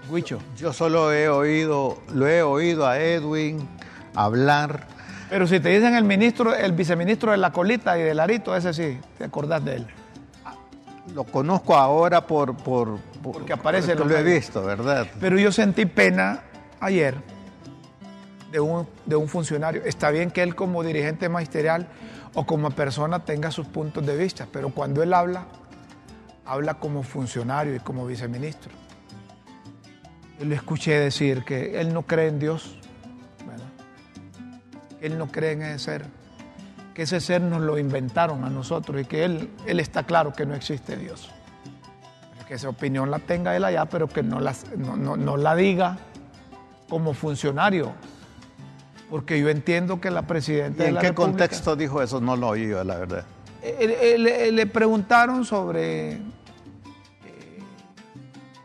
Huicho. 0.08 0.38
Yo 0.56 0.72
solo 0.72 1.12
he 1.12 1.30
oído, 1.30 1.98
lo 2.14 2.28
he 2.28 2.44
oído 2.44 2.86
a 2.86 3.00
Edwin 3.00 3.68
hablar. 4.14 4.86
Pero 5.32 5.48
si 5.48 5.60
te 5.60 5.70
dicen 5.70 5.96
el 5.96 6.04
ministro, 6.04 6.54
el 6.54 6.74
viceministro 6.74 7.32
de 7.32 7.38
la 7.38 7.52
colita 7.52 7.98
y 7.98 8.04
del 8.04 8.20
arito, 8.20 8.56
ese 8.56 8.72
sí, 8.72 9.00
te 9.18 9.24
acordás 9.24 9.66
de 9.66 9.78
él. 9.78 9.88
Lo 11.16 11.24
conozco 11.24 11.76
ahora 11.76 12.28
por, 12.28 12.56
por 12.56 13.00
porque 13.24 13.54
aparece... 13.54 13.96
Lo 13.96 14.08
he 14.16 14.22
visto, 14.22 14.62
¿verdad? 14.62 15.08
Pero 15.20 15.40
yo 15.40 15.52
sentí 15.52 15.88
pena 15.88 16.42
ayer 16.80 17.33
de 18.54 18.60
un, 18.60 18.88
de 19.08 19.16
un 19.16 19.28
funcionario. 19.28 19.82
Está 19.84 20.12
bien 20.12 20.30
que 20.30 20.44
él 20.44 20.54
como 20.54 20.84
dirigente 20.84 21.28
magisterial 21.28 21.88
o 22.36 22.46
como 22.46 22.70
persona 22.70 23.26
tenga 23.26 23.50
sus 23.50 23.66
puntos 23.66 24.06
de 24.06 24.16
vista, 24.16 24.48
pero 24.52 24.70
cuando 24.70 25.02
él 25.02 25.12
habla, 25.16 25.48
habla 26.46 26.76
como 26.76 27.02
funcionario 27.02 27.76
y 27.76 27.80
como 27.80 28.06
viceministro. 28.06 28.72
Yo 30.40 30.46
le 30.46 30.54
escuché 30.54 31.00
decir 31.00 31.44
que 31.44 31.82
él 31.82 31.94
no 31.94 32.04
cree 32.04 32.28
en 32.28 32.38
Dios, 32.38 32.78
que 35.00 35.08
él 35.08 35.18
no 35.18 35.32
cree 35.32 35.54
en 35.54 35.64
ese 35.64 35.80
ser, 35.80 36.06
que 36.94 37.02
ese 37.02 37.20
ser 37.22 37.42
nos 37.42 37.62
lo 37.62 37.80
inventaron 37.80 38.44
a 38.44 38.52
nosotros 38.52 39.02
y 39.02 39.06
que 39.06 39.26
él, 39.26 39.50
él 39.66 39.80
está 39.80 40.04
claro 40.04 40.32
que 40.32 40.46
no 40.46 40.54
existe 40.54 40.96
Dios. 40.96 41.32
que 42.48 42.54
esa 42.54 42.70
opinión 42.70 43.10
la 43.10 43.18
tenga 43.18 43.56
él 43.56 43.64
allá, 43.64 43.86
pero 43.86 44.08
que 44.08 44.22
no 44.22 44.40
la, 44.40 44.54
no, 44.78 45.38
la 45.38 45.56
diga 45.56 45.98
como 46.88 47.16
funcionario. 47.16 47.94
Porque 49.14 49.40
yo 49.40 49.48
entiendo 49.50 50.02
que 50.02 50.10
la 50.10 50.24
presidenta... 50.24 50.86
¿Y 50.86 50.88
en 50.88 50.98
qué 50.98 51.14
contexto 51.14 51.76
dijo 51.76 52.02
eso? 52.02 52.20
No 52.20 52.36
lo 52.36 52.48
oí 52.48 52.68
yo, 52.68 52.84
la 52.84 52.98
verdad. 52.98 53.24
Le, 53.62 54.66
preguntaron 54.66 55.46
sobre 55.46 56.14
eh, 56.14 56.20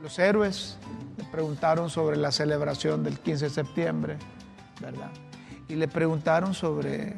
los 0.00 0.18
héroes, 0.18 0.78
le 1.18 1.24
preguntaron 1.24 1.90
sobre 1.90 2.16
la 2.16 2.32
celebración 2.32 3.04
del 3.04 3.18
15 3.18 3.44
de 3.44 3.50
septiembre, 3.50 4.16
¿verdad? 4.80 5.10
Y 5.68 5.74
le 5.74 5.86
preguntaron 5.86 6.54
sobre 6.54 7.12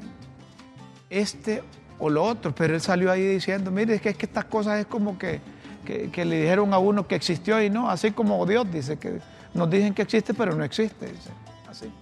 este 1.08 1.62
o 2.00 2.10
lo 2.10 2.24
otro, 2.24 2.52
pero 2.52 2.74
él 2.74 2.80
salió 2.80 3.12
ahí 3.12 3.24
diciendo, 3.24 3.70
mire, 3.70 3.94
es 3.94 4.00
que, 4.00 4.08
es 4.08 4.16
que 4.16 4.26
estas 4.26 4.46
cosas 4.46 4.80
es 4.80 4.86
como 4.86 5.16
que, 5.16 5.40
que, 5.84 6.24
le 6.24 6.40
dijeron 6.40 6.74
a 6.74 6.78
uno 6.78 7.06
que 7.06 7.14
existió 7.14 7.62
y 7.62 7.70
no, 7.70 7.88
así 7.88 8.10
como 8.10 8.44
Dios 8.44 8.66
dice 8.72 8.98
que 8.98 9.20
nos 9.54 9.70
dicen 9.70 9.94
que 9.94 10.02
existe, 10.02 10.34
pero 10.34 10.56
no 10.56 10.64
existe, 10.64 11.06
dice, 11.06 11.30
así. 11.68 11.92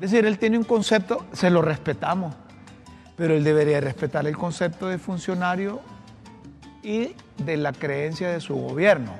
Es 0.00 0.10
decir, 0.10 0.24
él 0.24 0.38
tiene 0.38 0.56
un 0.56 0.64
concepto, 0.64 1.26
se 1.30 1.50
lo 1.50 1.60
respetamos, 1.60 2.34
pero 3.16 3.34
él 3.34 3.44
debería 3.44 3.82
respetar 3.82 4.26
el 4.26 4.34
concepto 4.34 4.88
de 4.88 4.96
funcionario 4.96 5.82
y 6.82 7.14
de 7.36 7.58
la 7.58 7.74
creencia 7.74 8.30
de 8.30 8.40
su 8.40 8.54
gobierno. 8.54 9.12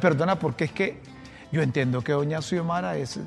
perdona, 0.00 0.36
porque 0.36 0.64
es 0.64 0.72
que 0.72 1.00
yo 1.52 1.62
entiendo 1.62 2.02
que 2.02 2.10
doña 2.10 2.42
Xiomara 2.42 2.96
es, 2.96 3.20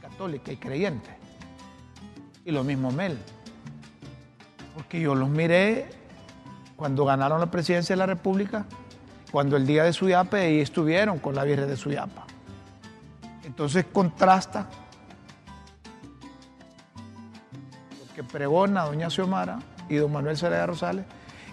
católica 0.00 0.50
y 0.50 0.56
creyente. 0.56 1.10
Y 2.44 2.50
lo 2.50 2.64
mismo 2.64 2.90
Mel. 2.90 3.16
Porque 4.74 5.00
yo 5.00 5.14
los 5.14 5.28
miré 5.28 5.88
cuando 6.74 7.04
ganaron 7.04 7.38
la 7.38 7.48
presidencia 7.48 7.92
de 7.94 7.98
la 7.98 8.06
República, 8.06 8.66
cuando 9.30 9.56
el 9.56 9.68
día 9.68 9.84
de 9.84 9.92
Suyapa 9.92 10.44
y 10.44 10.58
estuvieron 10.58 11.20
con 11.20 11.36
la 11.36 11.44
Virgen 11.44 11.68
de 11.68 11.76
Suyapa. 11.76 12.26
Entonces 13.44 13.84
contrasta 13.92 14.68
que 18.22 18.32
pregona 18.32 18.84
doña 18.84 19.10
Xiomara 19.10 19.58
y 19.88 19.96
don 19.96 20.12
Manuel 20.12 20.36
Cerea 20.36 20.66
Rosales 20.66 21.04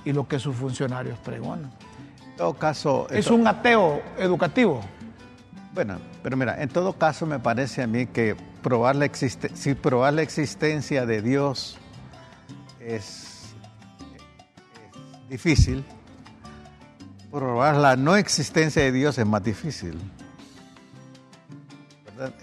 y 0.06 0.14
lo 0.14 0.28
que 0.28 0.40
sus 0.40 0.56
funcionarios 0.56 1.18
pregonan. 1.20 1.72
En 2.32 2.36
todo 2.38 2.54
caso... 2.54 3.08
Es 3.10 3.28
un 3.28 3.46
ateo 3.48 4.02
educativo. 4.18 4.82
Bueno, 5.74 6.00
pero 6.24 6.36
mira, 6.38 6.62
en 6.62 6.70
todo 6.70 6.94
caso 6.94 7.26
me 7.26 7.40
parece 7.40 7.84
a 7.84 7.88
mí 7.88 8.08
que 8.08 8.36
probar 8.62 8.96
la 8.96 9.10
si 9.14 9.74
probar 9.76 10.14
la 10.14 10.22
existencia 10.22 11.06
de 11.06 11.22
Dios 11.22 11.78
es, 12.80 13.54
difícil, 15.30 15.86
probar 17.32 17.76
la 17.76 17.96
no 17.96 18.16
existencia 18.16 18.82
de 18.82 18.92
Dios 18.92 19.18
es 19.18 19.26
más 19.26 19.44
difícil. 19.44 20.00
¿verdad? 22.18 22.34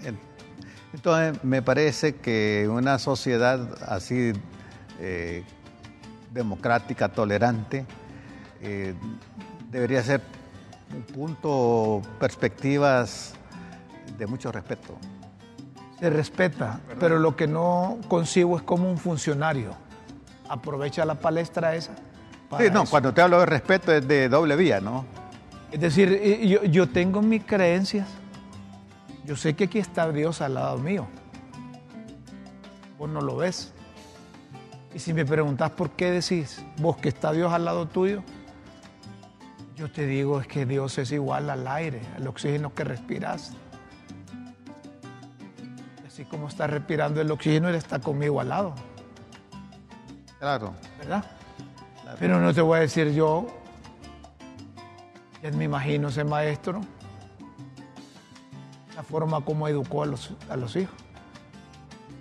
Entonces, 0.93 1.43
me 1.43 1.61
parece 1.61 2.15
que 2.15 2.67
una 2.69 2.97
sociedad 2.99 3.59
así 3.87 4.33
eh, 4.99 5.43
democrática, 6.33 7.09
tolerante, 7.09 7.85
eh, 8.61 8.93
debería 9.69 10.01
ser 10.01 10.21
un 10.95 11.03
punto, 11.03 12.01
perspectivas 12.19 13.33
de 14.17 14.25
mucho 14.25 14.51
respeto. 14.51 14.97
Se 15.99 16.09
respeta, 16.09 16.79
pero 16.99 17.19
lo 17.19 17.35
que 17.35 17.47
no 17.47 17.97
concibo 18.07 18.57
es 18.57 18.63
como 18.63 18.89
un 18.89 18.97
funcionario 18.97 19.75
aprovecha 20.49 21.05
la 21.05 21.15
palestra 21.15 21.75
esa. 21.75 21.93
Sí, 22.57 22.65
no, 22.71 22.85
cuando 22.85 23.13
te 23.13 23.21
hablo 23.21 23.39
de 23.39 23.45
respeto 23.45 23.91
es 23.91 24.07
de 24.07 24.29
doble 24.29 24.55
vía, 24.55 24.79
¿no? 24.79 25.05
Es 25.71 25.81
decir, 25.81 26.21
yo, 26.47 26.63
yo 26.63 26.87
tengo 26.87 27.21
mis 27.21 27.43
creencias 27.43 28.07
yo 29.27 29.35
sé 29.35 29.57
que 29.57 29.65
aquí 29.65 29.77
está 29.77 30.09
Dios 30.09 30.39
al 30.39 30.53
lado 30.53 30.77
mío. 30.77 31.05
Vos 32.97 33.09
no 33.09 33.19
lo 33.19 33.35
ves. 33.35 33.73
Y 34.95 34.99
si 34.99 35.13
me 35.13 35.25
preguntas 35.25 35.69
por 35.71 35.91
qué 35.91 36.11
decís 36.11 36.63
vos 36.77 36.95
que 36.95 37.09
está 37.09 37.33
Dios 37.33 37.51
al 37.51 37.65
lado 37.65 37.89
tuyo, 37.89 38.23
yo 39.75 39.91
te 39.91 40.07
digo 40.07 40.39
es 40.39 40.47
que 40.47 40.65
Dios 40.65 40.97
es 40.97 41.11
igual 41.11 41.49
al 41.49 41.67
aire, 41.67 41.99
al 42.15 42.25
oxígeno 42.25 42.73
que 42.73 42.85
respiras. 42.85 43.51
Así 46.07 46.23
como 46.23 46.47
está 46.47 46.65
respirando 46.65 47.19
el 47.19 47.29
oxígeno, 47.29 47.67
Él 47.67 47.75
está 47.75 47.99
conmigo 47.99 48.39
al 48.39 48.47
lado. 48.47 48.75
Claro. 50.39 50.73
¿Verdad? 50.99 51.25
Pero 52.17 52.39
no 52.39 52.53
te 52.53 52.61
voy 52.61 52.77
a 52.77 52.81
decir 52.81 53.11
yo, 53.11 53.45
ya 55.43 55.51
me 55.51 55.65
imagino 55.65 56.07
ese 56.07 56.23
maestro 56.23 56.79
la 58.97 59.03
forma 59.03 59.41
como 59.41 59.67
educó 59.67 60.01
a 60.01 60.07
los, 60.07 60.31
a 60.49 60.57
los 60.57 60.75
hijos. 60.75 60.95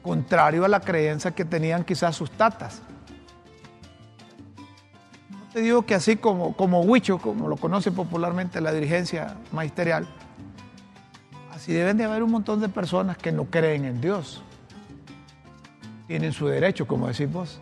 Contrario 0.03 0.63
a 0.63 0.69
la 0.69 0.81
creencia 0.81 1.31
que 1.31 1.47
tenían 1.47 1.85
quizás 1.85 2.15
sus 2.15 2.31
tatas. 2.31 2.83
No 5.31 5.53
te 5.55 5.63
digo 5.63 5.87
que 5.87 5.95
así 5.95 6.17
como, 6.17 6.55
como 6.55 6.83
Huicho, 6.83 7.17
como 7.17 7.49
lo 7.49 7.57
conoce 7.57 7.91
popularmente 7.93 8.61
la 8.61 8.73
dirigencia 8.73 9.39
magisterial, 9.53 10.07
así 11.51 11.73
deben 11.73 11.97
de 11.97 12.05
haber 12.05 12.23
un 12.23 12.31
montón 12.31 12.61
de 12.61 12.69
personas 12.69 13.17
que 13.17 13.33
no 13.33 13.47
creen 13.47 13.87
en 13.87 14.03
Dios. 14.03 14.43
Tienen 16.07 16.35
su 16.35 16.47
derecho, 16.47 16.87
como 16.87 17.09
decís 17.09 17.33
vos. 17.33 17.59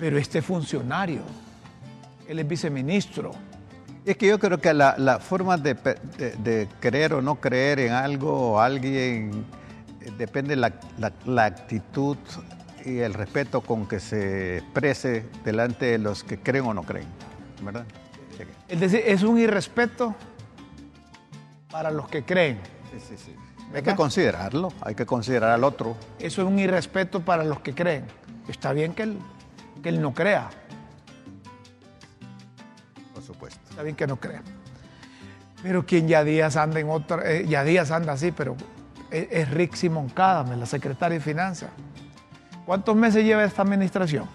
Pero 0.00 0.18
este 0.18 0.42
funcionario, 0.42 1.20
él 2.26 2.40
es 2.40 2.48
viceministro, 2.48 3.30
es 4.06 4.16
que 4.16 4.28
yo 4.28 4.38
creo 4.38 4.58
que 4.60 4.72
la, 4.72 5.18
forma 5.20 5.56
de, 5.56 6.68
creer 6.80 7.14
o 7.14 7.22
no 7.22 7.36
creer 7.36 7.80
en 7.80 7.92
algo 7.92 8.52
o 8.52 8.60
alguien 8.60 9.44
eh, 10.00 10.12
depende 10.16 10.54
de 10.54 10.72
la, 11.26 11.44
actitud 11.44 12.16
y 12.84 12.98
el 12.98 13.14
respeto 13.14 13.62
con 13.62 13.88
que 13.88 13.98
se 13.98 14.58
exprese 14.58 15.26
delante 15.44 15.86
de 15.86 15.98
los 15.98 16.22
que 16.22 16.38
creen 16.38 16.66
o 16.66 16.74
no 16.74 16.84
creen, 16.84 17.08
¿verdad? 17.62 17.84
Es 18.68 18.78
decir, 18.78 19.02
es 19.04 19.24
un 19.24 19.38
irrespeto 19.38 20.14
para 21.70 21.90
los 21.90 22.08
que 22.08 22.22
creen. 22.22 22.60
Sí, 22.92 23.00
sí, 23.08 23.16
sí. 23.16 23.34
Hay 23.74 23.82
que 23.82 23.96
considerarlo, 23.96 24.72
hay 24.82 24.94
que 24.94 25.04
considerar 25.04 25.50
al 25.50 25.64
otro. 25.64 25.96
Eso 26.20 26.42
es 26.42 26.48
un 26.48 26.60
irrespeto 26.60 27.20
para 27.20 27.42
los 27.42 27.58
que 27.58 27.74
creen. 27.74 28.04
Está 28.46 28.72
bien 28.72 28.94
que 28.94 29.02
él, 29.02 29.18
que 29.82 29.88
él 29.88 30.00
no 30.00 30.14
crea, 30.14 30.48
supuesto. 33.26 33.60
Está 33.68 33.82
bien 33.82 33.96
que 33.96 34.06
no 34.06 34.16
crea. 34.16 34.42
Pero 35.62 35.84
quien 35.84 36.08
ya 36.08 36.24
días 36.24 36.56
anda 36.56 36.80
en 36.80 36.88
otro, 36.88 37.24
eh, 37.24 37.44
ya 37.48 37.64
días 37.64 37.90
anda 37.90 38.12
así, 38.12 38.32
pero 38.32 38.56
es, 39.10 39.28
es 39.30 39.50
Rick 39.50 39.74
Simón 39.74 40.08
Cadame, 40.08 40.56
la 40.56 40.66
secretaria 40.66 41.18
de 41.18 41.24
Finanzas. 41.24 41.70
¿Cuántos 42.64 42.96
meses 42.96 43.24
lleva 43.24 43.44
esta 43.44 43.62
administración? 43.62 44.28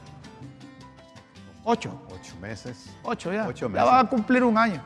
Ocho. 1.63 2.01
Ocho 2.09 2.35
meses. 2.41 2.89
Ocho 3.03 3.31
ya. 3.31 3.47
Ocho 3.47 3.69
meses. 3.69 3.85
Ya 3.85 3.91
va 3.91 3.99
a 3.99 4.07
cumplir 4.07 4.43
un 4.43 4.57
año. 4.57 4.81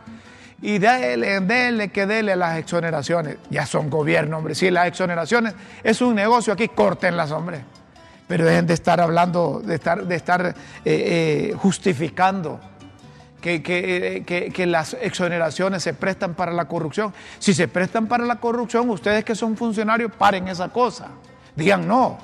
Y 0.62 0.78
dele, 0.78 1.42
dele, 1.42 1.90
que 1.90 2.06
dele 2.06 2.36
las 2.36 2.58
exoneraciones. 2.58 3.38
Ya 3.50 3.66
son 3.66 3.90
gobierno, 3.90 4.38
hombre. 4.38 4.56
Si 4.56 4.70
las 4.72 4.88
exoneraciones 4.88 5.54
es 5.84 6.02
un 6.02 6.16
negocio 6.16 6.54
aquí, 6.54 6.70
córtenlas, 6.70 7.32
hombre. 7.32 7.64
Pero 8.28 8.46
dejen 8.46 8.66
de 8.66 8.74
estar 8.74 9.00
hablando, 9.00 9.62
de 9.64 9.76
estar, 9.76 10.06
de 10.06 10.16
estar 10.16 10.48
eh, 10.48 10.54
eh, 10.86 11.54
justificando 11.56 12.60
que, 13.46 14.66
las 14.68 14.96
exoneraciones 15.00 15.84
se 15.84 15.94
prestan 15.94 16.34
para 16.34 16.52
la 16.52 16.66
corrupción. 16.66 17.14
Si 17.38 17.54
se 17.54 17.68
prestan 17.68 18.08
para 18.08 18.26
la 18.26 18.38
corrupción, 18.38 18.90
ustedes 18.90 19.24
que 19.24 19.36
son 19.36 19.56
funcionarios, 19.56 20.12
paren 20.12 20.48
esa 20.48 20.70
cosa. 20.70 21.10
Digan 21.56 21.88
no. 21.88 22.18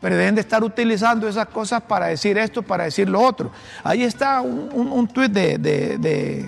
Pero 0.00 0.16
deben 0.16 0.34
de 0.34 0.40
estar 0.40 0.62
utilizando 0.64 1.28
esas 1.28 1.46
cosas 1.46 1.82
para 1.82 2.06
decir 2.06 2.36
esto, 2.36 2.62
para 2.62 2.84
decir 2.84 3.08
lo 3.08 3.20
otro. 3.20 3.52
Ahí 3.84 4.02
está 4.02 4.40
un, 4.40 4.70
un, 4.72 5.08
tuit 5.08 5.30
de, 5.30 5.56
de, 5.58 6.44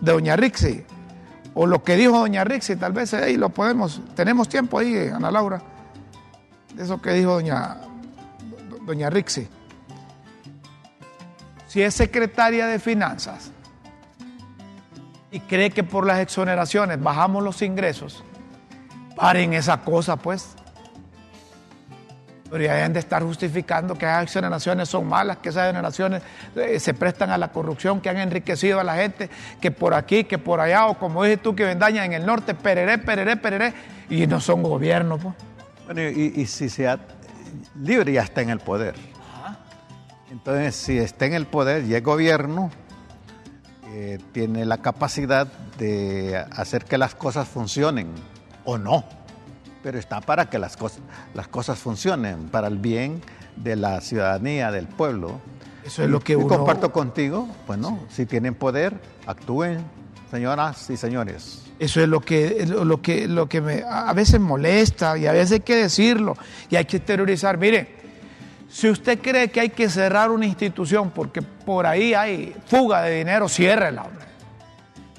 doña 0.00 0.36
Rixi. 0.36 0.84
O 1.54 1.66
lo 1.66 1.82
que 1.82 1.96
dijo 1.96 2.18
doña 2.18 2.44
Rixi, 2.44 2.76
tal 2.76 2.92
vez 2.92 3.12
ahí 3.14 3.36
lo 3.36 3.50
podemos. 3.50 4.00
Tenemos 4.14 4.48
tiempo 4.48 4.78
ahí, 4.78 5.10
Ana 5.12 5.30
Laura. 5.30 5.60
De 6.72 6.84
eso 6.84 7.02
que 7.02 7.12
dijo 7.12 7.32
doña, 7.32 7.78
doña 8.86 9.10
Rixi 9.10 9.48
si 11.74 11.82
es 11.82 11.92
secretaria 11.92 12.68
de 12.68 12.78
finanzas 12.78 13.50
y 15.32 15.40
cree 15.40 15.70
que 15.70 15.82
por 15.82 16.06
las 16.06 16.20
exoneraciones 16.20 17.02
bajamos 17.02 17.42
los 17.42 17.62
ingresos, 17.62 18.22
paren 19.16 19.54
esa 19.54 19.80
cosa, 19.80 20.14
pues. 20.14 20.50
Pero 22.48 22.62
ya 22.62 22.74
deben 22.74 22.92
de 22.92 23.00
estar 23.00 23.24
justificando 23.24 23.96
que 23.96 24.06
esas 24.06 24.22
exoneraciones 24.22 24.88
son 24.88 25.08
malas, 25.08 25.38
que 25.38 25.48
esas 25.48 25.64
exoneraciones 25.64 26.22
eh, 26.54 26.78
se 26.78 26.94
prestan 26.94 27.30
a 27.30 27.38
la 27.38 27.50
corrupción, 27.50 28.00
que 28.00 28.08
han 28.08 28.18
enriquecido 28.18 28.78
a 28.78 28.84
la 28.84 28.94
gente, 28.94 29.28
que 29.60 29.72
por 29.72 29.94
aquí, 29.94 30.22
que 30.22 30.38
por 30.38 30.60
allá, 30.60 30.86
o 30.86 30.96
como 30.96 31.24
dices 31.24 31.42
tú, 31.42 31.56
que 31.56 31.64
vendaña 31.64 32.04
en 32.04 32.12
el 32.12 32.24
norte, 32.24 32.54
pereré, 32.54 32.98
pereré, 32.98 33.36
pereré, 33.36 33.74
y 34.08 34.28
no 34.28 34.38
son 34.38 34.62
gobiernos, 34.62 35.20
pues. 35.20 35.34
Bueno, 35.86 36.02
y, 36.02 36.34
y 36.36 36.46
si 36.46 36.68
sea 36.68 37.00
libre 37.82 38.12
ya 38.12 38.22
está 38.22 38.42
en 38.42 38.50
el 38.50 38.60
poder. 38.60 38.94
Entonces, 40.34 40.74
si 40.74 40.98
está 40.98 41.26
en 41.26 41.34
el 41.34 41.46
poder 41.46 41.84
y 41.84 41.94
es 41.94 42.02
gobierno, 42.02 42.72
eh, 43.92 44.18
tiene 44.32 44.64
la 44.64 44.78
capacidad 44.78 45.46
de 45.78 46.44
hacer 46.50 46.84
que 46.86 46.98
las 46.98 47.14
cosas 47.14 47.46
funcionen 47.46 48.08
o 48.64 48.76
no, 48.76 49.04
pero 49.84 49.96
está 49.96 50.20
para 50.20 50.50
que 50.50 50.58
las, 50.58 50.76
cosas 50.76 50.98
las 51.34 51.46
cosas 51.46 51.78
funcionen, 51.78 52.48
para 52.48 52.66
el 52.66 52.78
bien 52.78 53.22
de 53.54 53.76
la 53.76 54.00
ciudadanía, 54.00 54.72
del 54.72 54.88
pueblo. 54.88 55.40
Eso 55.84 56.02
es 56.02 56.10
lo 56.10 56.18
que 56.18 56.32
y 56.32 56.36
uno... 56.36 56.48
comparto 56.48 56.90
contigo, 56.90 57.48
bueno, 57.68 58.00
si 58.10 58.26
tienen 58.26 58.56
poder, 58.56 59.00
actúen, 59.26 59.84
señoras 60.32 60.90
y 60.90 60.96
señores. 60.96 61.62
Eso 61.78 62.00
es 62.00 62.08
lo 62.08 62.20
que, 62.20 62.66
lo 62.66 63.00
que, 63.00 63.28
lo 63.28 63.48
que 63.48 63.60
me, 63.60 63.84
a 63.88 64.12
veces 64.12 64.40
molesta 64.40 65.16
y 65.16 65.28
a 65.28 65.32
veces 65.32 65.52
hay 65.52 65.60
que 65.60 65.76
decirlo 65.76 66.36
y 66.70 66.74
hay 66.74 66.86
que 66.86 66.96
exteriorizar. 66.96 67.56
Mire, 67.56 68.02
si 68.68 68.88
usted 68.88 69.20
cree 69.20 69.50
que 69.50 69.60
hay 69.60 69.70
que 69.70 69.88
cerrar 69.88 70.30
una 70.30 70.46
institución 70.46 71.10
porque 71.10 71.42
por 71.42 71.86
ahí 71.86 72.14
hay 72.14 72.54
fuga 72.66 73.02
de 73.02 73.18
dinero, 73.18 73.48
ciérrela, 73.48 74.04
hombre. 74.04 74.24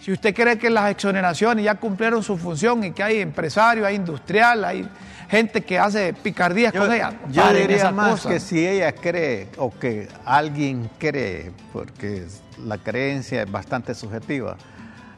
Si 0.01 0.11
usted 0.11 0.35
cree 0.35 0.59
que 0.59 0.69
las 0.69 0.91
exoneraciones 0.91 1.65
ya 1.65 1.75
cumplieron 1.75 2.21
su 2.21 2.37
función 2.37 2.83
y 2.83 2.91
que 2.91 3.01
hay 3.01 3.21
empresarios, 3.21 3.87
hay 3.87 3.95
industrial, 3.95 4.63
hay 4.63 4.87
gente 5.27 5.61
que 5.61 5.79
hace 5.79 6.13
picardías 6.13 6.73
yo, 6.73 6.81
con 6.81 6.93
ella, 6.93 7.13
yo 7.31 7.51
diría 7.51 7.91
más 7.91 8.11
cosa. 8.11 8.29
que 8.29 8.39
si 8.39 8.67
ella 8.67 8.91
cree 8.93 9.49
o 9.57 9.71
que 9.71 10.07
alguien 10.23 10.91
cree, 10.99 11.51
porque 11.73 12.27
la 12.63 12.77
creencia 12.77 13.41
es 13.41 13.51
bastante 13.51 13.95
subjetiva, 13.95 14.57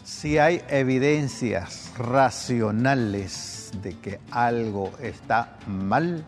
si 0.06 0.38
hay 0.38 0.62
evidencias 0.70 1.92
racionales 1.98 3.72
de 3.84 4.00
que 4.00 4.22
algo 4.32 4.94
está 5.02 5.58
mal, 5.68 6.24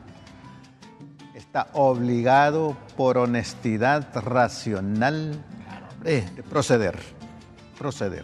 está 1.50 1.66
obligado 1.74 2.78
por 2.96 3.18
honestidad 3.18 4.08
racional 4.14 5.44
de 6.04 6.22
proceder. 6.48 7.00
Proceder. 7.76 8.24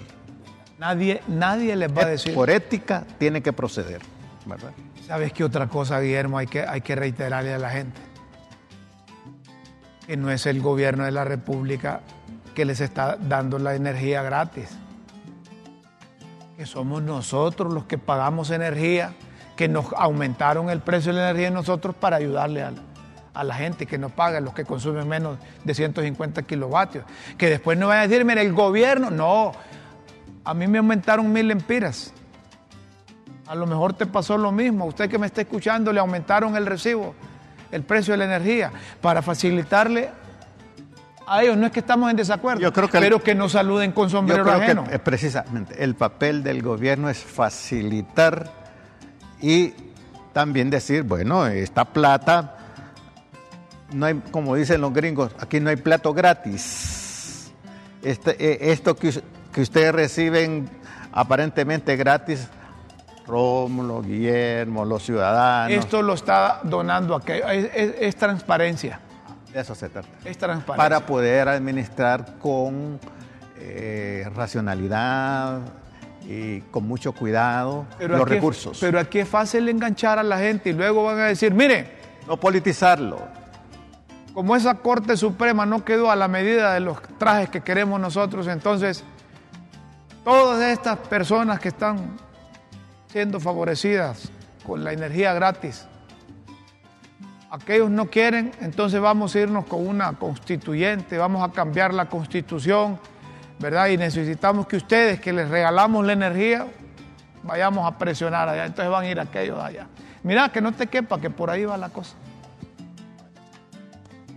Nadie, 0.77 1.23
nadie 1.27 1.75
les 1.75 1.91
va 1.91 2.03
a 2.03 2.05
decir. 2.05 2.35
Por 2.35 2.51
ética 2.51 3.03
tiene 3.17 3.41
que 3.41 3.51
proceder, 3.51 4.03
¿verdad? 4.45 4.73
¿Sabes 5.07 5.33
qué 5.33 5.43
otra 5.43 5.65
cosa, 5.65 5.99
Guillermo? 6.01 6.37
Hay 6.37 6.45
que, 6.45 6.61
hay 6.67 6.81
que 6.81 6.95
reiterarle 6.95 7.55
a 7.55 7.57
la 7.57 7.71
gente. 7.71 7.99
Que 10.05 10.17
no 10.17 10.29
es 10.29 10.45
el 10.45 10.61
gobierno 10.61 11.03
de 11.03 11.11
la 11.11 11.23
República 11.23 12.01
que 12.53 12.63
les 12.63 12.79
está 12.79 13.17
dando 13.17 13.57
la 13.57 13.73
energía 13.73 14.21
gratis. 14.21 14.69
Que 16.57 16.67
somos 16.67 17.01
nosotros 17.01 17.73
los 17.73 17.85
que 17.85 17.97
pagamos 17.97 18.51
energía, 18.51 19.15
que 19.55 19.67
nos 19.67 19.87
aumentaron 19.97 20.69
el 20.69 20.81
precio 20.81 21.11
de 21.11 21.21
la 21.21 21.31
energía 21.31 21.49
nosotros 21.49 21.95
para 21.95 22.17
ayudarle 22.17 22.61
a, 22.61 22.71
a 23.35 23.43
la 23.43 23.53
gente 23.53 23.85
que 23.85 23.97
no 23.97 24.09
paga, 24.09 24.39
los 24.39 24.53
que 24.53 24.63
consumen 24.63 25.07
menos 25.07 25.37
de 25.63 25.73
150 25.73 26.41
kilovatios. 26.43 27.03
Que 27.37 27.49
después 27.49 27.77
no 27.77 27.87
van 27.87 27.99
a 27.99 28.07
decir, 28.07 28.25
mire, 28.25 28.41
el 28.41 28.53
gobierno, 28.53 29.11
no, 29.11 29.51
a 30.43 30.53
mí 30.53 30.67
me 30.67 30.77
aumentaron 30.77 31.31
mil 31.31 31.47
lempiras. 31.47 32.13
A 33.47 33.53
lo 33.53 33.67
mejor 33.67 33.93
te 33.93 34.05
pasó 34.05 34.37
lo 34.37 34.51
mismo. 34.51 34.85
Usted 34.85 35.09
que 35.09 35.19
me 35.19 35.27
está 35.27 35.41
escuchando 35.41 35.93
le 35.93 35.99
aumentaron 35.99 36.55
el 36.55 36.65
recibo, 36.65 37.13
el 37.71 37.83
precio 37.83 38.13
de 38.13 38.19
la 38.19 38.25
energía, 38.25 38.71
para 39.01 39.21
facilitarle 39.21 40.09
a 41.27 41.43
ellos. 41.43 41.57
No 41.57 41.67
es 41.67 41.71
que 41.71 41.81
estamos 41.81 42.09
en 42.09 42.15
desacuerdo, 42.15 42.61
Yo 42.61 42.71
creo 42.71 42.87
que 42.89 42.99
pero 42.99 43.17
el, 43.17 43.21
que 43.21 43.35
no 43.35 43.49
saluden 43.49 43.91
con 43.91 44.09
sombrero 44.09 44.43
yo 44.43 44.49
creo 44.49 44.63
ajeno. 44.63 44.83
Que, 44.85 44.97
precisamente, 44.97 45.83
el 45.83 45.95
papel 45.95 46.41
del 46.41 46.63
gobierno 46.63 47.09
es 47.09 47.19
facilitar 47.19 48.49
y 49.41 49.73
también 50.33 50.69
decir, 50.69 51.03
bueno, 51.03 51.45
esta 51.47 51.85
plata, 51.85 52.54
no 53.91 54.05
hay, 54.05 54.15
como 54.31 54.55
dicen 54.55 54.81
los 54.81 54.93
gringos, 54.93 55.31
aquí 55.39 55.59
no 55.59 55.69
hay 55.69 55.75
plato 55.75 56.13
gratis. 56.13 57.51
Este, 58.01 58.71
esto 58.71 58.95
que, 58.95 59.21
que 59.51 59.61
ustedes 59.61 59.93
reciben 59.93 60.69
aparentemente 61.11 61.95
gratis, 61.95 62.47
Rómulo, 63.25 64.01
Guillermo, 64.01 64.85
los 64.85 65.03
ciudadanos. 65.03 65.75
Esto 65.75 66.01
lo 66.01 66.13
está 66.13 66.59
donando 66.63 67.15
aquí, 67.15 67.31
es, 67.31 67.69
es, 67.73 67.95
es, 67.99 68.15
transparencia. 68.15 68.99
De 69.51 69.61
eso 69.61 69.73
se 69.73 69.89
trata. 69.89 70.07
Es 70.23 70.37
transparencia. 70.37 70.75
Para 70.75 71.05
poder 71.05 71.47
administrar 71.47 72.37
con 72.37 72.99
eh, 73.57 74.29
racionalidad 74.35 75.61
y 76.27 76.61
con 76.61 76.87
mucho 76.87 77.13
cuidado 77.13 77.85
pero 77.97 78.17
los 78.17 78.25
aquí, 78.25 78.35
recursos. 78.35 78.77
Pero 78.79 78.99
aquí 78.99 79.19
es 79.19 79.27
fácil 79.27 79.69
enganchar 79.69 80.19
a 80.19 80.23
la 80.23 80.37
gente 80.37 80.69
y 80.69 80.73
luego 80.73 81.03
van 81.03 81.19
a 81.19 81.25
decir, 81.25 81.53
mire. 81.53 81.95
No 82.27 82.37
politizarlo. 82.37 83.44
Como 84.35 84.53
esa 84.53 84.75
Corte 84.75 85.15
Suprema 85.15 85.65
no 85.65 85.85
quedó 85.85 86.11
a 86.11 86.15
la 86.17 86.27
medida 86.27 86.73
de 86.73 86.81
los 86.81 87.01
trajes 87.17 87.49
que 87.49 87.61
queremos 87.61 88.01
nosotros, 88.01 88.47
entonces 88.47 89.01
todas 90.25 90.61
estas 90.61 90.97
personas 90.97 91.61
que 91.61 91.69
están 91.69 92.17
siendo 93.07 93.39
favorecidas 93.39 94.29
con 94.67 94.83
la 94.83 94.91
energía 94.91 95.33
gratis, 95.33 95.87
aquellos 97.49 97.89
no 97.89 98.07
quieren, 98.07 98.51
entonces 98.59 98.99
vamos 98.99 99.33
a 99.33 99.39
irnos 99.39 99.67
con 99.67 99.87
una 99.87 100.11
constituyente, 100.19 101.17
vamos 101.17 101.41
a 101.41 101.53
cambiar 101.53 101.93
la 101.93 102.09
constitución, 102.09 102.99
¿verdad? 103.57 103.87
Y 103.87 103.95
necesitamos 103.95 104.67
que 104.67 104.75
ustedes, 104.75 105.21
que 105.21 105.31
les 105.31 105.47
regalamos 105.47 106.05
la 106.05 106.11
energía, 106.11 106.67
vayamos 107.43 107.89
a 107.89 107.97
presionar 107.97 108.49
allá, 108.49 108.65
entonces 108.65 108.91
van 108.91 109.05
a 109.05 109.07
ir 109.07 109.17
aquellos 109.17 109.63
allá. 109.63 109.87
Mira, 110.23 110.49
que 110.49 110.59
no 110.59 110.73
te 110.73 110.87
quepa, 110.87 111.21
que 111.21 111.29
por 111.29 111.49
ahí 111.49 111.63
va 111.63 111.77
la 111.77 111.87
cosa. 111.87 112.17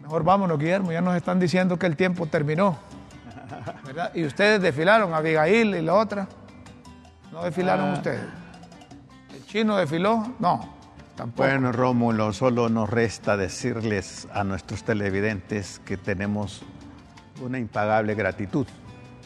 Mejor 0.08 0.24
vámonos, 0.24 0.58
Guillermo, 0.58 0.90
ya 0.90 1.02
nos 1.02 1.14
están 1.16 1.38
diciendo 1.38 1.78
que 1.78 1.84
el 1.84 1.94
tiempo 1.94 2.24
terminó. 2.24 2.78
¿verdad? 3.84 4.10
Y 4.14 4.24
ustedes 4.24 4.58
desfilaron, 4.62 5.12
Abigail 5.12 5.74
y 5.74 5.82
la 5.82 5.92
otra. 5.92 6.26
¿No 7.30 7.44
desfilaron 7.44 7.90
ah. 7.90 7.92
ustedes? 7.92 8.22
¿El 9.34 9.44
chino 9.44 9.76
desfiló? 9.76 10.32
No, 10.38 10.76
tampoco. 11.14 11.46
Bueno, 11.46 11.72
Rómulo, 11.72 12.32
solo 12.32 12.70
nos 12.70 12.88
resta 12.88 13.36
decirles 13.36 14.26
a 14.32 14.44
nuestros 14.44 14.82
televidentes 14.82 15.78
que 15.84 15.98
tenemos 15.98 16.62
una 17.42 17.58
impagable 17.58 18.14
gratitud 18.14 18.66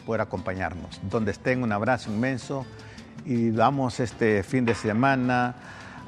por 0.05 0.19
acompañarnos. 0.19 0.99
Donde 1.03 1.31
estén, 1.31 1.63
un 1.63 1.71
abrazo 1.71 2.11
inmenso 2.11 2.65
y 3.23 3.51
vamos 3.51 4.01
este 4.01 4.43
fin 4.43 4.65
de 4.65 4.75
semana 4.75 5.55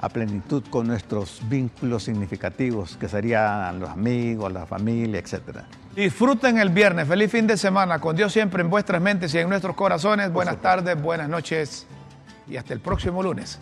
a 0.06 0.10
plenitud 0.10 0.64
con 0.70 0.86
nuestros 0.86 1.42
vínculos 1.50 2.04
significativos, 2.04 2.96
que 2.96 3.10
serían 3.10 3.80
los 3.80 3.90
amigos, 3.90 4.54
la 4.54 4.68
familia, 4.68 5.20
etc. 5.20 5.64
Disfruten 5.96 6.60
el 6.60 6.70
viernes, 6.70 7.08
feliz 7.08 7.32
fin 7.32 7.48
de 7.48 7.58
semana, 7.58 7.98
con 7.98 8.16
Dios 8.16 8.32
siempre 8.32 8.62
en 8.62 8.70
vuestras 8.70 9.02
mentes 9.02 9.34
y 9.34 9.40
en 9.40 9.50
nuestros 9.50 9.76
corazones. 9.76 10.32
Buenas 10.32 10.62
tardes, 10.62 11.02
buenas 11.02 11.28
noches 11.28 11.88
y 12.48 12.56
hasta 12.56 12.74
el 12.74 12.82
próximo 12.82 13.24
lunes. 13.24 13.60